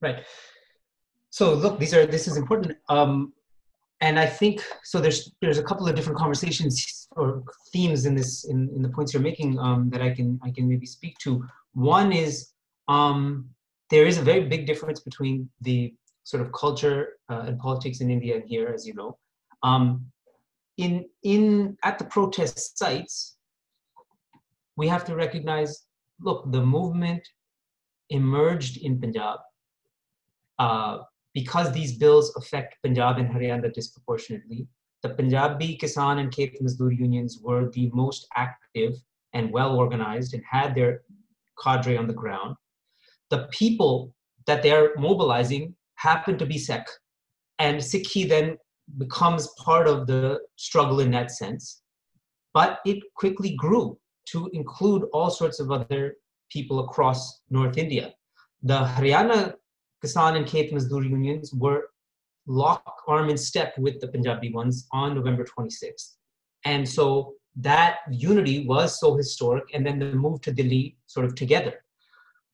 right. 0.00 0.24
So 1.30 1.54
look, 1.54 1.78
these 1.78 1.94
are 1.94 2.06
this 2.06 2.26
is 2.26 2.36
important. 2.36 2.76
Um, 2.88 3.32
and 4.00 4.18
I 4.18 4.26
think 4.26 4.62
so. 4.82 5.00
There's 5.00 5.32
there's 5.40 5.58
a 5.58 5.62
couple 5.62 5.86
of 5.86 5.94
different 5.94 6.18
conversations 6.18 7.08
or 7.12 7.42
themes 7.72 8.06
in 8.06 8.14
this 8.14 8.44
in, 8.44 8.70
in 8.74 8.82
the 8.82 8.88
points 8.88 9.12
you're 9.12 9.22
making 9.22 9.58
um, 9.58 9.90
that 9.90 10.00
I 10.00 10.10
can 10.10 10.40
I 10.42 10.50
can 10.50 10.68
maybe 10.68 10.86
speak 10.86 11.18
to. 11.18 11.44
One 11.74 12.12
is 12.12 12.52
um, 12.88 13.48
there 13.90 14.06
is 14.06 14.18
a 14.18 14.22
very 14.22 14.44
big 14.48 14.66
difference 14.66 15.00
between 15.00 15.50
the 15.60 15.94
sort 16.24 16.42
of 16.42 16.52
culture 16.52 17.18
uh, 17.28 17.44
and 17.46 17.58
politics 17.58 18.00
in 18.00 18.10
India 18.10 18.36
and 18.36 18.44
here, 18.44 18.68
as 18.68 18.86
you 18.86 18.94
know. 18.94 19.18
Um, 19.62 20.06
in 20.78 21.04
in 21.22 21.76
at 21.84 21.98
the 21.98 22.04
protest 22.04 22.78
sites, 22.78 23.36
we 24.76 24.88
have 24.88 25.04
to 25.04 25.14
recognize. 25.14 25.84
Look, 26.22 26.50
the 26.52 26.62
movement 26.62 27.26
emerged 28.10 28.78
in 28.78 29.00
Punjab. 29.00 29.40
Uh, 30.58 30.98
because 31.34 31.72
these 31.72 31.96
bills 31.96 32.34
affect 32.36 32.76
Punjab 32.82 33.18
and 33.18 33.28
Haryana 33.28 33.72
disproportionately, 33.72 34.66
the 35.02 35.10
Punjabi 35.10 35.78
Kisan 35.80 36.18
and 36.18 36.30
Khet 36.30 36.60
Mazdoor 36.60 36.96
unions 36.96 37.38
were 37.42 37.70
the 37.70 37.90
most 37.94 38.26
active 38.36 38.94
and 39.32 39.52
well 39.52 39.76
organized 39.76 40.34
and 40.34 40.42
had 40.48 40.74
their 40.74 41.02
cadre 41.62 41.96
on 41.96 42.06
the 42.06 42.12
ground. 42.12 42.56
The 43.30 43.48
people 43.50 44.14
that 44.46 44.62
they're 44.62 44.94
mobilizing 44.96 45.74
happen 45.94 46.36
to 46.38 46.46
be 46.46 46.58
Sikh, 46.58 46.86
and 47.58 47.78
Sikhi 47.78 48.28
then 48.28 48.56
becomes 48.98 49.48
part 49.58 49.86
of 49.86 50.06
the 50.06 50.40
struggle 50.56 51.00
in 51.00 51.10
that 51.12 51.30
sense. 51.30 51.82
But 52.52 52.80
it 52.84 52.98
quickly 53.14 53.54
grew 53.56 53.98
to 54.30 54.50
include 54.52 55.04
all 55.12 55.30
sorts 55.30 55.60
of 55.60 55.70
other 55.70 56.16
people 56.50 56.80
across 56.80 57.42
North 57.50 57.78
India. 57.78 58.12
The 58.62 58.80
Haryana 58.80 59.54
Kisan 60.02 60.36
and 60.36 60.46
Khet 60.46 60.72
Mazdoor 60.72 61.08
unions 61.08 61.52
were 61.52 61.88
lock 62.46 63.02
arm 63.06 63.28
in 63.28 63.36
step 63.36 63.76
with 63.78 64.00
the 64.00 64.08
Punjabi 64.08 64.52
ones 64.52 64.86
on 64.92 65.14
November 65.14 65.44
26th. 65.44 66.16
And 66.64 66.88
so 66.88 67.34
that 67.56 67.98
unity 68.10 68.66
was 68.66 68.98
so 68.98 69.16
historic, 69.16 69.64
and 69.74 69.84
then 69.86 69.98
the 69.98 70.14
move 70.14 70.40
to 70.42 70.52
Delhi 70.52 70.96
sort 71.06 71.26
of 71.26 71.34
together. 71.34 71.84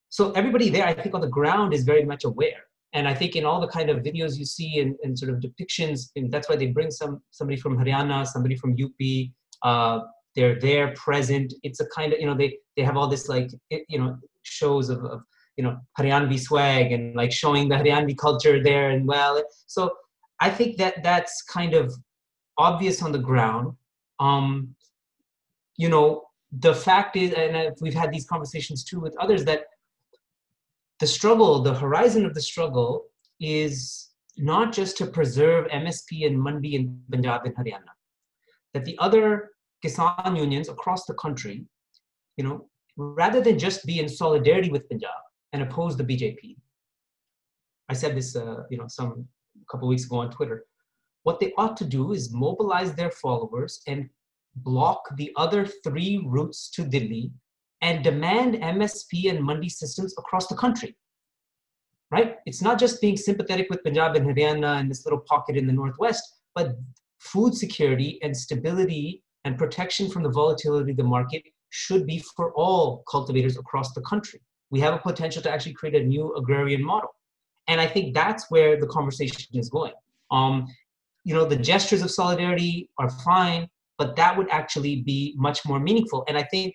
So 0.08 0.32
everybody 0.32 0.70
there, 0.70 0.86
I 0.86 0.94
think, 0.94 1.14
on 1.14 1.20
the 1.20 1.28
ground 1.28 1.74
is 1.74 1.84
very 1.84 2.04
much 2.04 2.24
aware. 2.24 2.62
And 2.92 3.06
I 3.06 3.14
think 3.14 3.36
in 3.36 3.44
all 3.44 3.60
the 3.60 3.68
kind 3.68 3.90
of 3.90 3.98
videos 3.98 4.38
you 4.38 4.46
see 4.46 4.80
and, 4.80 4.96
and 5.02 5.18
sort 5.18 5.32
of 5.32 5.40
depictions, 5.40 6.10
and 6.16 6.32
that's 6.32 6.48
why 6.48 6.56
they 6.56 6.68
bring 6.68 6.90
some 6.90 7.20
somebody 7.30 7.60
from 7.60 7.76
Haryana, 7.76 8.26
somebody 8.26 8.56
from 8.56 8.76
UP. 8.82 9.00
Uh, 9.62 10.00
they're 10.34 10.58
there, 10.58 10.94
present. 10.94 11.52
It's 11.62 11.80
a 11.80 11.86
kind 11.86 12.12
of 12.12 12.20
you 12.20 12.26
know 12.26 12.34
they 12.34 12.58
they 12.76 12.82
have 12.82 12.96
all 12.96 13.08
this 13.08 13.28
like 13.28 13.50
you 13.68 13.98
know 13.98 14.18
shows 14.42 14.88
of, 14.88 15.04
of 15.04 15.22
you 15.56 15.64
know 15.64 15.78
Haryanvi 15.98 16.38
swag 16.38 16.92
and 16.92 17.14
like 17.14 17.32
showing 17.32 17.68
the 17.68 17.76
Haryanvi 17.76 18.16
culture 18.16 18.62
there 18.62 18.90
and 18.90 19.06
well 19.06 19.42
so 19.66 19.90
I 20.40 20.50
think 20.50 20.76
that 20.76 21.02
that's 21.02 21.42
kind 21.42 21.74
of 21.74 21.94
obvious 22.58 23.02
on 23.02 23.12
the 23.12 23.18
ground. 23.18 23.74
Um 24.20 24.74
you 25.76 25.88
know 25.88 26.24
the 26.52 26.74
fact 26.74 27.16
is 27.16 27.32
and 27.32 27.74
we've 27.80 27.94
had 27.94 28.12
these 28.12 28.26
conversations 28.26 28.84
too 28.84 29.00
with 29.00 29.16
others 29.18 29.44
that 29.44 29.64
the 31.00 31.06
struggle 31.06 31.62
the 31.62 31.74
horizon 31.74 32.24
of 32.24 32.34
the 32.34 32.40
struggle 32.40 33.06
is 33.40 34.10
not 34.38 34.72
just 34.72 34.96
to 34.98 35.06
preserve 35.06 35.66
MSP 35.68 36.26
and 36.26 36.40
Mandi 36.40 36.76
in 36.76 37.00
Punjab 37.10 37.44
and 37.44 37.56
Haryana 37.56 37.92
that 38.74 38.84
the 38.84 38.96
other 38.98 39.50
Kisan 39.84 40.36
unions 40.36 40.68
across 40.68 41.04
the 41.04 41.14
country 41.14 41.66
you 42.36 42.44
know 42.44 42.68
rather 42.96 43.42
than 43.42 43.58
just 43.58 43.84
be 43.84 43.98
in 43.98 44.08
solidarity 44.08 44.70
with 44.70 44.88
Punjab 44.88 45.25
and 45.56 45.62
oppose 45.70 45.96
the 45.96 46.04
BJP. 46.04 46.56
I 47.88 47.94
said 47.94 48.14
this, 48.14 48.36
uh, 48.36 48.64
you 48.70 48.76
know, 48.76 48.88
some 48.88 49.26
a 49.56 49.64
couple 49.72 49.88
weeks 49.88 50.04
ago 50.04 50.18
on 50.18 50.30
Twitter. 50.30 50.66
What 51.22 51.40
they 51.40 51.52
ought 51.56 51.76
to 51.78 51.84
do 51.84 52.12
is 52.12 52.32
mobilize 52.32 52.94
their 52.94 53.10
followers 53.10 53.80
and 53.86 54.10
block 54.56 55.00
the 55.16 55.32
other 55.36 55.66
three 55.66 56.22
routes 56.26 56.70
to 56.72 56.84
Delhi 56.84 57.30
and 57.80 58.04
demand 58.04 58.56
MSP 58.56 59.30
and 59.30 59.42
Mandi 59.42 59.70
systems 59.70 60.14
across 60.18 60.46
the 60.46 60.54
country. 60.54 60.94
Right? 62.10 62.36
It's 62.44 62.62
not 62.62 62.78
just 62.78 63.00
being 63.00 63.16
sympathetic 63.16 63.68
with 63.70 63.82
Punjab 63.82 64.14
and 64.14 64.26
Haryana 64.26 64.78
and 64.78 64.90
this 64.90 65.06
little 65.06 65.20
pocket 65.20 65.56
in 65.56 65.66
the 65.66 65.72
Northwest, 65.72 66.22
but 66.54 66.76
food 67.18 67.54
security 67.54 68.18
and 68.22 68.36
stability 68.36 69.22
and 69.44 69.58
protection 69.58 70.10
from 70.10 70.22
the 70.22 70.30
volatility 70.30 70.90
of 70.90 70.98
the 70.98 71.02
market 71.02 71.42
should 71.70 72.06
be 72.06 72.22
for 72.36 72.52
all 72.52 73.02
cultivators 73.10 73.56
across 73.56 73.92
the 73.94 74.02
country 74.02 74.40
we 74.70 74.80
have 74.80 74.94
a 74.94 74.98
potential 74.98 75.42
to 75.42 75.50
actually 75.50 75.74
create 75.74 75.94
a 75.94 76.04
new 76.04 76.34
agrarian 76.34 76.84
model. 76.84 77.10
And 77.68 77.80
I 77.80 77.86
think 77.86 78.14
that's 78.14 78.50
where 78.50 78.78
the 78.78 78.86
conversation 78.86 79.44
is 79.54 79.68
going. 79.68 79.92
Um, 80.30 80.66
you 81.24 81.34
know, 81.34 81.44
the 81.44 81.56
gestures 81.56 82.02
of 82.02 82.10
solidarity 82.10 82.88
are 82.98 83.10
fine, 83.10 83.68
but 83.98 84.16
that 84.16 84.36
would 84.36 84.48
actually 84.50 85.02
be 85.02 85.34
much 85.36 85.64
more 85.66 85.80
meaningful. 85.80 86.24
And 86.28 86.36
I 86.38 86.44
think 86.44 86.74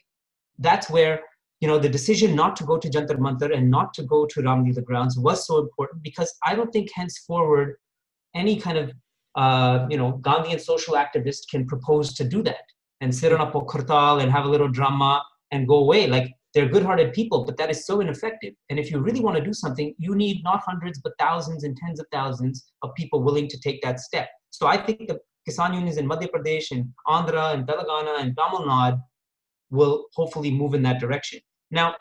that's 0.60 0.90
where, 0.90 1.22
you 1.62 1.68
know, 1.68 1.80
the 1.80 1.90
decision 1.90 2.36
not 2.36 2.56
to 2.58 2.64
go 2.64 2.78
to 2.78 2.90
Jantar 2.90 3.18
Mantar 3.18 3.56
and 3.56 3.70
not 3.70 3.94
to 3.96 4.04
go 4.04 4.26
to 4.26 4.42
Ramlila 4.42 4.84
grounds 4.84 5.18
was 5.18 5.46
so 5.48 5.60
important 5.60 6.04
because 6.04 6.34
I 6.46 6.56
don't 6.56 6.72
think 6.72 6.90
henceforward 6.94 7.76
any 8.36 8.60
kind 8.60 8.78
of, 8.78 8.92
uh, 9.36 9.88
you 9.90 9.98
know, 9.98 10.20
Gandhian 10.22 10.60
social 10.60 10.96
activist 10.96 11.50
can 11.50 11.66
propose 11.66 12.14
to 12.16 12.24
do 12.24 12.42
that 12.44 12.64
and 13.00 13.14
sit 13.14 13.32
on 13.32 13.42
a 13.42 13.52
pokartal 13.52 14.22
and 14.22 14.32
have 14.32 14.46
a 14.46 14.50
little 14.50 14.70
drama 14.70 15.24
and 15.52 15.68
go 15.68 15.76
away. 15.76 16.08
Like 16.08 16.34
they're 16.54 16.68
good-hearted 16.68 17.14
people, 17.14 17.46
but 17.46 17.58
that 17.58 17.70
is 17.70 17.86
so 17.86 18.02
ineffective. 18.02 18.54
And 18.70 18.78
if 18.78 18.92
you 18.92 19.00
really 19.00 19.22
want 19.22 19.38
to 19.38 19.44
do 19.44 19.54
something, 19.54 19.94
you 19.98 20.16
need 20.16 20.44
not 20.44 20.62
hundreds, 20.66 21.00
but 21.00 21.14
thousands 21.18 21.64
and 21.64 21.78
tens 21.78 22.00
of 22.00 22.08
thousands 22.12 22.72
of 22.82 22.94
people 22.96 23.24
willing 23.24 23.48
to 23.48 23.60
take 23.60 23.82
that 23.84 24.00
step. 24.00 24.30
So 24.50 24.68
I 24.68 24.78
think 24.78 25.08
the 25.08 25.20
Kisan 25.48 25.74
unions 25.74 25.98
in 25.98 26.08
Madhya 26.08 26.30
Pradesh 26.30 26.72
and 26.72 26.86
Andhra 27.08 27.54
and 27.54 27.66
Telangana 27.66 28.22
and 28.22 28.38
Tamil 28.38 28.68
Nadu 28.68 29.02
will 29.70 30.06
hopefully 30.14 30.52
move 30.52 30.74
in 30.74 30.84
that 30.84 31.00
direction. 31.00 31.40
Now, 31.72 31.96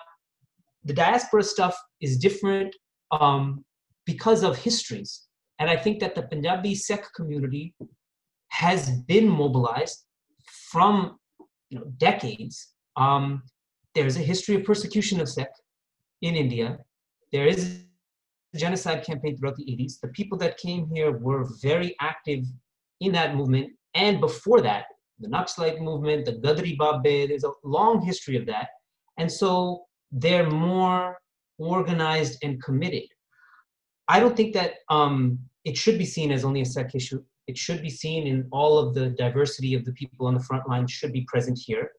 the 0.84 0.92
diaspora 0.92 1.42
stuff 1.42 1.76
is 2.01 2.18
different 2.18 2.74
um, 3.12 3.64
because 4.05 4.42
of 4.42 4.57
histories. 4.57 5.26
And 5.59 5.70
I 5.70 5.76
think 5.76 6.01
that 6.01 6.14
the 6.14 6.22
Punjabi 6.22 6.74
Sikh 6.74 7.05
community 7.14 7.74
has 8.48 8.90
been 9.03 9.28
mobilized 9.28 10.05
from 10.70 11.18
you 11.68 11.78
know, 11.78 11.84
decades 11.98 12.68
um, 12.96 13.42
there's 13.95 14.16
a 14.16 14.20
history 14.20 14.57
of 14.57 14.64
persecution 14.64 15.20
of 15.20 15.28
Sikh 15.28 15.49
in 16.22 16.34
India. 16.36 16.78
There 17.32 17.47
is 17.47 17.82
a 18.55 18.59
genocide 18.59 19.05
campaign 19.05 19.36
throughout 19.36 19.57
the 19.57 19.64
80s. 19.64 20.01
The 20.01 20.09
people 20.09 20.38
that 20.38 20.59
came 20.59 20.88
here 20.93 21.12
were 21.12 21.47
very 21.62 21.97
active 22.01 22.45
in 23.01 23.12
that 23.12 23.36
movement. 23.36 23.70
And 23.95 24.20
before 24.20 24.61
that, 24.62 24.84
the 25.18 25.28
Naxalite 25.28 25.80
movement, 25.80 26.24
the 26.24 26.32
Gadri 26.32 26.76
Babe, 26.78 27.28
there's 27.28 27.45
a 27.45 27.53
long 27.64 28.03
history 28.03 28.36
of 28.36 28.47
that. 28.47 28.68
And 29.18 29.30
so 29.30 29.84
they're 30.12 30.49
more 30.49 31.18
organized 31.59 32.38
and 32.43 32.62
committed. 32.62 33.05
I 34.09 34.18
don't 34.18 34.36
think 34.36 34.55
that 34.55 34.74
um, 34.88 35.38
it 35.64 35.76
should 35.76 35.99
be 35.99 36.07
seen 36.07 36.32
as 36.32 36.45
only 36.45 36.62
a 36.62 36.66
Sikh 36.66 36.95
issue. 36.95 37.22
It 37.47 37.59
should 37.59 37.82
be 37.82 37.91
seen 37.91 38.26
in 38.26 38.49
all 38.51 38.78
of 38.78 38.95
the 38.95 39.11
diversity 39.11 39.74
of 39.74 39.84
the 39.84 39.93
people 39.93 40.26
on 40.26 40.34
the 40.34 40.41
front 40.41 40.68
line 40.68 40.86
should 40.86 41.12
be 41.12 41.22
present 41.22 41.59
here. 41.59 41.91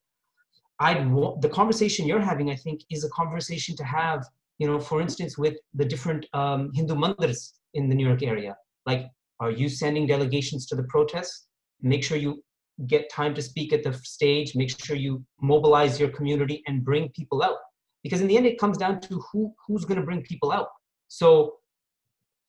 I'd 0.82 1.00
the 1.40 1.48
conversation 1.48 2.08
you're 2.08 2.26
having, 2.32 2.50
I 2.50 2.56
think, 2.56 2.82
is 2.90 3.04
a 3.04 3.10
conversation 3.10 3.76
to 3.76 3.84
have, 3.84 4.26
you 4.58 4.66
know, 4.66 4.80
for 4.80 5.00
instance, 5.00 5.38
with 5.38 5.56
the 5.74 5.84
different 5.84 6.26
um, 6.34 6.72
Hindu 6.74 6.96
mandirs 6.96 7.52
in 7.74 7.88
the 7.88 7.94
New 7.94 8.06
York 8.08 8.24
area. 8.24 8.56
Like, 8.84 9.06
are 9.38 9.52
you 9.52 9.68
sending 9.68 10.08
delegations 10.08 10.66
to 10.66 10.74
the 10.74 10.82
protests? 10.94 11.46
Make 11.82 12.02
sure 12.02 12.16
you 12.16 12.42
get 12.88 13.08
time 13.10 13.32
to 13.34 13.42
speak 13.42 13.72
at 13.72 13.84
the 13.84 13.92
stage. 13.92 14.56
Make 14.56 14.70
sure 14.84 14.96
you 14.96 15.24
mobilize 15.40 16.00
your 16.00 16.08
community 16.08 16.64
and 16.66 16.84
bring 16.84 17.10
people 17.10 17.44
out. 17.44 17.58
Because 18.02 18.20
in 18.20 18.26
the 18.26 18.36
end, 18.36 18.46
it 18.46 18.58
comes 18.58 18.76
down 18.76 19.00
to 19.02 19.22
who 19.32 19.54
who's 19.64 19.84
going 19.84 20.00
to 20.00 20.04
bring 20.04 20.22
people 20.22 20.50
out. 20.50 20.68
So, 21.06 21.54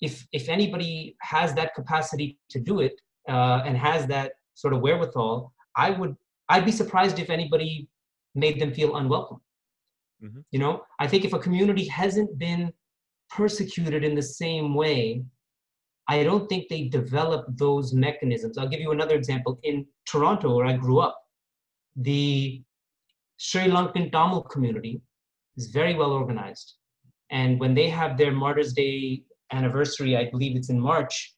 if 0.02 0.26
if 0.32 0.50
anybody 0.50 1.16
has 1.22 1.54
that 1.54 1.76
capacity 1.76 2.40
to 2.50 2.60
do 2.60 2.80
it 2.80 2.96
uh, 3.30 3.62
and 3.64 3.78
has 3.78 4.08
that 4.08 4.32
sort 4.56 4.74
of 4.74 4.82
wherewithal, 4.82 5.54
I 5.76 5.92
would 5.92 6.16
I'd 6.50 6.66
be 6.66 6.72
surprised 6.72 7.20
if 7.20 7.30
anybody 7.30 7.88
made 8.36 8.60
them 8.60 8.74
feel 8.74 8.96
unwelcome. 8.96 9.42
Mm-hmm. 10.24 10.40
You 10.52 10.60
know, 10.60 10.84
I 11.00 11.08
think 11.08 11.26
if 11.26 11.34
a 11.34 11.40
community 11.40 11.86
hasn't 11.88 12.38
been 12.38 12.72
persecuted 13.30 14.04
in 14.04 14.16
the 14.16 14.22
same 14.22 14.74
way, 14.74 15.24
I 16.08 16.24
don't 16.24 16.48
think 16.48 16.68
they 16.70 16.86
develop 16.86 17.46
those 17.50 17.94
mechanisms. 17.94 18.58
I'll 18.58 18.68
give 18.68 18.82
you 18.82 18.92
another 18.92 19.16
example. 19.16 19.60
In 19.64 19.86
Toronto, 20.06 20.56
where 20.56 20.66
I 20.66 20.78
grew 20.78 21.00
up, 21.00 21.18
the 21.96 22.62
Sri 23.38 23.64
Lankan 23.64 24.12
Tamil 24.12 24.44
community 24.44 25.02
is 25.58 25.68
very 25.68 25.96
well 25.96 26.12
organized. 26.12 26.76
And 27.30 27.60
when 27.60 27.74
they 27.74 27.90
have 27.90 28.18
their 28.18 28.32
Martyrs' 28.32 28.74
Day 28.74 29.24
anniversary, 29.52 30.18
I 30.18 30.30
believe 30.30 30.56
it's 30.56 30.70
in 30.70 30.80
March, 30.80 31.36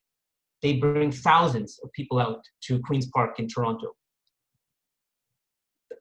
they 0.61 0.73
bring 0.73 1.11
thousands 1.11 1.79
of 1.83 1.91
people 1.93 2.19
out 2.19 2.41
to 2.63 2.79
Queen's 2.79 3.07
Park 3.07 3.39
in 3.39 3.47
Toronto 3.47 3.95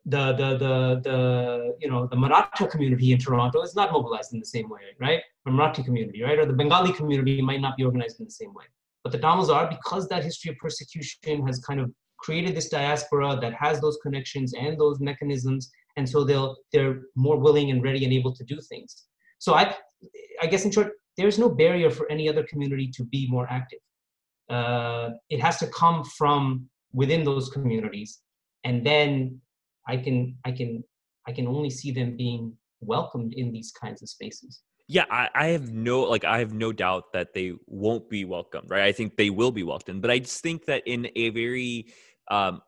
the 0.07 0.33
the 0.35 0.59
the 0.59 1.01
the 1.03 1.77
you 1.81 1.89
know 1.89 2.07
the 2.07 2.17
Maratha 2.17 2.67
community 2.67 3.13
in 3.13 3.19
Toronto 3.19 3.63
is 3.63 3.75
not 3.75 3.93
mobilized 3.93 4.35
in 4.35 4.41
the 4.41 4.47
same 4.47 4.69
way, 4.69 4.81
right? 5.01 5.21
The 5.47 5.51
Marathi 5.51 5.85
community, 5.85 6.23
right, 6.23 6.39
or 6.39 6.47
the 6.47 6.53
Bengali 6.53 6.93
community 6.93 7.41
might 7.41 7.61
not 7.61 7.77
be 7.77 7.85
organized 7.85 8.21
in 8.21 8.27
the 8.27 8.31
same 8.31 8.53
way. 8.53 8.65
But 9.03 9.13
the 9.13 9.19
Tamils 9.19 9.51
are, 9.51 9.69
because 9.69 10.09
that 10.09 10.25
history 10.25 10.51
of 10.51 10.59
persecution 10.59 11.47
has 11.47 11.59
kind 11.61 11.81
of 11.81 11.91
created 12.19 12.55
this 12.55 12.69
diaspora 12.69 13.39
that 13.41 13.55
has 13.55 13.81
those 13.81 13.99
connections 14.03 14.55
and 14.55 14.79
those 14.79 15.01
mechanisms, 15.01 15.71
and 15.97 16.09
so 16.09 16.23
they'll 16.25 16.57
they're 16.73 17.03
more 17.17 17.39
willing 17.39 17.71
and 17.71 17.83
ready 17.83 18.05
and 18.05 18.13
able 18.13 18.35
to 18.35 18.45
do 18.45 18.59
things. 18.69 19.05
So 19.39 19.55
I, 19.55 19.75
I 20.43 20.47
guess 20.47 20.65
in 20.65 20.71
short, 20.71 20.93
there's 21.17 21.39
no 21.39 21.49
barrier 21.49 21.91
for 21.91 22.11
any 22.11 22.29
other 22.29 22.43
community 22.45 22.91
to 22.97 23.05
be 23.05 23.27
more 23.31 23.47
active. 23.51 23.79
Uh, 24.51 25.11
it 25.31 25.41
has 25.41 25.59
to 25.59 25.67
come 25.69 26.05
from 26.05 26.69
within 26.93 27.25
those 27.25 27.49
communities, 27.49 28.21
and 28.65 28.85
then 28.85 29.41
I 29.89 29.97
can 29.97 30.37
I 30.45 30.53
can 30.53 30.85
I 31.27 31.33
can 31.33 31.47
only 31.47 31.71
see 31.71 31.91
them 31.91 32.17
being 32.17 32.57
welcomed 32.81 33.35
in 33.35 33.53
these 33.53 33.73
kinds 33.73 34.03
of 34.03 34.09
spaces. 34.09 34.61
Yeah, 34.87 35.07
I, 35.11 35.31
I, 35.35 35.47
have 35.47 35.73
no 35.73 36.03
like 36.03 36.25
I 36.25 36.39
have 36.39 36.53
no 36.53 36.71
doubt 36.71 37.13
that 37.15 37.33
they 37.33 37.55
won't 37.67 38.11
be 38.11 38.27
welcomed, 38.27 38.69
right? 38.69 38.83
I 38.83 38.93
think 38.93 39.17
they 39.17 39.31
will 39.31 39.51
be 39.51 39.63
welcomed, 39.63 40.03
but 40.03 40.11
I 40.11 40.19
just 40.19 40.43
think 40.43 40.67
that 40.67 40.83
in 40.87 41.09
a 41.17 41.31
very 41.31 41.87
um, 42.31 42.61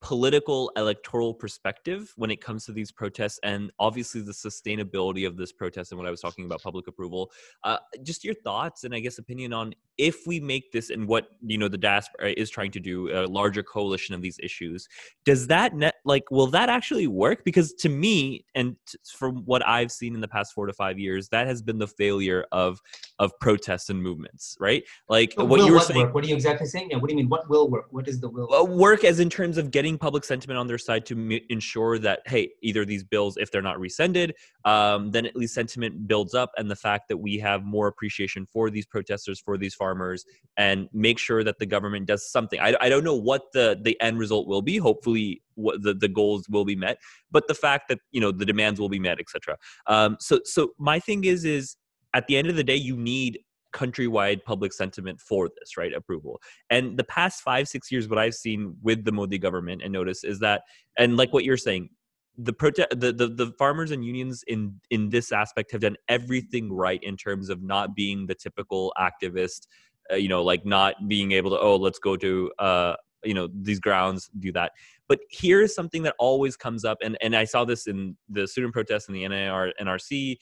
political 0.00 0.70
electoral 0.76 1.34
perspective 1.34 2.12
when 2.16 2.30
it 2.30 2.40
comes 2.40 2.64
to 2.66 2.72
these 2.72 2.92
protests 2.92 3.40
and 3.42 3.72
obviously 3.78 4.20
the 4.20 4.32
sustainability 4.32 5.26
of 5.26 5.36
this 5.36 5.50
protest 5.50 5.90
and 5.90 5.98
what 5.98 6.06
i 6.06 6.10
was 6.10 6.20
talking 6.20 6.44
about 6.44 6.62
public 6.62 6.86
approval 6.86 7.30
uh, 7.64 7.78
just 8.02 8.22
your 8.22 8.34
thoughts 8.34 8.84
and 8.84 8.94
i 8.94 9.00
guess 9.00 9.18
opinion 9.18 9.52
on 9.52 9.74
if 9.98 10.26
we 10.26 10.40
make 10.40 10.72
this 10.72 10.90
and 10.90 11.06
what 11.06 11.28
you 11.42 11.58
know 11.58 11.68
the 11.68 11.78
diaspora 11.78 12.32
is 12.36 12.50
trying 12.50 12.70
to 12.70 12.80
do 12.80 13.10
a 13.10 13.26
larger 13.26 13.62
coalition 13.62 14.14
of 14.14 14.20
these 14.20 14.38
issues 14.42 14.88
does 15.24 15.46
that 15.46 15.74
net 15.74 15.94
like 16.04 16.30
will 16.30 16.46
that 16.48 16.68
actually 16.68 17.06
work? 17.06 17.44
Because 17.44 17.72
to 17.74 17.88
me 17.88 18.44
and 18.54 18.76
from 19.16 19.36
what 19.44 19.66
i've 19.66 19.90
seen 19.90 20.14
in 20.14 20.20
the 20.20 20.28
past 20.28 20.52
four 20.52 20.66
to 20.66 20.72
five 20.72 20.98
years 20.98 21.28
that 21.28 21.46
has 21.46 21.62
been 21.62 21.78
the 21.78 21.86
failure 21.86 22.44
of 22.52 22.80
of 23.18 23.32
protests 23.40 23.90
and 23.90 24.02
movements 24.02 24.56
right? 24.60 24.82
Like 25.08 25.34
what 25.36 25.60
you 25.60 25.68
were 25.68 25.78
what 25.78 25.86
saying 25.86 26.00
work? 26.00 26.14
what 26.14 26.24
are 26.24 26.28
you 26.28 26.34
exactly 26.34 26.66
saying? 26.66 26.88
Yeah 26.90 26.98
what 26.98 27.08
do 27.08 27.14
you 27.14 27.18
mean 27.18 27.28
what 27.28 27.48
will 27.48 27.68
work? 27.68 27.86
What 27.90 28.08
is 28.08 28.20
the 28.20 28.28
will? 28.28 28.52
Uh, 28.52 28.64
work 28.64 29.04
as 29.04 29.20
in 29.20 29.30
terms 29.30 29.58
of 29.58 29.70
getting 29.70 29.96
public 29.96 30.24
sentiment 30.24 30.58
on 30.58 30.66
their 30.66 30.78
side 30.78 31.06
to 31.06 31.14
m- 31.14 31.40
ensure 31.48 31.98
that 31.98 32.20
hey 32.26 32.50
either 32.62 32.84
these 32.84 33.04
bills 33.04 33.36
if 33.36 33.50
they're 33.50 33.62
not 33.62 33.78
rescinded 33.78 34.34
um, 34.64 35.10
then 35.10 35.26
at 35.26 35.36
least 35.36 35.54
sentiment 35.54 36.06
builds 36.08 36.34
up 36.34 36.50
and 36.56 36.70
the 36.70 36.76
fact 36.76 37.08
that 37.08 37.16
we 37.16 37.38
have 37.38 37.64
more 37.64 37.86
appreciation 37.86 38.46
for 38.46 38.70
these 38.70 38.86
protesters 38.86 39.40
for 39.40 39.56
these 39.56 39.74
farmers 39.84 40.24
and 40.56 40.88
make 40.92 41.18
sure 41.18 41.42
that 41.44 41.58
the 41.58 41.66
government 41.74 42.06
does 42.06 42.22
something 42.30 42.60
i, 42.60 42.70
I 42.80 42.88
don't 42.88 43.04
know 43.04 43.20
what 43.30 43.42
the 43.52 43.66
the 43.88 44.00
end 44.00 44.18
result 44.18 44.46
will 44.52 44.62
be 44.62 44.76
hopefully 44.88 45.42
what 45.64 45.82
the, 45.82 45.94
the 45.94 46.12
goals 46.20 46.48
will 46.48 46.64
be 46.64 46.76
met 46.86 46.98
but 47.30 47.48
the 47.48 47.58
fact 47.64 47.88
that 47.88 47.98
you 48.12 48.20
know 48.20 48.32
the 48.32 48.46
demands 48.52 48.80
will 48.80 48.94
be 48.98 49.02
met 49.08 49.18
etc 49.20 49.56
um, 49.86 50.16
so 50.20 50.40
so 50.44 50.60
my 50.78 50.98
thing 50.98 51.24
is 51.24 51.44
is 51.44 51.76
at 52.14 52.26
the 52.28 52.36
end 52.36 52.48
of 52.48 52.56
the 52.56 52.64
day 52.64 52.76
you 52.76 52.96
need 52.96 53.40
countrywide 53.74 54.42
public 54.44 54.72
sentiment 54.72 55.20
for 55.20 55.50
this, 55.58 55.76
right? 55.76 55.92
Approval. 55.92 56.40
And 56.70 56.96
the 56.96 57.04
past 57.04 57.42
five, 57.42 57.66
six 57.66 57.90
years, 57.90 58.08
what 58.08 58.20
I've 58.20 58.34
seen 58.34 58.76
with 58.82 59.04
the 59.04 59.12
Modi 59.12 59.36
government 59.36 59.82
and 59.82 59.92
notice 59.92 60.22
is 60.22 60.38
that, 60.38 60.62
and 60.96 61.16
like 61.16 61.32
what 61.32 61.44
you're 61.44 61.56
saying, 61.68 61.90
the 62.36 62.52
protest 62.52 62.88
the, 62.90 63.12
the 63.12 63.28
the 63.28 63.52
farmers 63.58 63.90
and 63.90 64.04
unions 64.04 64.42
in 64.48 64.80
in 64.90 65.08
this 65.08 65.30
aspect 65.30 65.70
have 65.70 65.80
done 65.80 65.96
everything 66.08 66.72
right 66.72 67.02
in 67.02 67.16
terms 67.16 67.48
of 67.48 67.62
not 67.62 67.94
being 67.94 68.26
the 68.26 68.34
typical 68.34 68.92
activist 68.98 69.68
uh, 70.12 70.16
you 70.16 70.28
know 70.28 70.42
like 70.42 70.66
not 70.66 71.08
being 71.08 71.32
able 71.32 71.50
to 71.50 71.58
oh 71.58 71.76
let's 71.76 71.98
go 71.98 72.16
to 72.16 72.50
uh 72.58 72.94
you 73.24 73.34
know 73.34 73.48
these 73.62 73.80
grounds 73.80 74.30
do 74.38 74.52
that. 74.52 74.72
But 75.08 75.20
here's 75.30 75.74
something 75.74 76.02
that 76.02 76.14
always 76.18 76.56
comes 76.56 76.84
up 76.84 76.98
and 77.02 77.16
and 77.20 77.34
i 77.34 77.44
saw 77.44 77.64
this 77.64 77.86
in 77.86 78.16
the 78.28 78.46
student 78.46 78.72
protests 78.72 79.08
in 79.08 79.14
the 79.14 79.26
NIR, 79.26 79.72
nrc 79.80 80.36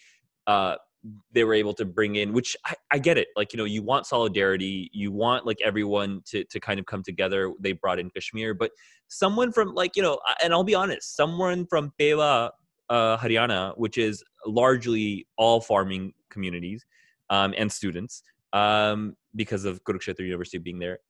uh 0.46 0.76
they 1.32 1.44
were 1.44 1.54
able 1.54 1.74
to 1.74 1.84
bring 1.84 2.16
in 2.16 2.32
which 2.32 2.56
I, 2.64 2.74
I, 2.92 2.98
get 2.98 3.18
it 3.18 3.28
like 3.36 3.52
you 3.52 3.56
know 3.56 3.64
you 3.64 3.82
want 3.82 4.06
solidarity 4.06 4.88
you 4.92 5.10
want 5.10 5.44
like 5.44 5.58
everyone 5.64 6.22
to 6.26 6.44
to 6.44 6.60
kind 6.60 6.78
of 6.78 6.86
come 6.86 7.02
together 7.02 7.52
they 7.58 7.72
brought 7.72 7.98
in 7.98 8.08
kashmir 8.10 8.54
but 8.54 8.70
someone 9.08 9.52
from 9.52 9.74
like 9.74 9.96
you 9.96 10.02
know 10.02 10.20
and 10.42 10.52
i'll 10.52 10.64
be 10.64 10.74
honest 10.74 11.16
someone 11.16 11.66
from 11.66 11.92
Pehowa, 11.98 12.50
uh, 12.88 13.16
haryana 13.16 13.76
which 13.76 13.98
is 13.98 14.22
largely 14.46 15.26
all 15.36 15.60
farming 15.60 16.12
communities 16.30 16.84
um, 17.30 17.52
and 17.56 17.70
students 17.70 18.22
um, 18.52 19.16
because 19.34 19.64
of 19.64 19.82
kurukshetra 19.82 20.20
university 20.20 20.58
being 20.58 20.78
there 20.78 21.00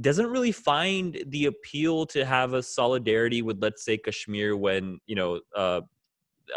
doesn't 0.00 0.26
really 0.26 0.52
find 0.52 1.22
the 1.28 1.46
appeal 1.46 2.04
to 2.04 2.24
have 2.24 2.52
a 2.52 2.62
solidarity 2.62 3.42
with 3.42 3.62
let's 3.62 3.84
say 3.84 3.96
kashmir 3.96 4.56
when 4.56 4.98
you 5.06 5.14
know 5.14 5.40
uh, 5.54 5.82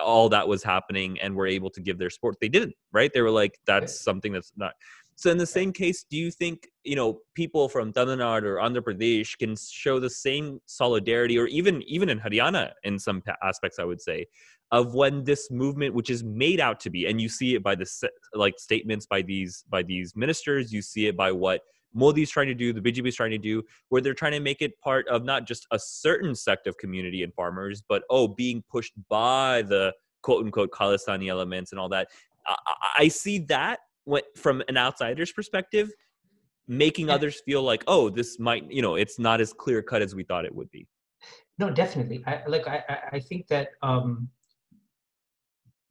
all 0.03 0.29
that 0.29 0.47
was 0.47 0.63
happening 0.63 1.19
and 1.19 1.35
were 1.35 1.47
able 1.47 1.69
to 1.71 1.81
give 1.81 1.97
their 1.97 2.09
support. 2.09 2.35
They 2.39 2.49
didn't, 2.49 2.73
right? 2.91 3.11
They 3.13 3.21
were 3.21 3.31
like, 3.31 3.59
that's 3.65 3.99
something 3.99 4.31
that's 4.33 4.51
not. 4.55 4.73
So 5.15 5.29
in 5.29 5.37
the 5.37 5.45
same 5.45 5.73
case, 5.73 6.05
do 6.09 6.15
you 6.15 6.31
think 6.31 6.69
you 6.85 6.95
know 6.95 7.19
people 7.35 7.67
from 7.67 7.91
Tamil 7.91 8.15
Nadu 8.15 8.43
or 8.43 8.55
Andhra 8.55 8.81
Pradesh 8.81 9.37
can 9.37 9.57
show 9.57 9.99
the 9.99 10.09
same 10.09 10.61
solidarity, 10.65 11.37
or 11.37 11.47
even 11.47 11.81
even 11.83 12.07
in 12.07 12.21
Haryana 12.21 12.71
in 12.83 12.97
some 12.97 13.21
aspects, 13.43 13.79
I 13.79 13.83
would 13.83 13.99
say, 13.99 14.27
of 14.71 14.93
when 14.93 15.25
this 15.25 15.51
movement, 15.51 15.93
which 15.93 16.09
is 16.09 16.23
made 16.23 16.61
out 16.61 16.79
to 16.81 16.89
be, 16.89 17.05
and 17.05 17.19
you 17.19 17.27
see 17.27 17.53
it 17.55 17.61
by 17.61 17.75
the 17.75 17.85
like 18.33 18.57
statements 18.57 19.05
by 19.07 19.21
these 19.21 19.65
by 19.69 19.83
these 19.83 20.15
ministers, 20.15 20.71
you 20.71 20.81
see 20.81 21.07
it 21.07 21.17
by 21.17 21.33
what 21.33 21.63
Modi's 21.93 22.29
trying 22.29 22.47
to 22.47 22.53
do, 22.53 22.71
the 22.73 22.81
BJP 22.81 23.07
is 23.07 23.15
trying 23.15 23.31
to 23.31 23.37
do, 23.37 23.63
where 23.89 24.01
they're 24.01 24.13
trying 24.13 24.33
to 24.33 24.39
make 24.39 24.61
it 24.61 24.79
part 24.79 25.07
of 25.07 25.23
not 25.23 25.45
just 25.45 25.65
a 25.71 25.79
certain 25.79 26.35
sect 26.35 26.67
of 26.67 26.77
community 26.77 27.23
and 27.23 27.33
farmers, 27.33 27.83
but 27.87 28.03
oh, 28.09 28.27
being 28.27 28.63
pushed 28.69 28.93
by 29.09 29.63
the 29.63 29.93
quote 30.21 30.45
unquote 30.45 30.71
Khalistani 30.71 31.29
elements 31.29 31.71
and 31.71 31.79
all 31.79 31.89
that. 31.89 32.07
I, 32.47 32.55
I 32.97 33.07
see 33.07 33.39
that 33.39 33.79
from 34.35 34.63
an 34.67 34.77
outsider's 34.77 35.31
perspective, 35.31 35.91
making 36.67 37.09
others 37.09 37.41
feel 37.45 37.63
like, 37.63 37.83
oh, 37.87 38.09
this 38.09 38.39
might, 38.39 38.71
you 38.71 38.81
know, 38.81 38.95
it's 38.95 39.19
not 39.19 39.41
as 39.41 39.53
clear 39.53 39.81
cut 39.81 40.01
as 40.01 40.15
we 40.15 40.23
thought 40.23 40.45
it 40.45 40.53
would 40.53 40.69
be. 40.71 40.87
No, 41.57 41.69
definitely. 41.69 42.23
I 42.25 42.41
like. 42.47 42.67
I 42.67 42.83
I 43.11 43.19
think 43.19 43.47
that 43.47 43.71
um, 43.81 44.29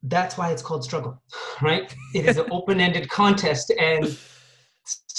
that's 0.03 0.35
why 0.35 0.51
it's 0.51 0.63
called 0.63 0.83
struggle, 0.83 1.21
right? 1.61 1.95
It 2.15 2.25
is 2.25 2.37
an 2.37 2.47
open-ended 2.51 3.07
contest, 3.09 3.71
and 3.79 4.17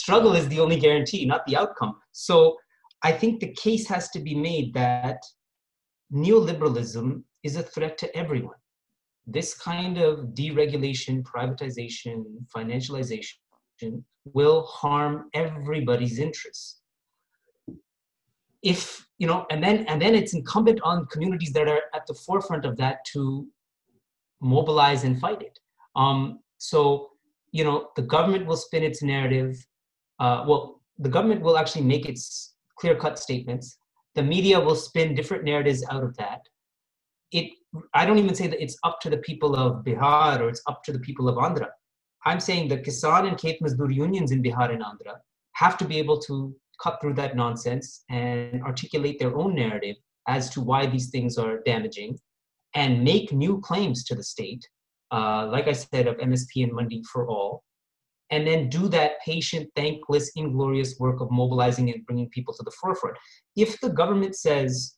struggle 0.02 0.32
is 0.40 0.46
the 0.48 0.60
only 0.64 0.78
guarantee, 0.86 1.22
not 1.24 1.44
the 1.46 1.56
outcome. 1.62 1.94
So 2.12 2.34
I 3.08 3.12
think 3.20 3.34
the 3.34 3.54
case 3.64 3.84
has 3.94 4.04
to 4.14 4.20
be 4.28 4.34
made 4.34 4.68
that 4.74 5.20
neoliberalism 6.12 7.08
is 7.48 7.56
a 7.56 7.62
threat 7.74 7.94
to 7.98 8.16
everyone. 8.22 8.60
This 9.26 9.50
kind 9.70 9.96
of 9.98 10.12
deregulation, 10.40 11.22
privatization, 11.22 12.14
financialization 12.56 14.02
will 14.36 14.62
harm 14.80 15.14
everybody's 15.34 16.18
interests. 16.18 16.80
If, 18.62 18.80
you 19.18 19.26
know, 19.26 19.46
and 19.50 19.62
then 19.64 19.76
and 19.90 19.98
then 20.02 20.14
it's 20.14 20.34
incumbent 20.34 20.80
on 20.82 21.06
communities 21.06 21.52
that 21.56 21.68
are 21.68 21.82
at 21.94 22.04
the 22.06 22.18
forefront 22.26 22.64
of 22.66 22.76
that 22.82 22.96
to 23.12 23.22
mobilize 24.40 25.04
and 25.04 25.18
fight 25.24 25.40
it. 25.48 25.56
Um, 25.96 26.40
so, 26.58 26.80
you 27.52 27.64
know, 27.64 27.88
the 27.96 28.06
government 28.14 28.46
will 28.46 28.60
spin 28.66 28.82
its 28.82 29.02
narrative, 29.02 29.54
uh, 30.20 30.44
well, 30.46 30.80
the 30.98 31.08
government 31.08 31.40
will 31.42 31.56
actually 31.56 31.82
make 31.82 32.06
its 32.06 32.54
clear 32.78 32.94
cut 32.94 33.18
statements. 33.18 33.78
The 34.14 34.22
media 34.22 34.60
will 34.60 34.74
spin 34.74 35.14
different 35.14 35.44
narratives 35.44 35.84
out 35.90 36.04
of 36.04 36.16
that. 36.18 36.40
It, 37.32 37.52
I 37.94 38.04
don't 38.04 38.18
even 38.18 38.34
say 38.34 38.46
that 38.48 38.62
it's 38.62 38.76
up 38.84 39.00
to 39.00 39.10
the 39.10 39.18
people 39.18 39.56
of 39.56 39.84
Bihar 39.84 40.40
or 40.40 40.48
it's 40.48 40.62
up 40.66 40.82
to 40.84 40.92
the 40.92 40.98
people 40.98 41.28
of 41.28 41.36
Andhra. 41.36 41.68
I'm 42.26 42.40
saying 42.40 42.68
the 42.68 42.78
Kisan 42.78 43.28
and 43.28 43.38
Khet 43.38 43.60
Mazdoor 43.62 43.94
unions 43.94 44.30
in 44.30 44.42
Bihar 44.42 44.70
and 44.72 44.82
Andhra 44.82 45.16
have 45.54 45.78
to 45.78 45.84
be 45.84 45.98
able 45.98 46.18
to 46.22 46.54
cut 46.82 47.00
through 47.00 47.14
that 47.14 47.36
nonsense 47.36 48.04
and 48.10 48.62
articulate 48.62 49.18
their 49.18 49.36
own 49.36 49.54
narrative 49.54 49.96
as 50.26 50.50
to 50.50 50.60
why 50.60 50.86
these 50.86 51.10
things 51.10 51.38
are 51.38 51.60
damaging 51.64 52.18
and 52.74 53.02
make 53.02 53.32
new 53.32 53.60
claims 53.60 54.04
to 54.04 54.14
the 54.14 54.22
state, 54.22 54.66
uh, 55.12 55.46
like 55.50 55.66
I 55.66 55.72
said, 55.72 56.06
of 56.06 56.16
MSP 56.18 56.64
and 56.64 56.72
Mandi 56.72 57.02
for 57.10 57.28
all, 57.28 57.62
and 58.30 58.46
then 58.46 58.68
do 58.68 58.88
that 58.88 59.12
patient, 59.24 59.68
thankless, 59.74 60.30
inglorious 60.36 60.98
work 60.98 61.20
of 61.20 61.30
mobilizing 61.30 61.90
and 61.90 62.04
bringing 62.06 62.28
people 62.30 62.54
to 62.54 62.62
the 62.62 62.70
forefront. 62.80 63.16
If 63.56 63.80
the 63.80 63.90
government 63.90 64.36
says 64.36 64.94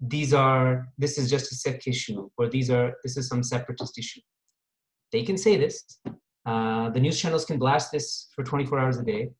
these 0.00 0.34
are 0.34 0.86
this 0.98 1.18
is 1.18 1.30
just 1.30 1.50
a 1.52 1.54
Sikh 1.54 1.86
issue 1.86 2.28
or 2.36 2.48
these 2.48 2.70
are 2.70 2.94
this 3.02 3.16
is 3.16 3.28
some 3.28 3.42
separatist 3.42 3.98
issue, 3.98 4.20
they 5.12 5.22
can 5.22 5.36
say 5.36 5.56
this. 5.56 5.84
Uh, 6.44 6.90
the 6.90 7.00
news 7.00 7.20
channels 7.20 7.44
can 7.44 7.58
blast 7.58 7.90
this 7.90 8.28
for 8.34 8.44
24 8.44 8.78
hours 8.78 8.98
a 8.98 9.04
day. 9.04 9.30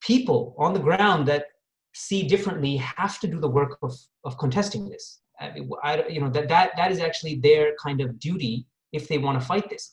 People 0.00 0.54
on 0.58 0.72
the 0.72 0.80
ground 0.80 1.26
that 1.26 1.46
see 1.94 2.22
differently 2.26 2.76
have 2.76 3.18
to 3.20 3.26
do 3.26 3.40
the 3.40 3.48
work 3.48 3.76
of, 3.82 3.94
of 4.24 4.38
contesting 4.38 4.88
this. 4.88 5.20
I, 5.40 5.52
I, 5.82 6.06
you 6.08 6.20
know 6.20 6.30
that, 6.30 6.48
that 6.48 6.70
that 6.76 6.92
is 6.92 7.00
actually 7.00 7.36
their 7.36 7.74
kind 7.82 8.00
of 8.00 8.18
duty 8.20 8.66
if 8.92 9.08
they 9.08 9.18
want 9.18 9.40
to 9.40 9.46
fight 9.46 9.68
this. 9.68 9.90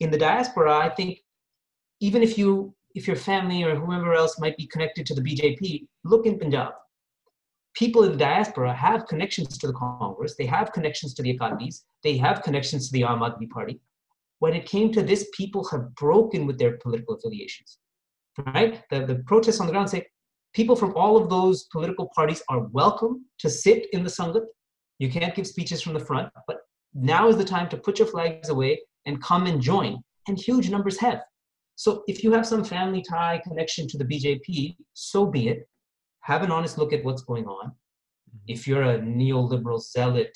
In 0.00 0.10
the 0.10 0.18
diaspora, 0.18 0.76
I 0.76 0.88
think 0.88 1.18
even 2.02 2.20
if 2.22 2.36
you 2.36 2.74
if 2.94 3.06
your 3.06 3.16
family 3.16 3.62
or 3.62 3.74
whoever 3.74 4.12
else 4.12 4.38
might 4.38 4.56
be 4.58 4.66
connected 4.66 5.06
to 5.06 5.14
the 5.14 5.22
BJP, 5.22 5.86
look 6.04 6.26
in 6.26 6.38
Punjab. 6.38 6.72
People 7.74 8.04
in 8.04 8.12
the 8.12 8.18
diaspora 8.18 8.74
have 8.74 9.06
connections 9.06 9.56
to 9.56 9.66
the 9.66 9.72
Congress, 9.72 10.34
they 10.36 10.44
have 10.44 10.72
connections 10.72 11.14
to 11.14 11.22
the 11.22 11.38
Akalis, 11.38 11.84
they 12.02 12.18
have 12.18 12.42
connections 12.42 12.88
to 12.88 12.92
the 12.92 13.02
Aam 13.02 13.48
Party. 13.48 13.80
When 14.40 14.52
it 14.52 14.66
came 14.66 14.92
to 14.92 15.02
this, 15.02 15.28
people 15.34 15.64
have 15.70 15.94
broken 15.94 16.44
with 16.46 16.58
their 16.58 16.76
political 16.78 17.14
affiliations. 17.14 17.78
right? 18.54 18.82
The, 18.90 19.06
the 19.06 19.22
protests 19.26 19.60
on 19.60 19.66
the 19.66 19.72
ground 19.72 19.88
say 19.88 20.04
people 20.52 20.76
from 20.76 20.94
all 20.94 21.16
of 21.16 21.30
those 21.30 21.64
political 21.72 22.10
parties 22.14 22.42
are 22.50 22.66
welcome 22.80 23.24
to 23.38 23.48
sit 23.48 23.86
in 23.94 24.02
the 24.02 24.10
Sangat. 24.10 24.44
You 24.98 25.08
can't 25.08 25.34
give 25.34 25.46
speeches 25.46 25.80
from 25.80 25.94
the 25.94 26.04
front, 26.10 26.30
but 26.46 26.58
now 26.92 27.28
is 27.28 27.38
the 27.38 27.52
time 27.54 27.70
to 27.70 27.78
put 27.78 27.98
your 27.98 28.08
flags 28.08 28.50
away 28.50 28.82
and 29.06 29.22
come 29.22 29.46
and 29.46 29.62
join. 29.62 30.02
And 30.28 30.38
huge 30.38 30.68
numbers 30.68 30.98
have. 30.98 31.22
So 31.82 32.04
if 32.06 32.22
you 32.22 32.30
have 32.30 32.46
some 32.46 32.62
family 32.62 33.02
tie 33.02 33.42
connection 33.42 33.88
to 33.88 33.98
the 33.98 34.04
BJP, 34.04 34.76
so 34.92 35.26
be 35.26 35.48
it. 35.48 35.68
Have 36.20 36.44
an 36.44 36.52
honest 36.52 36.78
look 36.78 36.92
at 36.92 37.02
what's 37.02 37.22
going 37.22 37.46
on. 37.46 37.70
Mm-hmm. 37.70 38.38
If 38.46 38.68
you're 38.68 38.84
a 38.84 39.00
neoliberal 39.00 39.80
zealot, 39.82 40.30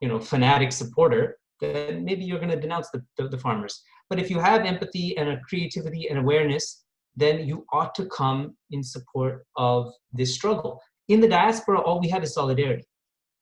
you 0.00 0.06
know, 0.06 0.20
fanatic 0.20 0.70
supporter, 0.70 1.38
then 1.60 2.04
maybe 2.04 2.24
you're 2.24 2.38
going 2.38 2.52
to 2.56 2.60
denounce 2.60 2.88
the, 2.90 3.02
the, 3.16 3.26
the 3.26 3.36
farmers. 3.36 3.82
But 4.08 4.20
if 4.20 4.30
you 4.30 4.38
have 4.38 4.64
empathy 4.64 5.18
and 5.18 5.28
a 5.28 5.40
creativity 5.40 6.06
and 6.08 6.20
awareness, 6.20 6.84
then 7.16 7.48
you 7.48 7.66
ought 7.72 7.96
to 7.96 8.06
come 8.06 8.56
in 8.70 8.84
support 8.84 9.44
of 9.56 9.92
this 10.12 10.32
struggle. 10.32 10.80
In 11.08 11.20
the 11.20 11.26
diaspora, 11.26 11.80
all 11.80 11.98
we 11.98 12.10
have 12.10 12.22
is 12.22 12.34
solidarity. 12.34 12.86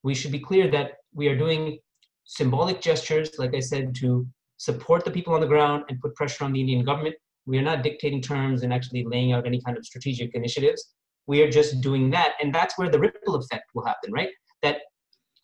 We 0.03 0.15
should 0.15 0.33
be 0.33 0.41
clear 0.41 0.71
that 0.71 0.93
we 1.13 1.29
are 1.29 1.37
doing 1.37 1.79
symbolic 2.25 2.81
gestures, 2.81 3.39
like 3.39 3.55
I 3.55 3.61
said, 3.61 3.95
to 3.97 4.27
support 4.57 5.05
the 5.05 5.11
people 5.11 5.35
on 5.35 5.43
the 5.43 5.47
ground 5.47 5.85
and 5.91 6.01
put 6.01 6.15
pressure 6.15 6.45
on 6.45 6.55
the 6.55 6.61
Indian 6.61 6.87
government. 6.87 7.17
We 7.47 7.59
are 7.59 7.63
not 7.63 7.83
dictating 7.83 8.21
terms 8.21 8.63
and 8.63 8.73
actually 8.73 9.05
laying 9.05 9.33
out 9.33 9.47
any 9.47 9.61
kind 9.61 9.77
of 9.77 9.85
strategic 9.85 10.35
initiatives. 10.35 10.95
We 11.27 11.43
are 11.43 11.51
just 11.51 11.81
doing 11.81 12.11
that. 12.11 12.35
And 12.41 12.55
that's 12.55 12.79
where 12.79 12.91
the 12.91 12.99
ripple 12.99 13.37
effect 13.37 13.65
will 13.75 13.85
happen, 13.85 14.13
right? 14.13 14.31
That 14.63 14.79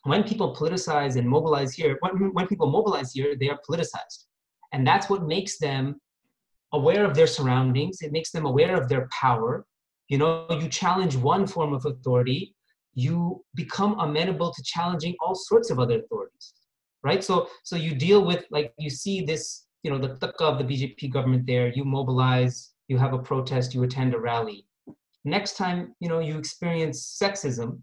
when 0.03 0.23
people 0.23 0.55
politicize 0.55 1.17
and 1.17 1.27
mobilize 1.27 1.73
here, 1.73 1.97
when, 2.01 2.33
when 2.33 2.47
people 2.47 2.69
mobilize 2.69 3.11
here, 3.11 3.35
they 3.39 3.49
are 3.49 3.59
politicized. 3.69 4.25
And 4.73 4.85
that's 4.85 5.09
what 5.09 5.27
makes 5.27 5.57
them 5.57 5.99
aware 6.73 7.05
of 7.05 7.15
their 7.15 7.27
surroundings. 7.27 8.01
It 8.01 8.11
makes 8.11 8.31
them 8.31 8.45
aware 8.45 8.75
of 8.75 8.89
their 8.89 9.07
power. 9.19 9.65
You 10.09 10.17
know, 10.17 10.47
you 10.49 10.69
challenge 10.69 11.15
one 11.15 11.47
form 11.47 11.73
of 11.73 11.85
authority, 11.85 12.55
you 12.93 13.43
become 13.55 13.99
amenable 13.99 14.51
to 14.51 14.63
challenging 14.63 15.15
all 15.21 15.35
sorts 15.35 15.69
of 15.69 15.79
other 15.79 15.99
authorities, 15.99 16.53
right? 17.03 17.23
So, 17.23 17.47
so 17.63 17.75
you 17.75 17.93
deal 17.93 18.25
with 18.25 18.45
like 18.49 18.73
you 18.79 18.89
see 18.89 19.21
this, 19.21 19.66
you 19.83 19.91
know, 19.91 19.97
the 19.97 20.15
thukka 20.15 20.41
of 20.41 20.57
the 20.57 20.63
BJP 20.63 21.11
government 21.11 21.45
there. 21.45 21.67
You 21.69 21.85
mobilize, 21.85 22.71
you 22.87 22.97
have 22.97 23.13
a 23.13 23.19
protest, 23.19 23.73
you 23.73 23.83
attend 23.83 24.13
a 24.13 24.19
rally. 24.19 24.65
Next 25.23 25.57
time, 25.57 25.93
you 25.99 26.09
know, 26.09 26.19
you 26.19 26.37
experience 26.37 27.19
sexism 27.21 27.81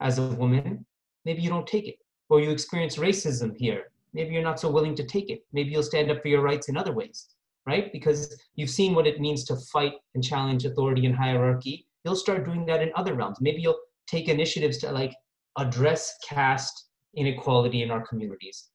as 0.00 0.18
a 0.18 0.26
woman, 0.28 0.84
maybe 1.24 1.42
you 1.42 1.48
don't 1.48 1.66
take 1.66 1.86
it, 1.88 1.96
or 2.28 2.40
you 2.40 2.50
experience 2.50 2.96
racism 2.96 3.56
here. 3.56 3.84
Maybe 4.12 4.32
you're 4.32 4.42
not 4.42 4.60
so 4.60 4.70
willing 4.70 4.94
to 4.96 5.04
take 5.04 5.30
it. 5.30 5.40
Maybe 5.52 5.70
you'll 5.70 5.82
stand 5.82 6.10
up 6.10 6.22
for 6.22 6.28
your 6.28 6.42
rights 6.42 6.68
in 6.68 6.76
other 6.76 6.92
ways 6.92 7.28
right? 7.66 7.92
Because 7.92 8.40
you've 8.54 8.70
seen 8.70 8.94
what 8.94 9.06
it 9.06 9.20
means 9.20 9.44
to 9.44 9.56
fight 9.56 9.94
and 10.14 10.24
challenge 10.24 10.64
authority 10.64 11.04
and 11.04 11.14
hierarchy. 11.14 11.86
You'll 12.04 12.16
start 12.16 12.44
doing 12.44 12.64
that 12.66 12.80
in 12.80 12.92
other 12.94 13.14
realms. 13.14 13.38
Maybe 13.40 13.60
you'll 13.60 13.80
take 14.06 14.28
initiatives 14.28 14.78
to 14.78 14.92
like 14.92 15.14
address 15.58 16.16
caste 16.26 16.86
inequality 17.16 17.82
in 17.82 17.90
our 17.90 18.06
communities, 18.06 18.68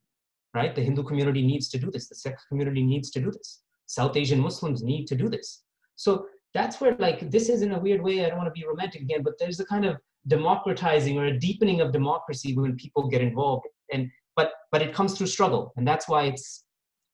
right? 0.54 0.76
The 0.76 0.82
Hindu 0.82 1.04
community 1.04 1.46
needs 1.46 1.70
to 1.70 1.78
do 1.78 1.90
this. 1.92 2.08
The 2.08 2.16
Sikh 2.16 2.36
community 2.50 2.84
needs 2.84 3.12
to 3.12 3.20
do 3.22 3.32
this. 3.32 3.62
South 3.86 4.16
Asian 4.16 4.40
Muslims 4.40 4.84
need 4.84 5.06
to 5.08 5.16
do 5.16 5.30
this. 5.30 5.64
So 5.96 6.26
that's 6.54 6.82
where 6.82 6.96
like 6.98 7.32
this 7.32 7.50
is 7.50 7.62
in 7.62 7.74
a 7.74 7.80
weird 7.80 8.02
way. 8.02 8.26
I 8.26 8.30
don't 8.30 8.38
want 8.38 8.54
to 8.54 8.60
be 8.60 8.66
romantic 8.66 9.02
again, 9.02 9.24
but 9.24 9.34
there's 9.40 9.60
a 9.60 9.66
kind 9.66 9.86
of 9.86 9.98
democratizing 10.28 11.18
or 11.18 11.26
a 11.26 11.40
deepening 11.40 11.82
of 11.82 11.92
democracy 11.92 12.56
when 12.56 12.76
people 12.76 13.08
get 13.08 13.22
involved. 13.22 13.66
And 13.94 14.10
but 14.36 14.54
but 14.72 14.82
it 14.82 14.94
comes 14.94 15.18
through 15.18 15.28
struggle, 15.28 15.74
and 15.78 15.88
that's 15.88 16.08
why 16.08 16.24
it's 16.24 16.66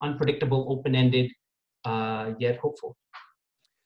unpredictable, 0.02 0.66
open-ended, 0.70 1.30
uh, 1.84 2.32
yet 2.38 2.58
hopeful. 2.58 2.96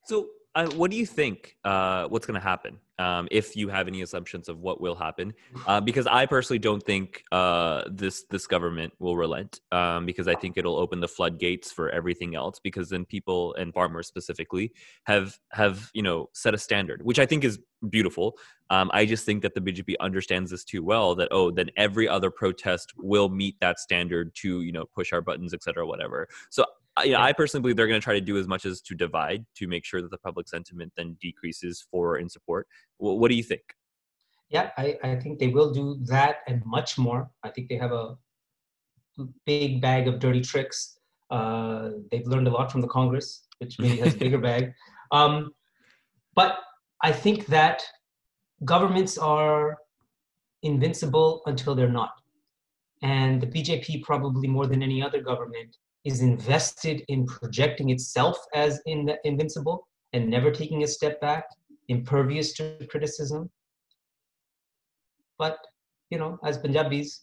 So, 0.04 0.28
what 0.54 0.90
do 0.90 0.96
you 0.96 1.06
think? 1.06 1.56
Uh, 1.64 2.06
what's 2.08 2.26
going 2.26 2.38
to 2.38 2.46
happen 2.46 2.78
um, 2.98 3.26
if 3.30 3.56
you 3.56 3.68
have 3.68 3.88
any 3.88 4.02
assumptions 4.02 4.48
of 4.48 4.58
what 4.58 4.80
will 4.80 4.94
happen? 4.94 5.32
Uh, 5.66 5.80
because 5.80 6.06
I 6.06 6.26
personally 6.26 6.58
don't 6.58 6.82
think 6.82 7.24
uh, 7.32 7.84
this 7.90 8.24
this 8.30 8.46
government 8.46 8.92
will 8.98 9.16
relent. 9.16 9.60
Um, 9.70 10.04
because 10.04 10.28
I 10.28 10.34
think 10.34 10.56
it'll 10.58 10.76
open 10.76 11.00
the 11.00 11.08
floodgates 11.08 11.72
for 11.72 11.90
everything 11.90 12.34
else. 12.34 12.60
Because 12.60 12.90
then 12.90 13.04
people 13.04 13.54
and 13.54 13.72
farmers 13.72 14.08
specifically 14.08 14.72
have 15.04 15.38
have 15.52 15.90
you 15.94 16.02
know 16.02 16.28
set 16.34 16.54
a 16.54 16.58
standard, 16.58 17.02
which 17.02 17.18
I 17.18 17.26
think 17.26 17.44
is 17.44 17.58
beautiful. 17.88 18.36
Um, 18.70 18.90
I 18.94 19.04
just 19.06 19.26
think 19.26 19.42
that 19.42 19.54
the 19.54 19.60
BJP 19.60 19.94
understands 20.00 20.50
this 20.50 20.64
too 20.64 20.82
well. 20.82 21.14
That 21.14 21.28
oh, 21.30 21.50
then 21.50 21.70
every 21.76 22.08
other 22.08 22.30
protest 22.30 22.92
will 22.96 23.28
meet 23.28 23.58
that 23.60 23.78
standard 23.78 24.34
to 24.36 24.60
you 24.60 24.72
know 24.72 24.84
push 24.94 25.12
our 25.12 25.22
buttons, 25.22 25.54
etc., 25.54 25.86
whatever. 25.86 26.28
So 26.50 26.66
you 27.04 27.12
know, 27.12 27.20
I 27.20 27.32
personally 27.32 27.62
believe 27.62 27.76
they're 27.76 27.86
going 27.86 28.00
to 28.00 28.04
try 28.04 28.14
to 28.14 28.20
do 28.20 28.36
as 28.36 28.46
much 28.46 28.66
as 28.66 28.80
to 28.82 28.94
divide 28.94 29.44
to 29.56 29.66
make 29.66 29.84
sure 29.84 30.02
that 30.02 30.10
the 30.10 30.18
public 30.18 30.48
sentiment 30.48 30.92
then 30.96 31.16
decreases 31.20 31.86
for 31.90 32.18
in 32.18 32.28
support. 32.28 32.66
Well, 32.98 33.18
what 33.18 33.30
do 33.30 33.36
you 33.36 33.42
think? 33.42 33.62
Yeah, 34.50 34.70
I, 34.76 34.98
I 35.02 35.16
think 35.16 35.38
they 35.38 35.48
will 35.48 35.72
do 35.72 35.98
that 36.04 36.38
and 36.46 36.62
much 36.66 36.98
more. 36.98 37.30
I 37.42 37.48
think 37.48 37.70
they 37.70 37.76
have 37.76 37.92
a 37.92 38.16
big 39.46 39.80
bag 39.80 40.08
of 40.08 40.18
dirty 40.18 40.42
tricks. 40.42 40.98
Uh, 41.30 41.90
they've 42.10 42.26
learned 42.26 42.46
a 42.46 42.50
lot 42.50 42.70
from 42.70 42.82
the 42.82 42.88
Congress, 42.88 43.46
which 43.58 43.78
maybe 43.78 43.96
has 43.98 44.14
a 44.14 44.18
bigger 44.18 44.38
bag. 44.50 44.72
Um, 45.10 45.52
but 46.34 46.58
I 47.02 47.12
think 47.12 47.46
that 47.46 47.82
governments 48.64 49.16
are 49.16 49.78
invincible 50.62 51.42
until 51.46 51.74
they're 51.74 51.88
not. 51.88 52.12
And 53.02 53.40
the 53.40 53.46
BJP, 53.46 54.02
probably 54.02 54.46
more 54.46 54.66
than 54.66 54.82
any 54.82 55.02
other 55.02 55.20
government, 55.20 55.76
is 56.04 56.20
invested 56.20 57.04
in 57.08 57.26
projecting 57.26 57.90
itself 57.90 58.36
as 58.54 58.80
in, 58.86 59.10
invincible 59.24 59.86
and 60.12 60.28
never 60.28 60.50
taking 60.50 60.82
a 60.82 60.86
step 60.86 61.20
back, 61.20 61.44
impervious 61.88 62.52
to 62.54 62.76
criticism. 62.90 63.50
But, 65.38 65.58
you 66.10 66.18
know, 66.18 66.38
as 66.44 66.58
Punjabis, 66.58 67.22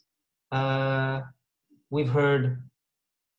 uh, 0.52 1.22
we've 1.90 2.10
heard 2.10 2.64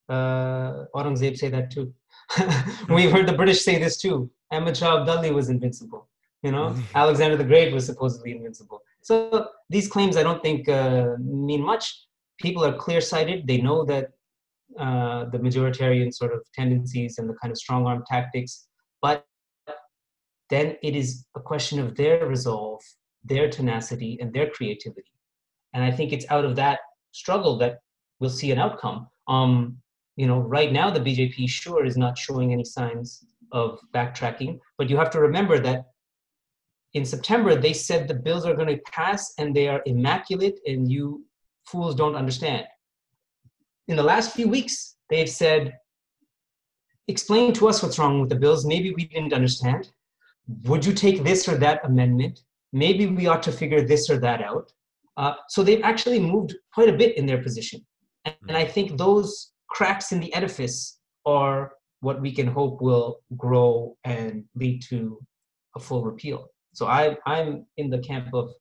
uh, 0.08 0.84
Aurangzeb 0.94 1.36
say 1.36 1.48
that 1.48 1.70
too. 1.70 1.92
we've 2.88 3.10
heard 3.10 3.26
the 3.26 3.32
British 3.32 3.62
say 3.62 3.78
this 3.78 3.96
too. 3.96 4.30
Ahmad 4.50 4.76
Shah 4.76 5.04
Abdali 5.04 5.32
was 5.32 5.48
invincible. 5.48 6.08
You 6.42 6.52
know, 6.52 6.76
Alexander 6.94 7.36
the 7.36 7.44
Great 7.44 7.72
was 7.72 7.86
supposedly 7.86 8.32
invincible. 8.32 8.82
So 9.02 9.48
these 9.68 9.88
claims, 9.88 10.16
I 10.16 10.22
don't 10.22 10.42
think, 10.42 10.68
uh, 10.68 11.16
mean 11.18 11.62
much. 11.62 12.06
People 12.38 12.64
are 12.64 12.74
clear-sighted. 12.74 13.46
They 13.46 13.58
know 13.58 13.84
that 13.84 14.12
uh, 14.78 15.24
the 15.26 15.38
majoritarian 15.38 16.12
sort 16.12 16.32
of 16.32 16.40
tendencies 16.54 17.18
and 17.18 17.28
the 17.28 17.34
kind 17.34 17.50
of 17.50 17.58
strong 17.58 17.86
arm 17.86 18.04
tactics, 18.08 18.68
but 19.02 19.26
then 20.48 20.76
it 20.82 20.96
is 20.96 21.24
a 21.36 21.40
question 21.40 21.78
of 21.78 21.96
their 21.96 22.26
resolve, 22.26 22.80
their 23.24 23.48
tenacity, 23.48 24.18
and 24.20 24.32
their 24.32 24.50
creativity. 24.50 25.12
And 25.72 25.84
I 25.84 25.90
think 25.90 26.12
it's 26.12 26.26
out 26.30 26.44
of 26.44 26.56
that 26.56 26.80
struggle 27.12 27.56
that 27.58 27.78
we'll 28.18 28.30
see 28.30 28.50
an 28.50 28.58
outcome. 28.58 29.08
Um, 29.28 29.78
you 30.16 30.26
know, 30.26 30.40
right 30.40 30.72
now 30.72 30.90
the 30.90 31.00
BJP 31.00 31.48
sure 31.48 31.84
is 31.84 31.96
not 31.96 32.18
showing 32.18 32.52
any 32.52 32.64
signs 32.64 33.24
of 33.52 33.78
backtracking, 33.94 34.58
but 34.76 34.90
you 34.90 34.96
have 34.96 35.10
to 35.10 35.20
remember 35.20 35.58
that 35.60 35.86
in 36.94 37.04
September 37.04 37.54
they 37.54 37.72
said 37.72 38.06
the 38.06 38.14
bills 38.14 38.44
are 38.44 38.54
going 38.54 38.68
to 38.68 38.82
pass 38.90 39.32
and 39.38 39.54
they 39.54 39.68
are 39.68 39.82
immaculate 39.86 40.58
and 40.66 40.90
you 40.90 41.24
fools 41.66 41.94
don't 41.94 42.16
understand 42.16 42.66
in 43.90 43.96
the 43.96 44.02
last 44.04 44.34
few 44.34 44.48
weeks, 44.48 44.94
they've 45.10 45.28
said, 45.28 45.76
explain 47.08 47.52
to 47.54 47.68
us 47.68 47.82
what's 47.82 47.98
wrong 47.98 48.20
with 48.20 48.30
the 48.30 48.36
bills. 48.36 48.64
Maybe 48.64 48.94
we 48.94 49.06
didn't 49.06 49.32
understand. 49.32 49.90
Would 50.64 50.86
you 50.86 50.92
take 50.92 51.24
this 51.24 51.48
or 51.48 51.56
that 51.56 51.84
amendment? 51.84 52.38
Maybe 52.72 53.08
we 53.08 53.26
ought 53.26 53.42
to 53.42 53.52
figure 53.52 53.82
this 53.84 54.08
or 54.08 54.18
that 54.20 54.42
out. 54.42 54.72
Uh, 55.16 55.34
so 55.48 55.64
they've 55.64 55.82
actually 55.82 56.20
moved 56.20 56.54
quite 56.72 56.88
a 56.88 56.96
bit 56.96 57.18
in 57.18 57.26
their 57.26 57.42
position. 57.42 57.84
And, 58.24 58.36
and 58.46 58.56
I 58.56 58.64
think 58.64 58.96
those 58.96 59.50
cracks 59.68 60.12
in 60.12 60.20
the 60.20 60.32
edifice 60.34 61.00
are 61.26 61.72
what 61.98 62.20
we 62.20 62.30
can 62.32 62.46
hope 62.46 62.80
will 62.80 63.18
grow 63.36 63.96
and 64.04 64.44
lead 64.54 64.82
to 64.84 65.18
a 65.74 65.80
full 65.80 66.04
repeal. 66.04 66.46
So 66.74 66.86
I, 66.86 67.16
I'm 67.26 67.66
in 67.76 67.90
the 67.90 67.98
camp 67.98 68.28
of 68.34 68.52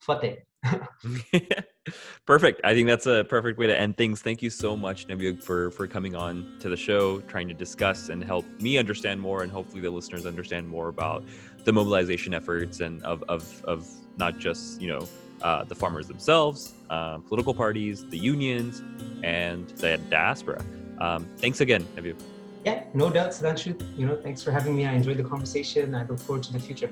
Fateh. 0.00 0.38
perfect. 2.26 2.60
I 2.64 2.74
think 2.74 2.88
that's 2.88 3.06
a 3.06 3.24
perfect 3.24 3.58
way 3.58 3.66
to 3.66 3.78
end 3.78 3.96
things. 3.96 4.22
Thank 4.22 4.42
you 4.42 4.50
so 4.50 4.76
much, 4.76 5.06
Navyug, 5.08 5.42
for 5.42 5.70
for 5.70 5.86
coming 5.86 6.14
on 6.14 6.56
to 6.60 6.68
the 6.68 6.76
show, 6.76 7.20
trying 7.22 7.48
to 7.48 7.54
discuss 7.54 8.08
and 8.08 8.22
help 8.22 8.44
me 8.60 8.78
understand 8.78 9.20
more, 9.20 9.42
and 9.42 9.52
hopefully 9.52 9.80
the 9.80 9.90
listeners 9.90 10.26
understand 10.26 10.68
more 10.68 10.88
about 10.88 11.24
the 11.64 11.72
mobilization 11.72 12.34
efforts 12.34 12.80
and 12.80 13.02
of 13.04 13.22
of, 13.28 13.64
of 13.64 13.88
not 14.16 14.38
just 14.38 14.80
you 14.80 14.88
know 14.88 15.06
uh, 15.42 15.64
the 15.64 15.74
farmers 15.74 16.08
themselves, 16.08 16.74
um, 16.90 17.22
political 17.22 17.54
parties, 17.54 18.08
the 18.08 18.18
unions, 18.18 18.82
and 19.22 19.68
the 19.70 19.98
diaspora. 20.10 20.62
Um, 20.98 21.28
thanks 21.38 21.60
again, 21.60 21.84
Navyug. 21.96 22.16
Yeah, 22.64 22.84
no 22.92 23.08
doubt, 23.10 23.30
Sudhanshu. 23.30 23.80
You 23.96 24.06
know, 24.06 24.16
thanks 24.16 24.42
for 24.42 24.50
having 24.50 24.76
me. 24.76 24.86
I 24.86 24.92
enjoyed 24.92 25.16
the 25.16 25.24
conversation. 25.24 25.94
I 25.94 26.04
look 26.04 26.18
forward 26.18 26.42
to 26.44 26.52
the 26.52 26.58
future. 26.58 26.90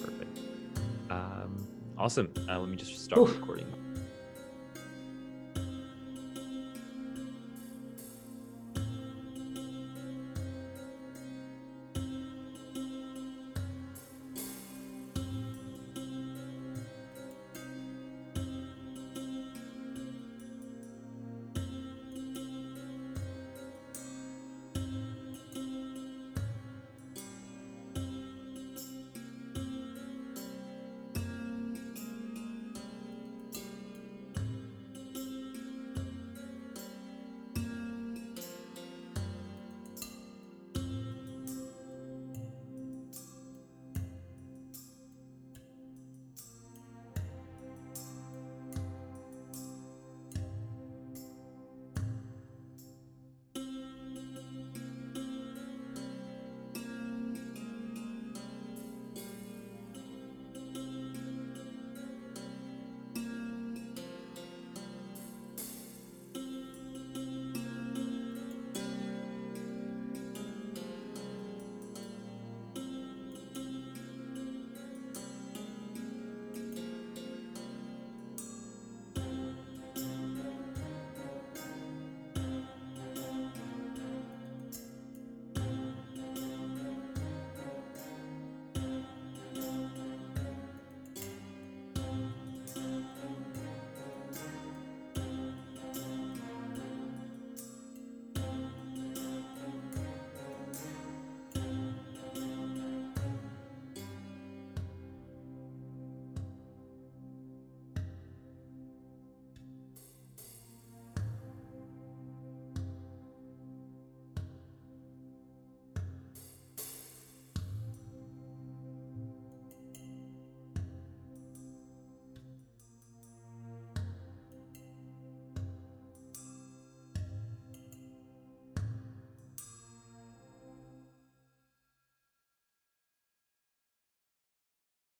Perfect. 0.00 0.38
Um, 1.10 1.66
awesome. 1.96 2.32
Uh, 2.48 2.58
let 2.58 2.68
me 2.68 2.76
just 2.76 2.98
start 3.04 3.20
Oof. 3.22 3.38
recording. 3.40 3.66